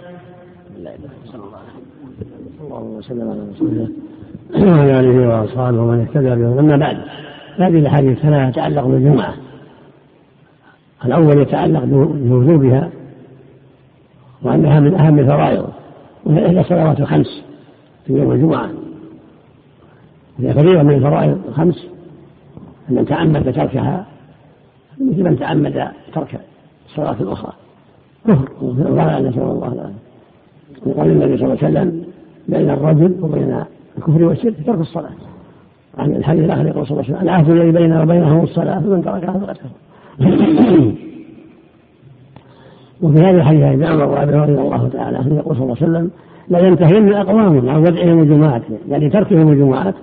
الله 2.78 2.98
وسلم 2.98 3.30
على 3.30 3.40
رسول 3.56 3.68
الله 3.68 3.90
وعلى 4.76 5.00
آله 5.00 5.28
وأصحابه 5.30 5.82
ومن 5.82 6.00
اهتدى 6.00 6.30
بهم 6.30 6.60
أما 6.60 6.78
بعد 6.78 6.98
هذه 7.58 7.80
الأحاديث 7.80 8.20
ثلاثة 8.20 8.52
تتعلق 8.52 8.86
بالجمعة. 8.88 9.34
الأول 11.06 11.38
يتعلق 11.42 11.84
بوجوبها 11.84 12.90
وأنها 14.44 14.80
من 14.80 14.96
أهم 14.96 15.20
الفرائض 15.20 15.66
وهي 16.26 16.60
الصلوات 16.60 17.00
الخمس. 17.00 17.47
في 18.08 18.14
يوم 18.14 18.32
الجمعة. 18.32 18.70
هي 20.40 20.54
فريضة 20.54 20.84
من 20.84 20.94
الفرائض 20.94 21.42
الخمس 21.48 21.88
من 22.90 23.06
تعمد 23.06 23.54
تركها 23.54 24.06
مثل 25.02 25.24
من 25.24 25.40
تعمد 25.40 25.88
ترك 26.14 26.40
الصلاه 26.90 27.16
الاخرى 27.22 27.54
كفر 28.28 28.50
ولا 28.62 29.20
نسال 29.20 29.42
الله 29.42 29.74
العافيه 29.74 29.94
وقال 30.86 31.12
النبي 31.12 31.38
صلى 31.38 31.46
الله 31.46 31.58
عليه 31.64 31.80
وسلم 31.80 32.06
بين 32.48 32.70
الرجل 32.70 33.16
وبين 33.22 33.64
الكفر 33.98 34.24
والشرك 34.24 34.56
ترك 34.66 34.80
الصلاة. 34.80 35.12
عن 35.98 36.16
الحديث 36.16 36.44
الآخر 36.44 36.68
يقول 36.68 36.88
صلى 36.88 36.92
الله 36.92 37.04
عليه 37.04 37.14
وسلم 37.14 37.30
العهد 37.30 37.50
الذي 37.50 37.72
بيننا 37.72 38.04
وبينهم 38.04 38.44
الصلاة 38.44 38.80
فمن 38.80 39.04
تركها 39.04 39.32
فقد 39.32 39.56
كفر. 39.56 39.70
وفي 43.02 43.20
هذا 43.20 43.38
الحديث 43.38 43.62
ابن 43.64 43.84
عمر 43.84 44.06
وابي 44.06 44.32
هريره 44.32 44.42
رضي 44.42 44.62
الله 44.62 44.90
تعالى 44.90 45.18
عنه 45.18 45.36
يقول 45.36 45.56
صلى 45.56 45.64
الله 45.64 45.76
عليه 45.82 45.92
وسلم 45.92 46.12
لا 46.50 46.60
ينتهين 46.60 47.14
اقوام 47.14 47.70
عن 47.70 47.82
ودعهم 47.82 48.20
الجمعات 48.20 48.62
يعني 48.90 49.10
تركهم 49.10 49.52
الجمعات 49.52 49.96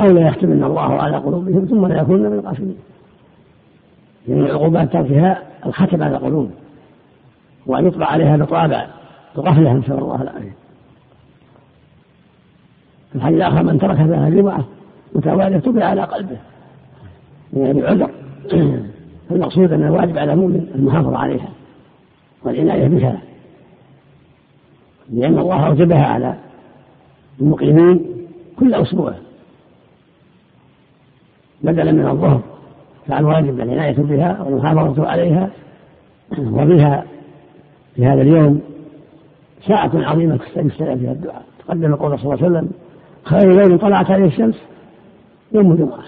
أو 0.00 0.06
لا 0.06 0.28
يختمن 0.28 0.64
الله 0.64 1.02
على 1.02 1.16
قلوبهم 1.16 1.64
ثم 1.64 1.86
لا 1.86 2.00
يكونون 2.00 2.30
من 2.30 2.38
الغافلين 2.38 2.76
من 4.28 4.46
عقوبات 4.50 4.92
تركها 4.92 5.42
الختم 5.66 6.02
على 6.02 6.16
القلوب 6.16 6.50
وأن 7.66 7.86
يطبع 7.86 8.06
عليها 8.06 8.36
بطابع 8.36 8.86
الغفله 9.38 9.72
نسأل 9.72 9.98
الله 9.98 10.22
العافية. 10.22 10.54
الحديث 13.14 13.36
الآخر 13.36 13.62
من 13.62 13.78
ترك 13.78 13.96
ثلاث 13.96 14.18
الجمعة 14.28 14.64
متوالية 15.14 15.58
طبع 15.58 15.84
على 15.84 16.02
قلبه 16.02 16.36
يعني 17.52 17.80
بعذر 17.80 18.10
فالمقصود 19.28 19.72
أن 19.72 19.82
الواجب 19.82 20.18
على 20.18 20.32
المؤمن 20.32 20.66
المحافظة 20.74 21.18
عليها 21.18 21.48
والعناية 22.44 22.88
بها. 22.88 23.18
لأن 25.12 25.38
الله 25.38 25.66
أوجبها 25.66 26.06
على 26.06 26.34
المقيمين 27.40 28.06
كل 28.58 28.74
أسبوع. 28.74 29.14
بدلا 31.62 31.92
من 31.92 32.06
الظهر 32.06 32.40
فالواجب 33.08 33.60
العناية 33.60 33.96
بها 33.96 34.42
والمحافظة 34.42 35.06
عليها 35.08 35.50
وبها 36.38 37.04
في 37.94 38.06
هذا 38.06 38.22
اليوم 38.22 38.60
ساعة 39.66 39.90
عظيمة 39.94 40.40
يستمع 40.56 40.94
فيها 40.94 41.12
الدعاء. 41.12 41.44
تقدم 41.58 41.94
قول 41.94 42.18
صلى 42.18 42.34
الله 42.34 42.44
عليه 42.44 42.46
وسلم 42.58 42.70
خير 43.24 43.50
يوم 43.62 43.78
طلعت 43.78 44.10
عليه 44.10 44.24
الشمس 44.24 44.54
يوم 45.52 45.72
الجمعة. 45.72 46.04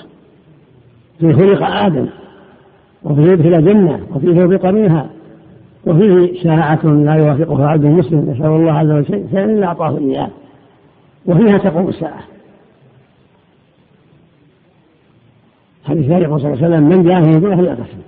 فيه 1.18 1.32
خلق 1.32 1.62
آدم 1.66 2.07
وفيه 3.05 3.22
يدخل 3.22 3.64
جنة 3.64 4.07
وفيه 4.14 4.40
يبقى 4.40 4.72
منها 4.72 5.11
وفيه 5.87 6.43
ساعة 6.43 6.87
لا 6.87 7.14
يوافقها 7.14 7.68
عبد 7.68 7.84
مسلم 7.84 8.30
يسأل 8.30 8.47
الله 8.47 8.72
عز 8.72 8.91
وجل 8.91 9.07
شيئا 9.07 9.45
إلا 9.45 9.66
أعطاه 9.66 9.99
إياه. 9.99 10.30
وفيها 11.26 11.59
تقوم 11.59 11.89
الساعة. 11.89 12.20
حديث 15.84 16.11
يقول 16.11 16.41
صلى 16.41 16.53
الله 16.53 16.64
عليه 16.64 16.76
وسلم 16.76 16.89
من 16.89 17.03
جاء 17.03 17.22
في 17.22 17.30
الجمعة 17.30 17.57
فليغتسل. 17.57 17.99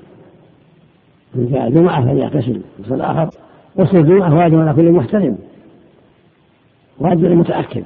من 1.35 1.49
جاء 1.53 1.68
الجمعة 1.68 2.05
فليغتسل. 2.05 2.61
الآخر 2.91 3.31
غسل 3.79 3.97
الجمعة 3.97 4.35
واجب 4.35 4.59
على 4.59 4.72
كل 4.72 4.93
محترم. 4.93 5.39
واجب 6.99 7.24
للمتأكد 7.24 7.85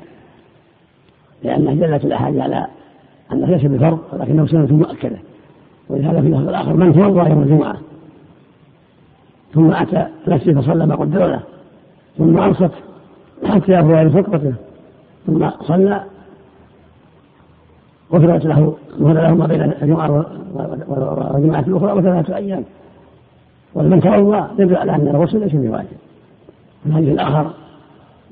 لأنه 1.43 1.74
دلت 1.74 2.05
الأحاديث 2.05 2.40
على 2.40 2.66
أنه 3.32 3.47
ليس 3.47 3.62
بفرض 3.62 3.99
ولكنه 4.12 4.47
سنة 4.47 4.72
مؤكدة. 4.72 5.18
ولهذا 5.88 6.20
في 6.20 6.26
الآخر 6.26 6.76
من 6.76 6.93
توضأ 6.93 7.28
يوم 7.28 7.43
الجمعة؟ 7.43 7.76
ثم 9.55 9.70
أتى 9.70 10.07
نفسه 10.28 10.61
فصلى 10.61 10.86
ما 10.86 10.94
قدر 10.94 11.26
له 11.26 11.40
ثم 12.18 12.38
أنصت 12.38 12.70
حتى 13.44 13.72
يفرغ 13.72 14.03
لخطبته 14.03 14.55
ثم 15.26 15.50
صلى 15.61 16.05
غفرت 18.12 18.46
له 18.46 18.76
غفر 19.00 19.12
له 19.12 19.34
ما 19.34 19.46
بين 19.46 19.62
الجمعة 19.62 20.26
والجمعة 20.88 21.61
الأخرى 21.61 21.92
وثلاثة 21.92 22.36
أيام. 22.36 22.64
ومن 23.74 24.00
توضأ 24.00 24.50
يدل 24.59 24.76
على 24.76 24.94
أن 24.94 25.09
الغسل 25.09 25.40
ليس 25.40 25.53
بواجب. 25.53 25.86
الحديث 26.86 27.09
الآخر 27.09 27.50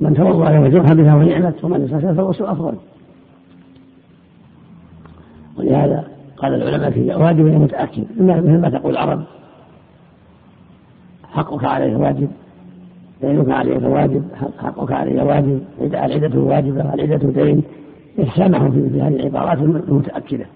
من 0.00 0.14
توضأ 0.14 0.50
يوم 0.50 0.64
الجمعة 0.64 0.94
بها 0.94 1.14
ونعمت 1.14 1.64
ومن 1.64 1.84
استشهد 1.84 2.16
فالغسل 2.16 2.44
أفضل. 2.44 2.74
ولهذا 5.58 6.04
قال 6.36 6.54
العلماء 6.54 6.90
في 6.90 7.14
واجب 7.14 7.44
متأكد 7.44 8.04
مثل 8.20 8.58
ما 8.58 8.70
تقول 8.70 8.92
العرب 8.92 9.22
حقك 11.41 11.64
عليه 11.64 11.97
واجب. 11.97 12.28
دينك 13.22 13.51
عليك 13.51 13.82
واجب 13.82 14.24
حقك 14.59 14.93
علي 14.93 15.22
واجب. 15.22 15.62
العدة 15.80 16.41
واجبة 16.41 16.95
العدة 16.95 17.16
دين. 17.16 17.62
إحسانهم 18.22 18.70
في 18.70 19.01
هذه 19.01 19.16
العبارات 19.16 19.59
المتأكدة. 19.59 20.47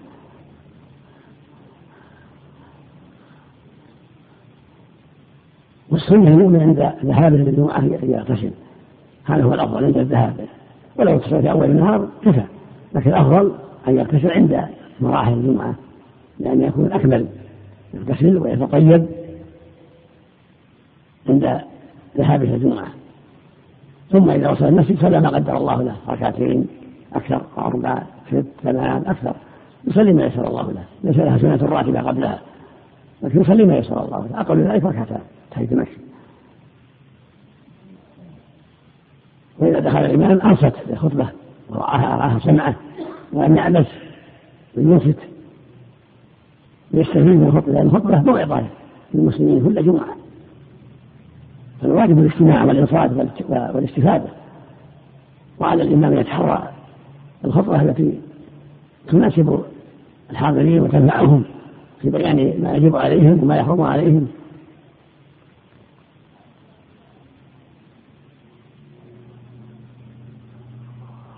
والسنة 5.89 6.27
المؤمن 6.27 6.61
عند 6.61 6.93
ذهابه 7.05 7.37
للجمعة 7.37 7.83
يغتسل. 8.03 8.51
هذا 9.25 9.43
هو 9.43 9.53
الأفضل 9.53 9.85
عند 9.85 9.97
الذهاب. 9.97 10.33
ولو 10.99 11.13
اغتسل 11.13 11.41
في 11.41 11.51
أول 11.51 11.69
النهار 11.69 12.07
كفى 12.25 12.43
لكن 12.95 13.09
الأفضل 13.09 13.51
أن 13.87 13.97
يغتسل 13.97 14.31
عند 14.31 14.65
مراحل 15.01 15.33
الجمعة 15.33 15.75
لأن 16.39 16.61
يكون 16.61 16.91
أكمل. 16.91 17.25
يغتسل 17.93 18.37
ويتطيب. 18.37 19.05
عند 21.29 21.61
ذهابه 22.17 22.55
الجمعة. 22.55 22.87
ثم 24.11 24.29
إذا 24.29 24.49
وصل 24.49 24.65
المسجد 24.65 24.99
صلى 24.99 25.21
ما 25.21 25.29
قدر 25.29 25.57
الله 25.57 25.81
له 25.83 25.95
ركعتين 26.07 26.67
أكثر 27.13 27.41
أربع 27.57 28.03
ست 28.31 28.45
ثمان 28.63 29.03
أكثر. 29.07 29.35
يصلي 29.87 30.13
ما 30.13 30.25
يسر 30.25 30.47
الله 30.47 30.71
له. 30.71 30.83
ليس 31.03 31.17
لها 31.17 31.37
سنة 31.37 31.69
راتبة 31.69 32.01
قبلها 32.01 32.39
لكن 33.21 33.41
يصلي 33.41 33.65
ما 33.65 33.77
يسر 33.77 34.05
الله 34.05 34.27
له. 34.27 34.41
أقل 34.41 34.59
ذلك 34.59 34.83
ركعتان 34.83 35.21
تحية 35.51 35.67
المسجد 35.71 36.05
وإذا 39.59 39.79
دخل 39.79 39.97
الإمام 39.97 40.41
أنصت 40.41 40.73
للخطبة 40.87 41.29
ورآها 41.69 42.15
أراها 42.15 42.39
سمعه 42.39 42.75
ولم 43.33 43.55
يعبث 43.55 43.87
وينصت 44.77 45.19
ويستفيد 46.93 47.23
من 47.23 47.47
الخطبة 47.47 47.73
لأن 47.73 47.87
الخطبة 47.87 48.21
موعظة 48.21 48.63
للمسلمين 49.13 49.63
كل 49.63 49.85
جمعة. 49.85 50.15
فالواجب 51.81 52.19
الاجتماع 52.19 52.63
والإنصات 52.63 53.11
والاستفادة. 53.49 54.29
وعلى 55.59 55.83
الإمام 55.83 56.13
يتحرى 56.13 56.69
الخطبة 57.45 57.81
التي 57.81 58.19
تناسب 59.07 59.63
الحاضرين 60.31 60.81
وتنفعهم 60.81 61.43
في 62.01 62.09
بيان 62.09 62.61
ما 62.63 62.73
يجب 62.73 62.95
عليهم 62.95 63.43
وما 63.43 63.57
يحرم 63.57 63.81
عليهم. 63.81 64.27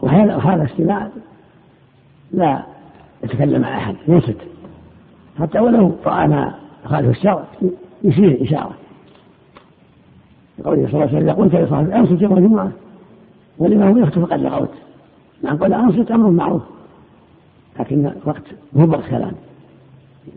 وهذا 0.02 0.36
وهذا 0.36 0.64
الاستماع 0.64 1.10
لا 2.32 2.64
يتكلم 3.24 3.62
مع 3.62 3.78
أحد 3.78 3.96
ينصت. 4.08 4.38
حتى 5.40 5.60
ولو 5.60 5.96
رأى 6.06 6.28
ما 6.28 6.56
يخالف 6.86 7.10
الشرع 7.10 7.44
يشير 8.04 8.44
اشاره 8.44 8.76
لقوله 10.60 10.88
صلى 10.88 10.94
الله 10.94 11.00
عليه 11.00 11.18
وسلم 11.18 11.30
إذا 11.30 11.34
قلت 11.34 11.56
لصاحبك 11.56 11.92
انصت 11.92 12.22
يوم 12.22 12.38
الجمعة. 12.38 12.72
والامام 13.58 13.98
يخطب 13.98 14.26
فقد 14.26 14.40
لغوت 14.40 14.74
نعم 15.44 15.58
قول 15.58 15.74
انصت 15.74 16.12
أمر 16.12 16.30
معروف. 16.30 16.62
لكن 17.80 18.12
وقت 18.26 18.44
مو 18.74 18.88
كلام. 19.10 19.32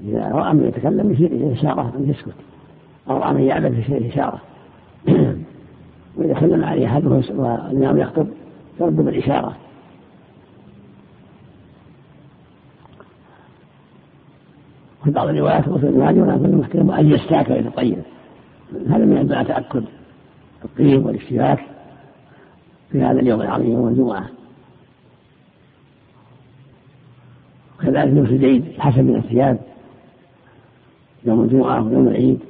إذا 0.05 0.29
رأى 0.29 0.55
من 0.55 0.69
يتكلم 0.69 1.13
يشير 1.13 1.53
إشارة 1.53 1.93
أن 1.99 2.11
يسكت. 2.11 2.35
أو 3.11 3.17
رأى 3.17 3.35
من 3.35 3.41
يعبد 3.41 3.79
يشير 3.79 4.09
إشارة. 4.09 4.41
وإذا 6.17 6.41
سلم 6.41 6.65
عليه 6.65 6.87
احد 6.87 7.07
والإمام 7.07 7.99
يخطب 7.99 8.27
ترد 8.79 8.97
بالإشارة. 8.97 9.57
في 15.05 15.11
بعض 15.11 15.29
الروايات 15.29 15.69
وصل 15.69 15.87
المهاجر 15.87 16.21
ولكن 16.21 16.45
المحكم 16.45 16.91
أن 16.91 17.11
يستاك 17.11 17.51
ويتطيب. 17.51 17.99
هذا 18.89 19.05
من 19.05 19.17
ادعاء 19.17 19.45
تاكد 19.45 19.85
الطيب 20.65 21.07
والاشتباك 21.07 21.65
في 22.93 23.03
هذا 23.03 23.21
اليوم 23.21 23.43
العظيم 23.43 23.73
يوم 23.73 23.89
الجمعه 23.89 24.31
وكذلك 27.79 28.13
لبس 28.13 28.31
العيد 28.31 28.65
حسب 28.79 29.01
من 29.01 29.17
الثياب. 29.17 29.59
يوم 31.25 31.41
الجمعة 31.41 31.87
ويوم 31.87 32.09
العيد 32.09 32.41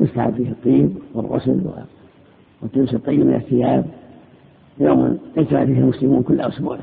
يستحب 0.00 0.34
فيه 0.34 0.48
الطيب 0.48 0.94
والغسل 1.14 1.70
والتلبس 2.62 2.94
الطيب 2.94 3.20
من 3.20 3.34
الثياب. 3.34 3.86
يوم 4.78 5.18
يجتمع 5.36 5.64
فيه 5.64 5.78
المسلمون 5.78 6.22
كل 6.22 6.40
أسبوع. 6.40 6.78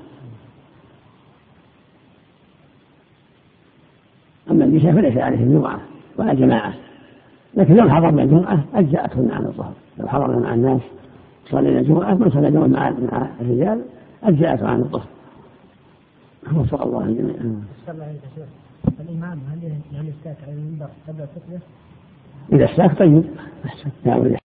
أما 4.52 4.66
النساء 4.66 4.92
فليس 4.92 5.18
عليهم 5.18 5.52
جمعة 5.60 5.82
ولا 6.18 6.34
جماعة. 6.34 6.74
لكن 7.54 7.76
لو 7.76 7.90
حضرنا 7.90 8.24
الجمعة 8.24 8.64
أجزأتهن 8.74 9.32
عن 9.32 9.46
الظهر 9.46 9.74
لو 10.00 10.08
حضرنا 10.08 10.40
مع 10.40 10.54
الناس 10.54 10.82
صلينا 11.46 11.80
الجمعة 11.80 12.14
من 12.14 12.30
صلى 12.32 12.48
الجمعة 12.48 12.68
مع 12.68 13.28
الرجال 13.42 13.82
أجزأته 14.24 14.68
عن 14.68 14.80
الظهر 14.80 15.08
وفق 16.56 16.82
الله 16.82 17.04
الجميع. 17.04 17.36
الإمام 19.00 19.40
هل 19.52 20.08
يستاك 20.08 20.38
على 20.48 20.54
المنبر 20.54 20.88
قبل 21.08 21.22
الخطبة؟ 21.22 21.60
إذا 22.54 22.66
استاك 22.66 23.00
طيب. 23.00 23.24